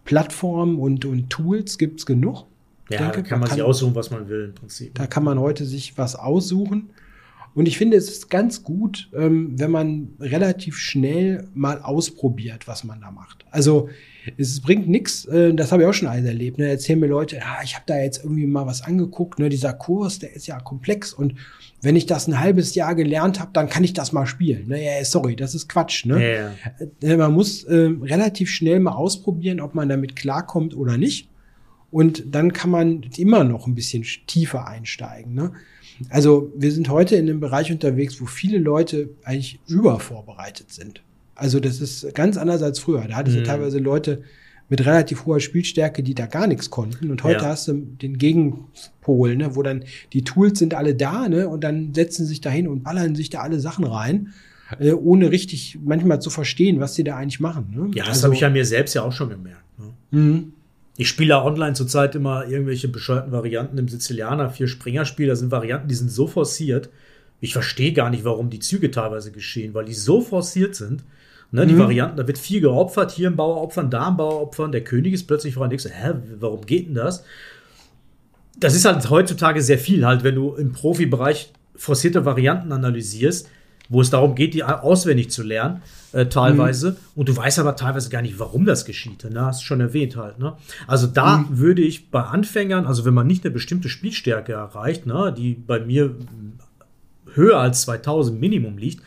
Plattformen 0.04 0.78
und, 0.78 1.06
und 1.06 1.32
Tools 1.32 1.80
gibt's 1.80 2.06
genug. 2.06 2.46
Ja, 2.90 3.00
denke, 3.00 3.24
da 3.24 3.30
kann 3.30 3.40
man, 3.40 3.50
sich 3.50 3.64
aussuchen, 3.64 3.96
was 3.96 4.12
man 4.12 4.30
will 4.30 4.46
im 4.46 4.54
Prinzip. 4.54 4.94
Da 4.94 5.08
kann 5.08 5.24
man 5.24 5.40
heute 5.40 5.66
sich 5.66 5.98
was 5.98 6.16
aussuchen. 6.16 6.90
Und 7.56 7.70
ich 7.70 7.78
finde, 7.78 7.96
es 7.96 8.10
ist 8.10 8.30
ganz 8.30 8.64
gut, 8.64 9.10
ähm, 9.16 9.54
wenn 9.58 9.72
man 9.72 10.10
relativ 10.20 10.78
schnell 10.78 11.48
mal 11.54 11.82
ausprobiert, 11.82 12.68
was 12.68 12.84
man 12.84 13.00
da 13.00 13.12
macht. 13.12 13.46
Also 13.50 13.88
es 14.38 14.60
bringt 14.60 14.90
nichts, 14.90 15.24
äh, 15.26 15.54
das 15.54 15.72
habe 15.72 15.84
ich 15.84 15.88
auch 15.88 15.94
schon 15.94 16.10
alles 16.10 16.26
erlebt. 16.26 16.58
Ne? 16.58 16.68
Erzählen 16.68 17.00
mir 17.00 17.08
Leute, 17.08 17.42
ah, 17.42 17.64
ich 17.64 17.76
habe 17.76 17.86
da 17.88 17.98
jetzt 17.98 18.24
irgendwie 18.24 18.46
mal 18.46 18.66
was 18.66 18.82
angeguckt, 18.82 19.40
ne? 19.40 19.48
dieser 19.48 19.72
Kurs, 19.72 20.20
der 20.20 20.36
ist 20.36 20.48
ja 20.48 20.60
komplex 20.60 21.14
und 21.14 21.36
wenn 21.82 21.96
ich 21.96 22.06
das 22.06 22.28
ein 22.28 22.40
halbes 22.40 22.76
Jahr 22.76 22.94
gelernt 22.94 23.40
habe, 23.40 23.52
dann 23.54 23.70
kann 23.70 23.84
ich 23.84 23.94
das 23.94 24.12
mal 24.12 24.26
spielen. 24.26 24.68
Ne? 24.68 24.84
Ja, 24.84 25.06
sorry, 25.06 25.36
das 25.36 25.56
ist 25.56 25.70
Quatsch. 25.70 26.06
Ne? 26.06 26.22
Ja, 26.22 26.52
ja. 27.04 27.14
Äh, 27.14 27.18
Man 27.18 27.32
muss 27.32 27.64
äh, 27.64 27.92
relativ 28.02 28.50
schnell 28.50 28.82
mal 28.82 28.94
ausprobieren, 28.94 29.62
ob 29.62 29.76
man 29.76 29.88
damit 29.88 30.16
klarkommt 30.16 30.76
oder 30.76 30.98
nicht. 30.98 31.30
Und 31.92 32.36
dann 32.36 32.52
kann 32.52 32.72
man 32.72 33.04
immer 33.16 33.44
noch 33.44 33.68
ein 33.68 33.76
bisschen 33.76 34.04
tiefer 34.28 34.68
einsteigen. 34.68 35.34
Ne? 35.34 35.54
Also 36.10 36.52
wir 36.56 36.72
sind 36.72 36.90
heute 36.90 37.16
in 37.16 37.30
einem 37.30 37.40
Bereich 37.40 37.72
unterwegs, 37.72 38.20
wo 38.22 38.26
viele 38.26 38.58
Leute 38.58 39.10
eigentlich 39.24 39.60
übervorbereitet 39.68 40.72
sind. 40.72 41.02
Also 41.36 41.60
das 41.60 41.82
ist 41.82 42.14
ganz 42.16 42.38
anders 42.38 42.62
als 42.62 42.80
früher. 42.80 43.06
Da 43.08 43.16
hattest 43.16 43.38
du 43.38 43.42
Mhm. 43.42 43.46
teilweise 43.46 43.80
Leute 43.80 44.22
mit 44.70 44.84
relativ 44.86 45.26
hoher 45.26 45.40
Spielstärke, 45.40 46.02
die 46.02 46.16
da 46.16 46.26
gar 46.26 46.48
nichts 46.48 46.70
konnten. 46.70 47.12
Und 47.12 47.24
heute 47.24 47.44
Ja. 47.44 47.50
hast 47.50 47.68
du 47.68 47.74
den 47.74 48.18
Gegenpol, 48.18 49.36
ne, 49.36 49.56
wo 49.56 49.62
dann 49.62 49.84
die 50.14 50.24
Tools 50.24 50.58
sind 50.60 50.74
alle 50.74 50.96
da, 50.96 51.30
ne, 51.30 51.48
und 51.48 51.64
dann 51.64 51.94
setzen 51.94 52.24
sie 52.24 52.30
sich 52.30 52.42
da 52.42 52.50
hin 52.50 52.68
und 52.68 52.84
ballern 52.84 53.16
sich 53.16 53.30
da 53.30 53.42
alle 53.42 53.60
Sachen 53.60 53.86
rein, 53.86 54.34
äh, 54.80 54.92
ohne 54.94 55.30
richtig 55.30 55.78
manchmal 55.84 56.20
zu 56.22 56.30
verstehen, 56.32 56.80
was 56.80 56.96
sie 56.96 57.04
da 57.04 57.16
eigentlich 57.18 57.40
machen. 57.40 57.68
Ne? 57.76 57.92
Ja, 57.94 58.06
das 58.06 58.16
Also- 58.16 58.24
habe 58.26 58.36
ich 58.36 58.42
ja 58.42 58.50
mir 58.50 58.66
selbst 58.66 58.96
ja 58.96 59.04
auch 59.04 59.12
schon 59.12 59.30
gemerkt. 59.30 59.62
Ne? 59.78 60.20
Mhm. 60.20 60.54
Ich 60.98 61.10
spiele 61.10 61.30
ja 61.30 61.44
online 61.44 61.74
zurzeit 61.74 62.16
immer 62.16 62.48
irgendwelche 62.48 62.88
bescheuerten 62.88 63.32
Varianten 63.32 63.78
im 63.78 63.88
Sizilianer, 63.88 64.50
vier 64.50 64.68
Springer-Spiel. 64.68 65.28
Das 65.28 65.40
sind 65.40 65.52
Varianten, 65.52 65.88
die 65.88 65.96
sind 65.96 66.10
so 66.10 66.26
forciert. 66.28 66.90
Ich 67.42 67.54
verstehe 67.54 67.92
gar 67.92 68.10
nicht, 68.10 68.24
warum 68.24 68.50
die 68.50 68.60
Züge 68.60 68.92
teilweise 68.92 69.32
geschehen, 69.32 69.74
weil 69.74 69.86
die 69.86 69.94
so 69.94 70.22
forciert 70.22 70.76
sind. 70.76 71.04
Ne, 71.52 71.68
Die 71.68 71.74
Mhm. 71.74 71.80
Varianten, 71.80 72.18
da 72.18 72.28
wird 72.28 72.38
viel 72.38 72.60
geopfert, 72.62 73.12
hier 73.12 73.30
ein 73.30 73.36
Bauer 73.36 73.62
opfern, 73.62 73.90
da 73.90 74.08
ein 74.08 74.18
Bauer 74.18 74.42
opfern, 74.42 74.72
der 74.72 74.84
König 74.84 75.14
ist 75.14 75.26
plötzlich 75.28 75.54
voran. 75.54 75.70
Denkst 75.70 75.84
du, 75.84 75.90
hä, 75.90 76.14
warum 76.40 76.66
geht 76.66 76.88
denn 76.88 76.96
das? 76.96 77.24
Das 78.58 78.74
ist 78.74 78.86
halt 78.86 79.10
heutzutage 79.10 79.62
sehr 79.62 79.78
viel, 79.78 80.06
halt, 80.06 80.24
wenn 80.24 80.36
du 80.36 80.56
im 80.56 80.72
Profibereich 80.72 81.52
forcierte 81.76 82.24
Varianten 82.26 82.72
analysierst, 82.72 83.50
wo 83.90 84.02
es 84.02 84.10
darum 84.10 84.36
geht, 84.36 84.54
die 84.54 84.64
auswendig 84.64 85.30
zu 85.30 85.44
lernen, 85.44 85.82
äh, 86.12 86.26
teilweise. 86.26 86.98
Und 87.16 87.30
du 87.30 87.36
weißt 87.36 87.60
aber 87.60 87.76
teilweise 87.76 88.10
gar 88.10 88.22
nicht, 88.22 88.40
warum 88.40 88.66
das 88.66 88.86
geschieht. 88.86 89.24
Ne? 89.30 89.42
Hast 89.42 89.62
du 89.62 89.66
schon 89.66 89.82
erwähnt 89.82 90.16
halt. 90.16 90.40
Ne? 90.40 90.54
Also 90.88 91.08
da 91.08 91.46
würde 91.50 91.82
ich 91.82 92.10
bei 92.10 92.22
Anfängern, 92.22 92.86
also 92.86 93.06
wenn 93.06 93.14
man 93.14 93.28
nicht 93.28 93.46
eine 93.46 93.54
bestimmte 93.54 93.90
Spielstärke 93.90 94.54
erreicht, 94.54 95.06
ne, 95.06 95.34
die 95.36 95.54
bei 95.54 95.80
mir 95.80 96.16
höher 97.34 97.60
als 97.60 97.82
2000 97.82 98.40
Minimum 98.40 98.78
liegt, 98.78 99.02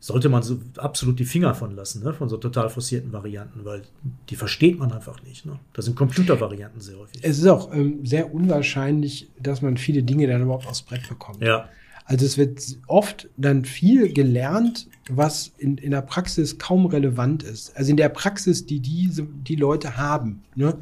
sollte 0.00 0.28
man 0.28 0.42
so 0.42 0.58
absolut 0.76 1.18
die 1.18 1.24
Finger 1.24 1.54
von 1.54 1.74
lassen, 1.74 2.04
ne? 2.04 2.12
von 2.12 2.28
so 2.28 2.36
total 2.36 2.68
forcierten 2.68 3.10
Varianten, 3.12 3.64
weil 3.64 3.82
die 4.28 4.36
versteht 4.36 4.78
man 4.78 4.92
einfach 4.92 5.22
nicht. 5.22 5.46
Ne? 5.46 5.58
Das 5.72 5.86
sind 5.86 5.96
Computervarianten 5.96 6.78
sehr 6.78 6.98
häufig. 6.98 7.20
Es 7.22 7.38
ist 7.38 7.46
auch 7.46 7.72
ähm, 7.72 8.04
sehr 8.04 8.34
unwahrscheinlich, 8.34 9.30
dass 9.40 9.62
man 9.62 9.78
viele 9.78 10.02
Dinge 10.02 10.26
dann 10.26 10.42
überhaupt 10.42 10.66
aufs 10.66 10.82
Brett 10.82 11.08
bekommt. 11.08 11.40
Ja, 11.40 11.70
Also 12.04 12.26
es 12.26 12.36
wird 12.36 12.60
oft 12.86 13.28
dann 13.36 13.64
viel 13.64 14.12
gelernt, 14.12 14.88
was 15.08 15.52
in, 15.58 15.78
in 15.78 15.90
der 15.90 16.02
Praxis 16.02 16.58
kaum 16.58 16.86
relevant 16.86 17.42
ist. 17.42 17.74
Also 17.76 17.90
in 17.90 17.96
der 17.96 18.10
Praxis, 18.10 18.66
die 18.66 18.80
diese, 18.80 19.22
die 19.22 19.56
Leute 19.56 19.96
haben. 19.96 20.42
Ne? 20.54 20.76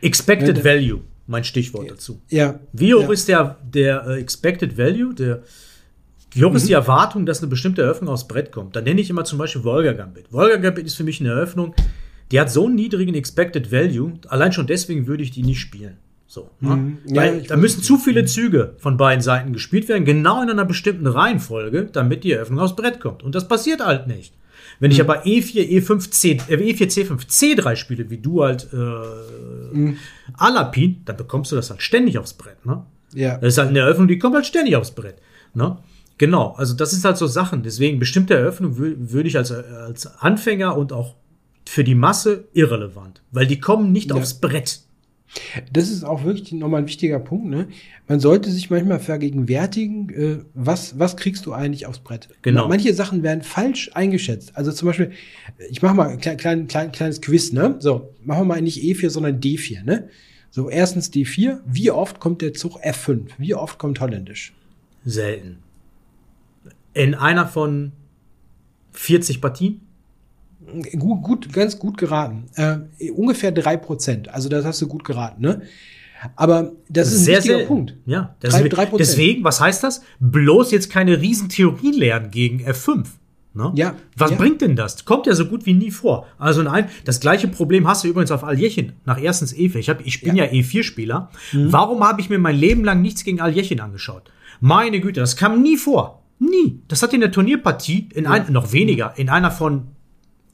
Expected 0.00 0.58
Ja, 0.58 0.64
Value, 0.64 1.00
mein 1.26 1.42
Stichwort 1.44 1.90
dazu. 1.90 2.20
Ja. 2.28 2.60
Wie 2.72 2.94
hoch 2.94 3.02
ja. 3.02 3.10
ist 3.12 3.28
der, 3.28 3.58
der 3.72 4.06
äh, 4.06 4.20
Expected 4.20 4.78
Value, 4.78 5.12
der, 5.12 5.42
wie 6.32 6.44
hoch 6.44 6.54
ist 6.54 6.64
Mhm. 6.64 6.68
die 6.68 6.72
Erwartung, 6.74 7.26
dass 7.26 7.40
eine 7.40 7.48
bestimmte 7.48 7.82
Eröffnung 7.82 8.10
aufs 8.10 8.28
Brett 8.28 8.52
kommt? 8.52 8.76
Da 8.76 8.80
nenne 8.80 9.00
ich 9.00 9.10
immer 9.10 9.24
zum 9.24 9.38
Beispiel 9.38 9.64
Volga 9.64 9.92
Gambit. 9.92 10.32
Volga 10.32 10.56
Gambit 10.56 10.86
ist 10.86 10.94
für 10.94 11.04
mich 11.04 11.20
eine 11.20 11.30
Eröffnung, 11.30 11.74
die 12.30 12.38
hat 12.38 12.50
so 12.50 12.66
einen 12.66 12.76
niedrigen 12.76 13.16
Expected 13.16 13.72
Value, 13.72 14.12
allein 14.28 14.52
schon 14.52 14.68
deswegen 14.68 15.08
würde 15.08 15.24
ich 15.24 15.32
die 15.32 15.42
nicht 15.42 15.58
spielen. 15.58 15.96
So, 16.32 16.48
ne? 16.60 16.76
Mhm. 16.76 16.98
Ja, 17.08 17.22
Weil 17.22 17.42
da 17.42 17.56
müssen 17.56 17.82
zu 17.82 17.98
viele 17.98 18.24
Züge 18.24 18.74
von 18.78 18.96
beiden 18.96 19.20
Seiten 19.20 19.52
gespielt 19.52 19.88
werden, 19.88 20.04
genau 20.04 20.40
in 20.40 20.48
einer 20.48 20.64
bestimmten 20.64 21.08
Reihenfolge, 21.08 21.88
damit 21.92 22.22
die 22.22 22.30
Eröffnung 22.30 22.60
aufs 22.60 22.76
Brett 22.76 23.00
kommt. 23.00 23.24
Und 23.24 23.34
das 23.34 23.48
passiert 23.48 23.84
halt 23.84 24.06
nicht. 24.06 24.32
Wenn 24.78 24.90
Mhm. 24.90 24.94
ich 24.94 25.00
aber 25.00 25.26
E 25.26 25.40
E4, 25.40 25.68
E5, 25.82 26.08
C, 26.12 26.30
äh, 26.48 26.54
E4, 26.54 26.86
C5, 26.88 27.26
C3 27.28 27.74
spiele, 27.74 28.10
wie 28.10 28.18
du 28.18 28.44
halt 28.44 28.68
äh, 28.72 28.76
Mhm. 29.76 29.96
Alapin, 30.36 31.02
dann 31.04 31.16
bekommst 31.16 31.50
du 31.50 31.56
das 31.56 31.68
halt 31.70 31.82
ständig 31.82 32.16
aufs 32.16 32.34
Brett. 32.34 32.64
Ne? 32.64 32.84
Ja. 33.12 33.36
Das 33.38 33.54
ist 33.54 33.58
halt 33.58 33.70
eine 33.70 33.80
Eröffnung, 33.80 34.06
die 34.06 34.20
kommt 34.20 34.36
halt 34.36 34.46
ständig 34.46 34.76
aufs 34.76 34.92
Brett. 34.92 35.16
Ne? 35.54 35.78
Genau, 36.18 36.52
also 36.56 36.74
das 36.76 36.92
ist 36.92 37.04
halt 37.04 37.16
so 37.16 37.26
Sachen. 37.26 37.64
Deswegen 37.64 37.98
bestimmte 37.98 38.34
Eröffnung 38.34 38.74
wür- 38.78 38.94
würde 38.98 39.28
ich 39.28 39.36
als, 39.36 39.50
als 39.50 40.06
Anfänger 40.20 40.76
und 40.76 40.92
auch 40.92 41.16
für 41.68 41.82
die 41.82 41.96
Masse 41.96 42.44
irrelevant, 42.52 43.20
weil 43.32 43.48
die 43.48 43.58
kommen 43.58 43.90
nicht 43.90 44.10
Ja. 44.10 44.16
aufs 44.16 44.34
Brett. 44.34 44.82
Das 45.72 45.90
ist 45.90 46.04
auch 46.04 46.24
wirklich 46.24 46.52
nochmal 46.52 46.82
ein 46.82 46.88
wichtiger 46.88 47.20
Punkt. 47.20 47.46
Ne? 47.46 47.68
Man 48.08 48.20
sollte 48.20 48.50
sich 48.50 48.70
manchmal 48.70 48.98
vergegenwärtigen, 48.98 50.10
äh, 50.10 50.38
was, 50.54 50.98
was 50.98 51.16
kriegst 51.16 51.46
du 51.46 51.52
eigentlich 51.52 51.86
aufs 51.86 52.00
Brett. 52.00 52.28
Genau. 52.42 52.68
Manche 52.68 52.92
Sachen 52.94 53.22
werden 53.22 53.42
falsch 53.42 53.90
eingeschätzt. 53.94 54.56
Also 54.56 54.72
zum 54.72 54.86
Beispiel, 54.86 55.12
ich 55.70 55.82
mache 55.82 55.94
mal 55.94 56.08
ein 56.08 56.18
klein, 56.18 56.36
klein, 56.36 56.66
klein, 56.66 56.92
kleines 56.92 57.20
Quiz. 57.20 57.52
Ne? 57.52 57.76
So, 57.78 58.14
machen 58.24 58.40
wir 58.40 58.44
mal 58.46 58.62
nicht 58.62 58.82
E4, 58.82 59.10
sondern 59.10 59.40
D4. 59.40 59.84
Ne? 59.84 60.08
So, 60.50 60.68
erstens 60.68 61.12
D4. 61.12 61.60
Wie 61.64 61.90
oft 61.90 62.18
kommt 62.18 62.42
der 62.42 62.54
Zug 62.54 62.82
F5? 62.84 63.26
Wie 63.38 63.54
oft 63.54 63.78
kommt 63.78 64.00
Holländisch? 64.00 64.52
Selten. 65.04 65.58
In 66.92 67.14
einer 67.14 67.46
von 67.46 67.92
40 68.92 69.40
Partien? 69.40 69.80
Gut, 70.98 71.22
gut, 71.22 71.52
ganz 71.52 71.78
gut 71.78 71.96
geraten. 71.98 72.44
Äh, 72.54 73.10
ungefähr 73.10 73.52
drei 73.52 73.76
Prozent. 73.76 74.28
Also 74.28 74.48
das 74.48 74.64
hast 74.64 74.80
du 74.82 74.86
gut 74.88 75.04
geraten. 75.04 75.42
Ne? 75.42 75.62
Aber 76.36 76.72
das 76.88 77.12
ist 77.12 77.22
ein 77.22 77.34
wichtiger 77.36 77.54
selten. 77.54 77.68
Punkt. 77.68 77.96
Ja, 78.06 78.34
das 78.40 78.52
Drei- 78.54 78.62
ist, 78.62 78.68
drei 78.76 78.86
Prozent. 78.86 79.00
deswegen, 79.08 79.44
was 79.44 79.60
heißt 79.60 79.82
das? 79.82 80.02
Bloß 80.20 80.70
jetzt 80.70 80.90
keine 80.90 81.20
Riesentheorie 81.20 81.92
lernen 81.92 82.30
gegen 82.30 82.60
F5. 82.60 83.04
Ne? 83.52 83.72
Ja, 83.74 83.94
Was 84.16 84.30
ja. 84.30 84.36
bringt 84.36 84.60
denn 84.60 84.76
das? 84.76 85.04
Kommt 85.04 85.26
ja 85.26 85.34
so 85.34 85.46
gut 85.46 85.66
wie 85.66 85.72
nie 85.74 85.90
vor. 85.90 86.26
Also 86.38 86.62
nein, 86.62 86.86
das 87.04 87.18
gleiche 87.18 87.48
Problem 87.48 87.88
hast 87.88 88.04
du 88.04 88.08
übrigens 88.08 88.30
auf 88.30 88.44
Aljechin 88.44 88.92
nach 89.06 89.20
erstens 89.20 89.52
E4. 89.52 89.76
Ich, 89.76 89.88
hab, 89.88 90.06
ich 90.06 90.20
bin 90.20 90.36
ja, 90.36 90.44
E4-Spieler. 90.44 91.30
Mhm. 91.52 91.72
Warum 91.72 92.04
habe 92.06 92.20
ich 92.20 92.30
mir 92.30 92.38
mein 92.38 92.54
Leben 92.56 92.84
lang 92.84 93.02
nichts 93.02 93.24
gegen 93.24 93.40
Aljechin 93.40 93.80
angeschaut? 93.80 94.30
Meine 94.60 95.00
Güte, 95.00 95.18
das 95.20 95.36
kam 95.36 95.62
nie 95.62 95.76
vor. 95.76 96.22
Nie. 96.38 96.80
Das 96.86 97.02
hat 97.02 97.12
in 97.12 97.20
der 97.20 97.32
Turnierpartie, 97.32 98.08
in 98.14 98.26
ein, 98.28 98.52
noch 98.52 98.72
weniger, 98.72 99.14
in 99.16 99.28
einer 99.28 99.50
von 99.50 99.88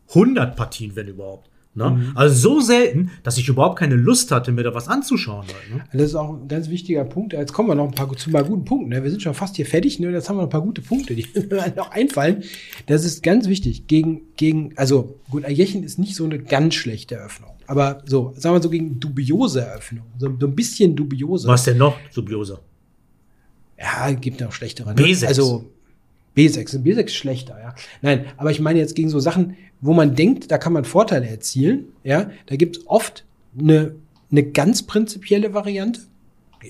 100 0.08 0.56
Partien, 0.56 0.94
wenn 0.96 1.08
überhaupt. 1.08 1.50
Ne? 1.76 1.90
Mhm. 1.90 2.12
Also 2.14 2.34
so 2.34 2.60
selten, 2.60 3.10
dass 3.22 3.36
ich 3.36 3.48
überhaupt 3.48 3.78
keine 3.78 3.96
Lust 3.96 4.32
hatte, 4.32 4.50
mir 4.50 4.62
da 4.62 4.74
was 4.74 4.88
anzuschauen. 4.88 5.44
Halt, 5.46 5.74
ne? 5.74 5.84
Das 5.92 6.02
ist 6.02 6.14
auch 6.14 6.32
ein 6.32 6.48
ganz 6.48 6.70
wichtiger 6.70 7.04
Punkt. 7.04 7.34
Jetzt 7.34 7.52
kommen 7.52 7.68
wir 7.68 7.74
noch 7.74 7.84
ein 7.84 7.94
paar 7.94 8.10
zu 8.16 8.30
ein 8.30 8.32
paar 8.32 8.44
guten 8.44 8.64
Punkten. 8.64 8.88
Ne? 8.88 9.02
Wir 9.02 9.10
sind 9.10 9.22
schon 9.22 9.34
fast 9.34 9.56
hier 9.56 9.66
fertig. 9.66 10.00
Ne? 10.00 10.10
Jetzt 10.10 10.30
haben 10.30 10.36
wir 10.36 10.42
noch 10.42 10.48
ein 10.48 10.50
paar 10.50 10.62
gute 10.62 10.80
Punkte, 10.80 11.14
die 11.14 11.26
mir 11.50 11.74
noch 11.76 11.90
einfallen. 11.90 12.44
Das 12.86 13.04
ist 13.04 13.22
ganz 13.22 13.46
wichtig. 13.46 13.86
Gegen, 13.88 14.22
gegen, 14.38 14.72
also 14.76 15.20
gut, 15.30 15.44
Ajechen 15.44 15.84
ist 15.84 15.98
nicht 15.98 16.14
so 16.16 16.24
eine 16.24 16.38
ganz 16.38 16.74
schlechte 16.74 17.16
Eröffnung. 17.16 17.50
Aber 17.66 18.02
so, 18.06 18.32
sagen 18.36 18.56
wir 18.56 18.62
so 18.62 18.70
gegen 18.70 18.98
dubiose 18.98 19.60
Eröffnung. 19.60 20.06
So, 20.16 20.34
so 20.40 20.46
ein 20.46 20.54
bisschen 20.54 20.96
dubiose. 20.96 21.46
Was 21.46 21.64
denn 21.64 21.76
noch, 21.76 21.98
dubioser? 22.14 22.60
Ja, 23.78 24.10
gibt 24.12 24.42
auch 24.42 24.52
schlechtere. 24.52 24.94
Ne? 24.94 25.02
B6. 25.02 25.26
Also 25.26 25.66
B6. 26.36 26.82
B6 26.82 27.04
ist 27.04 27.14
schlechter, 27.14 27.58
ja. 27.58 27.74
Nein, 28.02 28.26
aber 28.36 28.50
ich 28.50 28.60
meine 28.60 28.78
jetzt 28.78 28.94
gegen 28.94 29.08
so 29.08 29.20
Sachen, 29.20 29.56
wo 29.80 29.92
man 29.92 30.14
denkt, 30.14 30.50
da 30.50 30.58
kann 30.58 30.72
man 30.72 30.84
Vorteile 30.84 31.28
erzielen. 31.28 31.86
Ja, 32.04 32.30
da 32.46 32.56
gibt 32.56 32.78
es 32.78 32.86
oft 32.86 33.24
eine, 33.58 33.94
eine 34.30 34.42
ganz 34.44 34.82
prinzipielle 34.84 35.54
Variante. 35.54 36.00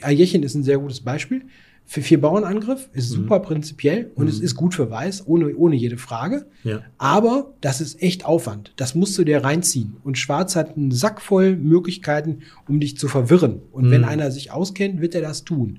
Ajechen 0.02 0.42
ist 0.42 0.54
ein 0.54 0.62
sehr 0.64 0.78
gutes 0.78 1.00
Beispiel. 1.00 1.42
Für 1.88 2.02
vier 2.02 2.20
Bauernangriff 2.20 2.88
ist 2.94 3.10
super 3.10 3.38
prinzipiell 3.38 4.10
und 4.16 4.26
es 4.26 4.40
ist 4.40 4.56
gut 4.56 4.74
für 4.74 4.90
Weiß, 4.90 5.28
ohne, 5.28 5.54
ohne 5.54 5.76
jede 5.76 5.98
Frage. 5.98 6.46
Ja. 6.64 6.80
Aber 6.98 7.54
das 7.60 7.80
ist 7.80 8.02
echt 8.02 8.24
Aufwand. 8.24 8.72
Das 8.74 8.96
musst 8.96 9.16
du 9.16 9.22
dir 9.22 9.44
reinziehen. 9.44 9.96
Und 10.02 10.18
Schwarz 10.18 10.56
hat 10.56 10.76
einen 10.76 10.90
Sack 10.90 11.22
voll 11.22 11.54
Möglichkeiten, 11.54 12.40
um 12.66 12.80
dich 12.80 12.98
zu 12.98 13.06
verwirren. 13.06 13.62
Und 13.70 13.88
wenn 13.92 14.00
Mhm. 14.00 14.08
einer 14.08 14.30
sich 14.32 14.50
auskennt, 14.50 15.00
wird 15.00 15.14
er 15.14 15.20
das 15.22 15.44
tun. 15.44 15.78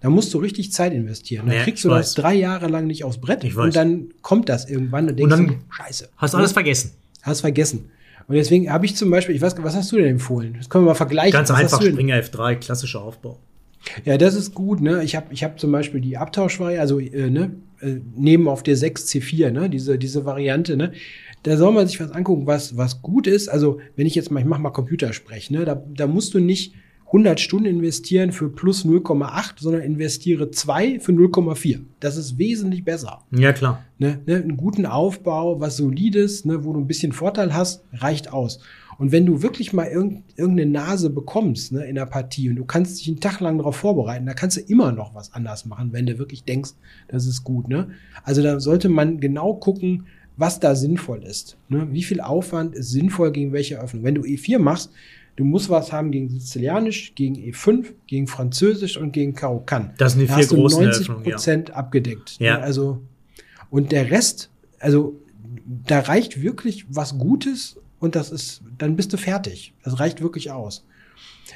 Da 0.00 0.10
musst 0.10 0.32
du 0.34 0.38
richtig 0.38 0.72
Zeit 0.72 0.92
investieren. 0.92 1.46
Dann 1.46 1.56
Ja, 1.56 1.62
kriegst 1.64 1.84
du 1.84 1.88
das 1.88 1.98
weiß. 1.98 2.14
drei 2.14 2.34
Jahre 2.34 2.68
lang 2.68 2.86
nicht 2.86 3.04
aufs 3.04 3.18
Brett. 3.18 3.44
Und 3.56 3.74
dann 3.74 4.08
kommt 4.22 4.48
das 4.48 4.68
irgendwann 4.68 5.08
und 5.08 5.18
denkst 5.18 5.34
dann 5.34 5.46
du, 5.46 5.54
scheiße. 5.70 6.08
Hast 6.16 6.32
Ne? 6.34 6.38
alles 6.38 6.52
vergessen. 6.52 6.92
Hast 7.22 7.40
vergessen. 7.40 7.90
Und 8.28 8.34
deswegen 8.34 8.70
habe 8.72 8.84
ich 8.86 8.96
zum 8.96 9.10
Beispiel, 9.10 9.34
ich 9.36 9.40
weiß, 9.40 9.54
was 9.62 9.74
hast 9.76 9.92
du 9.92 9.96
denn 9.96 10.06
empfohlen? 10.06 10.54
Das 10.58 10.68
können 10.68 10.84
wir 10.84 10.88
mal 10.90 10.94
vergleichen. 10.94 11.32
Ganz 11.32 11.50
was 11.50 11.58
einfach 11.58 11.78
du 11.78 11.90
Springer 11.90 12.16
F3, 12.20 12.56
klassischer 12.56 13.00
Aufbau. 13.02 13.38
Ja, 14.04 14.18
das 14.18 14.34
ist 14.34 14.52
gut, 14.52 14.80
ne? 14.80 15.04
Ich 15.04 15.14
habe 15.14 15.26
ich 15.32 15.44
hab 15.44 15.60
zum 15.60 15.70
Beispiel 15.70 16.00
die 16.00 16.16
Abtauschvariante, 16.16 16.80
also 16.80 16.98
äh, 16.98 17.30
ne, 17.30 17.52
äh, 17.80 17.96
neben 18.16 18.48
auf 18.48 18.64
der 18.64 18.76
6 18.76 19.06
C4, 19.06 19.50
ne, 19.52 19.70
diese, 19.70 19.96
diese 19.96 20.24
Variante, 20.24 20.76
ne? 20.76 20.92
Da 21.44 21.56
soll 21.56 21.72
man 21.72 21.86
sich 21.86 22.00
was 22.00 22.10
angucken, 22.10 22.46
was, 22.48 22.76
was 22.76 23.00
gut 23.02 23.28
ist. 23.28 23.46
Also, 23.48 23.78
wenn 23.94 24.06
ich 24.08 24.16
jetzt 24.16 24.32
mal, 24.32 24.40
ich 24.40 24.46
mach 24.46 24.58
mal 24.58 24.70
Computersprech, 24.70 25.50
ne? 25.52 25.64
Da, 25.64 25.80
da 25.94 26.08
musst 26.08 26.34
du 26.34 26.40
nicht 26.40 26.74
100 27.06 27.38
Stunden 27.38 27.66
investieren 27.66 28.32
für 28.32 28.48
plus 28.48 28.84
0,8, 28.84 29.54
sondern 29.58 29.82
investiere 29.82 30.50
2 30.50 30.98
für 30.98 31.12
0,4. 31.12 31.80
Das 32.00 32.16
ist 32.16 32.36
wesentlich 32.36 32.84
besser. 32.84 33.22
Ja, 33.30 33.52
klar. 33.52 33.84
Ne, 33.98 34.20
ne, 34.26 34.36
einen 34.36 34.56
guten 34.56 34.86
Aufbau, 34.86 35.60
was 35.60 35.76
solides, 35.76 36.44
ne, 36.44 36.64
wo 36.64 36.72
du 36.72 36.80
ein 36.80 36.88
bisschen 36.88 37.12
Vorteil 37.12 37.54
hast, 37.54 37.84
reicht 37.92 38.32
aus. 38.32 38.60
Und 38.98 39.12
wenn 39.12 39.26
du 39.26 39.42
wirklich 39.42 39.72
mal 39.72 39.86
irgend, 39.86 40.24
irgendeine 40.36 40.70
Nase 40.70 41.10
bekommst 41.10 41.72
ne, 41.72 41.84
in 41.84 41.94
der 41.94 42.06
Partie 42.06 42.48
und 42.48 42.56
du 42.56 42.64
kannst 42.64 42.98
dich 42.98 43.08
einen 43.08 43.20
Tag 43.20 43.40
lang 43.40 43.58
darauf 43.58 43.76
vorbereiten, 43.76 44.26
da 44.26 44.34
kannst 44.34 44.56
du 44.56 44.60
immer 44.62 44.90
noch 44.90 45.14
was 45.14 45.32
anders 45.32 45.66
machen, 45.66 45.92
wenn 45.92 46.06
du 46.06 46.18
wirklich 46.18 46.44
denkst, 46.44 46.70
das 47.08 47.26
ist 47.26 47.44
gut. 47.44 47.68
Ne? 47.68 47.88
Also 48.24 48.42
da 48.42 48.58
sollte 48.58 48.88
man 48.88 49.20
genau 49.20 49.54
gucken, 49.54 50.06
was 50.36 50.60
da 50.60 50.74
sinnvoll 50.74 51.22
ist. 51.22 51.56
Ne? 51.68 51.88
Wie 51.92 52.02
viel 52.02 52.20
Aufwand 52.20 52.74
ist 52.74 52.90
sinnvoll 52.90 53.32
gegen 53.32 53.52
welche 53.52 53.80
Öffnung? 53.80 54.02
Wenn 54.02 54.14
du 54.14 54.22
E4 54.22 54.58
machst, 54.58 54.92
du 55.36 55.44
musst 55.44 55.68
was 55.68 55.92
haben 55.92 56.10
gegen 56.10 56.28
Sizilianisch, 56.28 57.14
gegen 57.14 57.36
E5, 57.36 57.92
gegen 58.06 58.26
Französisch 58.26 58.96
und 58.96 59.12
gegen 59.12 59.34
Karo 59.34 59.60
Kann. 59.60 59.92
Das 59.98 60.12
sind 60.12 60.22
die 60.22 60.26
Da 60.26 60.36
vier 60.36 60.46
großen 60.46 60.82
90 60.84 61.08
Eröffnungen, 61.08 61.24
ja. 61.24 61.30
Prozent 61.36 61.70
abgedeckt. 61.70 62.36
Ja. 62.38 62.58
Ne? 62.58 62.62
Also, 62.62 63.02
und 63.70 63.92
der 63.92 64.10
Rest, 64.10 64.50
also 64.80 65.20
da 65.86 66.00
reicht 66.00 66.42
wirklich 66.42 66.86
was 66.88 67.18
Gutes 67.18 67.78
und 67.98 68.14
das 68.14 68.30
ist, 68.30 68.62
dann 68.78 68.96
bist 68.96 69.12
du 69.12 69.16
fertig. 69.16 69.74
Das 69.82 69.98
reicht 70.00 70.20
wirklich 70.20 70.50
aus. 70.50 70.84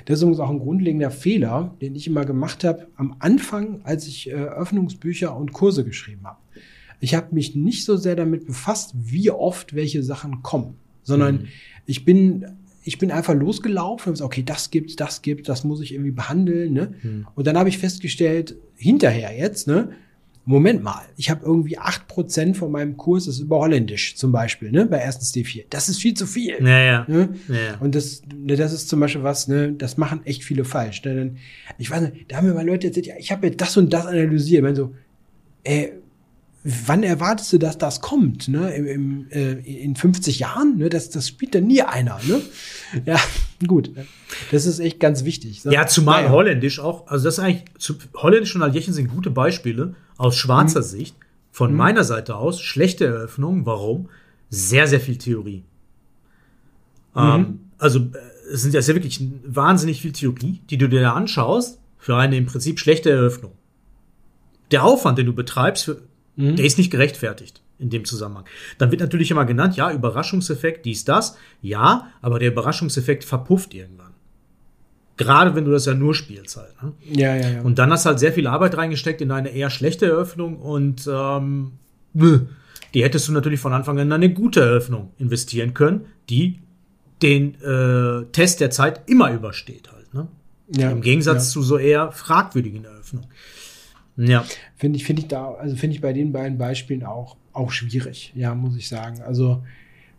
Das 0.07 0.18
ist 0.18 0.22
übrigens 0.22 0.41
auch 0.41 0.51
ein 0.51 0.59
grundlegender 0.61 1.11
Fehler, 1.11 1.74
den 1.81 1.95
ich 1.95 2.07
immer 2.07 2.24
gemacht 2.24 2.64
habe 2.64 2.87
am 2.97 3.16
Anfang, 3.18 3.81
als 3.85 4.07
ich 4.07 4.31
äh, 4.31 4.35
Öffnungsbücher 4.35 5.37
und 5.37 5.53
Kurse 5.53 5.85
geschrieben 5.85 6.22
habe. 6.24 6.39
Ich 7.01 7.14
habe 7.14 7.35
mich 7.35 7.55
nicht 7.57 7.85
so 7.85 7.97
sehr 7.97 8.14
damit 8.16 8.47
befasst, 8.47 8.93
wie 8.95 9.31
oft 9.31 9.74
welche 9.74 10.03
Sachen 10.03 10.43
kommen, 10.43 10.74
sondern 11.03 11.35
Mhm. 11.37 11.49
ich 11.87 12.05
bin 12.05 12.47
ich 12.91 12.99
bin 12.99 13.12
einfach 13.12 13.34
losgelaufen 13.34 14.09
und 14.09 14.14
gesagt, 14.14 14.26
okay, 14.26 14.43
das 14.43 14.72
gibt's, 14.72 14.97
das 14.97 15.22
gibt's, 15.22 15.47
das 15.47 15.62
muss 15.62 15.80
ich 15.80 15.95
irgendwie 15.95 16.11
behandeln. 16.11 16.72
Ne? 16.72 16.95
Mhm. 17.01 17.26
Und 17.36 17.47
dann 17.47 17.57
habe 17.57 17.68
ich 17.68 17.78
festgestellt, 17.78 18.57
hinterher 18.74 19.32
jetzt, 19.32 19.68
ne, 19.68 19.93
Moment 20.45 20.82
mal, 20.82 21.03
ich 21.16 21.30
habe 21.30 21.47
irgendwie 21.47 21.78
8% 21.78 22.55
von 22.55 22.72
meinem 22.72 22.97
Kurs 22.97 23.28
ist 23.28 23.38
über 23.38 23.61
Holländisch 23.61 24.16
zum 24.16 24.32
Beispiel, 24.32 24.72
ne, 24.72 24.86
bei 24.86 24.99
erstens 24.99 25.32
D4. 25.32 25.66
Das 25.70 25.88
ist 25.88 25.99
viel 26.01 26.14
zu 26.14 26.26
viel. 26.26 26.57
Ja, 26.66 26.80
ja. 26.80 27.05
Ne? 27.07 27.28
ja, 27.47 27.55
ja. 27.55 27.76
Und 27.78 27.95
das, 27.95 28.22
ne, 28.34 28.57
das 28.57 28.72
ist 28.72 28.88
zum 28.88 28.99
Beispiel 28.99 29.22
was, 29.22 29.47
ne, 29.47 29.72
das 29.72 29.97
machen 29.97 30.22
echt 30.24 30.43
viele 30.43 30.64
falsch. 30.64 31.05
Ne? 31.05 31.14
Denn, 31.14 31.36
ich 31.78 31.93
weiß 31.93 32.01
nicht, 32.01 32.32
da 32.32 32.38
haben 32.38 32.49
mir 32.49 32.55
mal 32.55 32.66
Leute 32.66 32.88
erzählt, 32.88 33.07
ja, 33.07 33.14
ich 33.16 33.30
habe 33.30 33.47
jetzt 33.47 33.61
das 33.61 33.76
und 33.76 33.93
das 33.93 34.07
analysiert. 34.07 34.59
Ich 34.59 34.64
meine 34.64 34.74
so, 34.74 34.93
äh, 35.62 35.91
wann 36.63 37.03
erwartest 37.03 37.53
du, 37.53 37.59
dass 37.59 37.79
das 37.79 38.01
kommt? 38.01 38.49
Ne? 38.49 38.75
Im, 38.75 38.87
im, 38.87 39.31
äh, 39.31 39.53
in 39.53 39.97
50 39.97 40.41
Jahren? 40.41 40.77
Ne? 40.77 40.89
Das, 40.89 41.11
das 41.11 41.29
spielt 41.29 41.55
dann 41.55 41.67
nie 41.67 41.83
einer. 41.83 42.21
Ne? 42.27 42.43
Ja, 43.07 43.19
gut. 43.67 43.91
Das 44.51 44.67
ist 44.67 44.79
echt 44.79 45.01
ganz 45.01 45.25
wichtig. 45.25 45.65
Ja, 45.65 45.87
zumal 45.87 46.23
Naja. 46.23 46.35
Holländisch 46.35 46.79
auch, 46.81 47.07
also 47.07 47.25
das 47.25 47.39
ist 47.39 47.41
eigentlich, 47.41 47.65
zu, 47.79 47.95
Holländisch 48.15 48.55
und 48.55 48.63
Aljechen 48.63 48.93
sind 48.93 49.09
gute 49.09 49.31
Beispiele 49.31 49.95
aus 50.17 50.37
schwarzer 50.37 50.83
Sicht. 50.83 51.17
Von 51.53 51.75
meiner 51.75 52.05
Seite 52.05 52.37
aus, 52.37 52.61
schlechte 52.61 53.07
Eröffnung. 53.07 53.67
Warum? 53.67 54.09
Sehr, 54.51 54.87
sehr 54.87 55.01
viel 55.01 55.17
Theorie. 55.17 55.65
Ähm, 57.17 57.61
also, 57.79 57.99
äh, 57.99 58.53
es 58.53 58.63
sind 58.63 58.75
ja 58.75 58.83
sehr 58.83 58.95
wirklich 58.95 59.21
wahnsinnig 59.45 60.01
viel 60.01 60.13
Theorie, 60.13 60.61
die 60.71 60.79
du 60.79 60.89
dir 60.89 61.01
da 61.01 61.13
anschaust, 61.15 61.81
für 61.99 62.17
eine 62.17 62.37
im 62.37 62.47
Prinzip 62.47 62.79
schlechte 62.79 63.11
Eröffnung. 63.11 63.53
Der 64.71 64.85
Aufwand, 64.85 65.19
den 65.19 65.27
du 65.27 65.33
betreibst, 65.33 65.85
für, 65.85 66.03
der 66.41 66.64
ist 66.64 66.78
nicht 66.78 66.91
gerechtfertigt 66.91 67.61
in 67.78 67.91
dem 67.91 68.05
Zusammenhang. 68.05 68.45
Dann 68.78 68.91
wird 68.91 69.01
natürlich 69.01 69.30
immer 69.30 69.47
genannt, 69.47 69.76
ja, 69.76 69.91
Überraschungseffekt, 69.91 70.84
dies, 70.84 71.05
das. 71.05 71.36
Ja, 71.62 72.09
aber 72.20 72.38
der 72.38 72.53
Überraschungseffekt 72.53 73.24
verpufft 73.24 73.74
irgendwann. 73.74 74.12
Gerade 75.16 75.55
wenn 75.55 75.64
du 75.64 75.70
das 75.70 75.86
ja 75.86 75.95
nur 75.95 76.14
spielst 76.14 76.57
halt. 76.57 76.82
Ne? 76.82 76.93
Ja, 77.05 77.36
ja, 77.36 77.49
ja. 77.51 77.61
Und 77.62 77.78
dann 77.78 77.91
hast 77.91 78.05
du 78.05 78.11
halt 78.11 78.18
sehr 78.18 78.32
viel 78.32 78.47
Arbeit 78.47 78.76
reingesteckt 78.76 79.20
in 79.20 79.30
eine 79.30 79.51
eher 79.51 79.70
schlechte 79.70 80.07
Eröffnung 80.07 80.57
und 80.57 81.09
ähm, 81.12 81.72
die 82.14 83.05
hättest 83.05 83.28
du 83.28 83.32
natürlich 83.32 83.61
von 83.61 83.72
Anfang 83.72 83.99
an 83.99 84.07
in 84.07 84.12
eine 84.12 84.32
gute 84.32 84.61
Eröffnung 84.61 85.12
investieren 85.18 85.74
können, 85.74 86.07
die 86.28 86.61
den 87.22 87.61
äh, 87.61 88.24
Test 88.32 88.61
der 88.61 88.70
Zeit 88.70 89.09
immer 89.09 89.30
übersteht 89.32 89.91
halt. 89.93 90.12
Ne? 90.14 90.28
ja, 90.70 90.91
Im 90.91 91.03
Gegensatz 91.03 91.49
ja. 91.49 91.53
zu 91.53 91.62
so 91.62 91.76
eher 91.78 92.12
fragwürdigen 92.12 92.84
Eröffnungen. 92.84 93.28
Ja. 94.27 94.45
Finde 94.77 94.99
ich, 94.99 95.05
finde 95.05 95.23
ich 95.23 95.29
da, 95.29 95.53
also 95.55 95.77
finde 95.77 95.97
ich 95.97 96.03
bei 96.03 96.12
den 96.12 96.33
beiden 96.33 96.59
Beispielen 96.59 97.05
auch, 97.05 97.37
auch 97.53 97.71
schwierig, 97.71 98.33
ja, 98.35 98.55
muss 98.55 98.77
ich 98.77 98.89
sagen. 98.89 99.21
Also, 99.23 99.62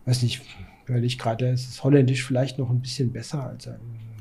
weiß 0.06 0.24
nicht, 0.24 0.42
weil 0.88 1.04
ich 1.04 1.18
gerade, 1.18 1.50
ist 1.50 1.68
das 1.68 1.84
Holländisch 1.84 2.24
vielleicht 2.24 2.58
noch 2.58 2.70
ein 2.70 2.82
bisschen 2.82 3.12
besser 3.12 3.48
als 3.48 3.68
ähm, 3.68 3.74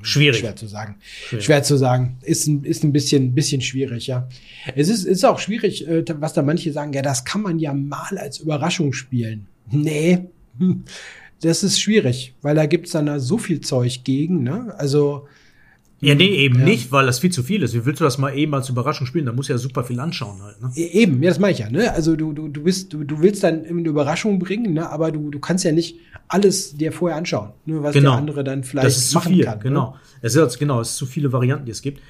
Schwierig. 0.03 0.41
Schwer 0.41 0.57
zu 0.57 0.67
sagen. 0.67 0.97
Schwierig. 1.01 1.45
Schwer 1.45 1.63
zu 1.63 1.77
sagen. 1.77 2.17
Ist 2.23 2.47
ein, 2.47 2.65
ist 2.65 2.85
ein 2.85 2.93
bisschen, 2.93 3.35
bisschen 3.35 3.61
schwierig, 3.61 4.07
ja. 4.07 4.29
Es 4.75 4.89
ist, 4.89 5.05
ist 5.05 5.25
auch 5.25 5.39
schwierig, 5.39 5.87
äh, 5.87 6.05
was 6.19 6.33
da 6.33 6.43
manche 6.43 6.73
sagen, 6.73 6.93
ja, 6.93 7.03
das 7.03 7.25
kann 7.25 7.43
man 7.43 7.59
ja 7.59 7.75
mal 7.75 8.17
als 8.17 8.39
Überraschung 8.39 8.93
spielen. 8.93 9.47
Nee, 9.71 10.27
hm, 10.59 10.85
das 11.43 11.63
ist 11.63 11.81
schwierig, 11.81 12.35
weil 12.43 12.55
da 12.55 12.67
gibt's 12.67 12.93
dann 12.93 13.07
da 13.07 13.19
so 13.19 13.39
viel 13.39 13.61
Zeug 13.61 14.03
gegen, 14.05 14.43
ne? 14.43 14.75
Also, 14.79 15.27
Ja, 16.03 16.15
nee, 16.15 16.29
eben 16.29 16.61
Ja. 16.61 16.65
nicht, 16.65 16.93
weil 16.93 17.05
das 17.07 17.19
viel 17.19 17.31
zu 17.31 17.43
viel 17.43 17.63
ist. 17.63 17.75
Wie 17.75 17.85
willst 17.85 18.01
du 18.01 18.05
das 18.05 18.17
mal 18.17 18.35
eben 18.35 18.55
als 18.55 18.69
Überraschung 18.71 19.07
spielen? 19.07 19.27
Da 19.27 19.33
muss 19.33 19.49
ja 19.49 19.59
super 19.59 19.85
viel 19.85 20.01
anschauen 20.01 20.41
halt. 20.43 20.61
Ne? 20.63 20.71
E- 20.75 21.03
Eben, 21.03 21.23
ja, 21.23 21.29
das 21.29 21.39
meine 21.39 21.53
ich 21.53 21.59
ja, 21.59 21.69
ne? 21.71 21.93
Also 21.93 22.17
du, 22.17 22.33
du, 22.33 22.49
du 22.49 22.63
bist, 22.63 22.93
du, 22.95 23.05
du 23.05 23.21
willst 23.21 23.45
dann 23.45 23.67
eine 23.67 23.87
Überraschung 23.89 24.39
bringen, 24.39 24.73
ne? 24.73 24.89
Aber 24.89 25.13
du, 25.13 25.31
du 25.31 25.39
kannst 25.41 25.65
ja 25.65 25.73
nicht 25.73 25.97
alles 26.29 26.75
dir 26.77 26.93
vorher 26.93 27.19
anschauen, 27.19 27.51
ne? 27.67 27.83
was 27.83 27.93
Genau. 27.93 28.13
der 28.13 28.19
andere 28.19 28.45
dann 28.45 28.65
vielleicht 28.65 28.87
das 28.87 28.97
ist 28.97 29.11
zu 29.11 29.19
machen 29.19 29.35
viel, 29.35 29.45
kann. 29.45 29.59
Ne? 29.59 29.63
genau. 29.65 29.97
Es 30.23 30.35
ist, 30.37 30.59
genau, 30.59 30.81
es 30.81 30.91
ist 30.91 30.97
zu 30.97 31.07
viele 31.07 31.33
Varianten, 31.33 31.67
die 31.67 31.73
es 31.73 31.83
gibt. 31.83 32.01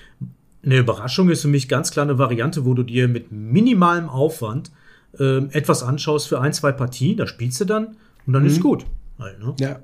Eine 0.62 0.76
Überraschung 0.78 1.28
ist 1.30 1.42
für 1.42 1.48
mich 1.48 1.68
ganz 1.68 1.90
klar 1.90 2.04
eine 2.04 2.18
Variante, 2.18 2.64
wo 2.66 2.74
du 2.74 2.82
dir 2.82 3.08
mit 3.08 3.32
minimalem 3.32 4.08
Aufwand 4.08 4.70
ähm, 5.18 5.48
etwas 5.52 5.82
anschaust 5.82 6.28
für 6.28 6.40
ein, 6.40 6.52
zwei 6.52 6.70
Partien, 6.70 7.16
da 7.16 7.26
spielst 7.26 7.60
du 7.60 7.64
dann 7.64 7.96
und 8.26 8.34
dann 8.34 8.44
ist 8.46 8.60
gut. 8.60 8.84
Halt, 9.18 9.40
ne? 9.40 9.54
Ja. 9.58 9.80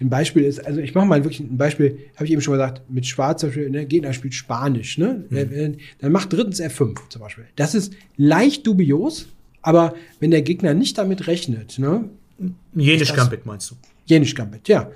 Ein 0.00 0.08
Beispiel 0.08 0.44
ist, 0.44 0.64
also 0.64 0.80
ich 0.80 0.94
mache 0.94 1.06
mal 1.06 1.24
wirklich 1.24 1.40
ein 1.40 1.56
Beispiel, 1.56 1.98
habe 2.14 2.26
ich 2.26 2.32
eben 2.32 2.40
schon 2.40 2.56
mal 2.56 2.64
gesagt, 2.64 2.90
mit 2.90 3.06
Schwarz 3.06 3.40
zum 3.40 3.50
Beispiel, 3.50 3.70
ne, 3.70 3.86
Gegner 3.86 4.12
spielt 4.12 4.34
Spanisch, 4.34 4.98
ne? 4.98 5.24
Äh, 5.30 5.72
Dann 6.00 6.12
macht 6.12 6.32
drittens 6.32 6.60
F5 6.60 6.98
zum 7.08 7.20
Beispiel. 7.20 7.44
Das 7.56 7.74
ist 7.74 7.92
leicht 8.16 8.66
dubios, 8.66 9.28
aber 9.62 9.94
wenn 10.20 10.30
der 10.30 10.42
Gegner 10.42 10.74
nicht 10.74 10.98
damit 10.98 11.26
rechnet, 11.26 11.78
ne, 11.78 12.08
Jenisch 12.74 13.12
Gambit 13.14 13.46
meinst 13.46 13.70
du? 13.70 13.76
Jenisch 14.06 14.34
Gambit, 14.34 14.68
ja. 14.68 14.90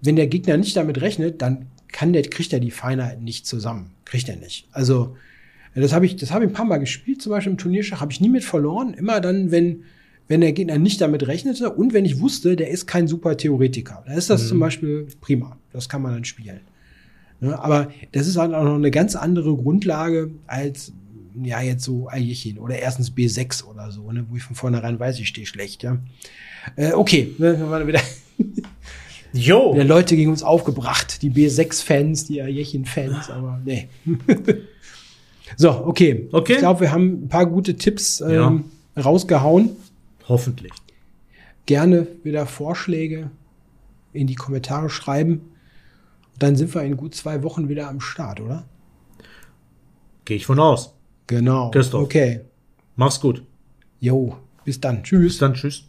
Wenn 0.00 0.16
der 0.16 0.28
Gegner 0.28 0.56
nicht 0.56 0.76
damit 0.76 1.00
rechnet, 1.00 1.42
dann 1.42 1.66
kann 1.90 2.12
der, 2.12 2.22
kriegt 2.22 2.52
er 2.52 2.60
die 2.60 2.70
Feinheiten 2.70 3.24
nicht 3.24 3.46
zusammen. 3.46 3.90
Kriegt 4.04 4.28
er 4.28 4.36
nicht. 4.36 4.68
Also, 4.72 5.16
das 5.74 5.92
habe 5.92 6.06
ich, 6.06 6.16
das 6.16 6.30
habe 6.30 6.44
ich 6.44 6.50
ein 6.50 6.54
paar 6.54 6.64
Mal 6.64 6.78
gespielt, 6.78 7.20
zum 7.22 7.30
Beispiel 7.30 7.52
im 7.52 7.58
Turnierschach, 7.58 8.00
habe 8.00 8.12
ich 8.12 8.20
nie 8.20 8.28
mit 8.28 8.44
verloren. 8.44 8.94
Immer 8.94 9.20
dann, 9.20 9.50
wenn, 9.50 9.84
wenn 10.28 10.40
der 10.42 10.52
Gegner 10.52 10.78
nicht 10.78 11.00
damit 11.00 11.26
rechnete 11.26 11.70
und 11.70 11.92
wenn 11.92 12.04
ich 12.04 12.20
wusste, 12.20 12.54
der 12.54 12.68
ist 12.70 12.86
kein 12.86 13.08
super 13.08 13.36
Theoretiker. 13.36 14.04
Da 14.06 14.12
ist 14.14 14.30
das 14.30 14.46
zum 14.48 14.60
Beispiel 14.60 15.06
prima. 15.20 15.56
Das 15.72 15.88
kann 15.88 16.02
man 16.02 16.12
dann 16.12 16.24
spielen. 16.24 16.60
Ne, 17.40 17.58
aber 17.58 17.90
das 18.12 18.26
ist 18.26 18.36
halt 18.36 18.52
auch 18.52 18.64
noch 18.64 18.74
eine 18.74 18.90
ganz 18.90 19.14
andere 19.16 19.54
Grundlage 19.56 20.30
als 20.46 20.92
ja 21.40 21.60
jetzt 21.62 21.84
so 21.84 22.08
Aljechin 22.08 22.58
oder 22.58 22.78
erstens 22.78 23.12
B6 23.12 23.64
oder 23.64 23.92
so, 23.92 24.10
ne, 24.10 24.26
wo 24.28 24.36
ich 24.36 24.42
von 24.42 24.56
vornherein 24.56 24.98
weiß, 24.98 25.20
ich 25.20 25.28
stehe 25.28 25.46
schlecht, 25.46 25.84
ja. 25.84 25.98
Äh, 26.74 26.92
okay, 26.92 27.32
ne, 27.38 27.56
wir 27.58 27.70
waren 27.70 27.86
wieder, 27.86 28.00
Jo! 29.32 29.72
wieder 29.74 29.84
Leute 29.84 30.16
gegen 30.16 30.30
uns 30.30 30.42
aufgebracht, 30.42 31.22
die 31.22 31.30
B6-Fans, 31.30 32.24
die 32.26 32.42
Aljechin-Fans, 32.42 33.30
aber 33.30 33.60
nee. 33.64 33.88
so, 35.56 35.70
okay. 35.70 36.28
Okay. 36.32 36.54
Ich 36.54 36.58
glaube, 36.58 36.80
wir 36.80 36.92
haben 36.92 37.24
ein 37.24 37.28
paar 37.28 37.46
gute 37.46 37.76
Tipps 37.76 38.20
ähm, 38.20 38.64
Ja. 38.96 39.02
rausgehauen. 39.02 39.70
Hoffentlich. 40.28 40.72
Gerne 41.66 42.06
wieder 42.22 42.46
Vorschläge 42.46 43.30
in 44.12 44.26
die 44.26 44.34
Kommentare 44.34 44.90
schreiben. 44.90 45.52
Dann 46.38 46.56
sind 46.56 46.74
wir 46.74 46.82
in 46.82 46.96
gut 46.96 47.14
zwei 47.14 47.42
Wochen 47.42 47.68
wieder 47.68 47.88
am 47.88 48.00
Start, 48.00 48.40
oder? 48.40 48.64
Gehe 50.24 50.36
ich 50.36 50.46
von 50.46 50.60
aus. 50.60 50.94
Genau. 51.26 51.70
Christoph. 51.70 52.04
Okay. 52.04 52.42
Mach's 52.96 53.20
gut. 53.20 53.42
Jo, 54.00 54.36
bis 54.64 54.80
dann. 54.80 55.02
Tschüss. 55.02 55.32
Bis 55.32 55.38
dann, 55.38 55.54
tschüss. 55.54 55.84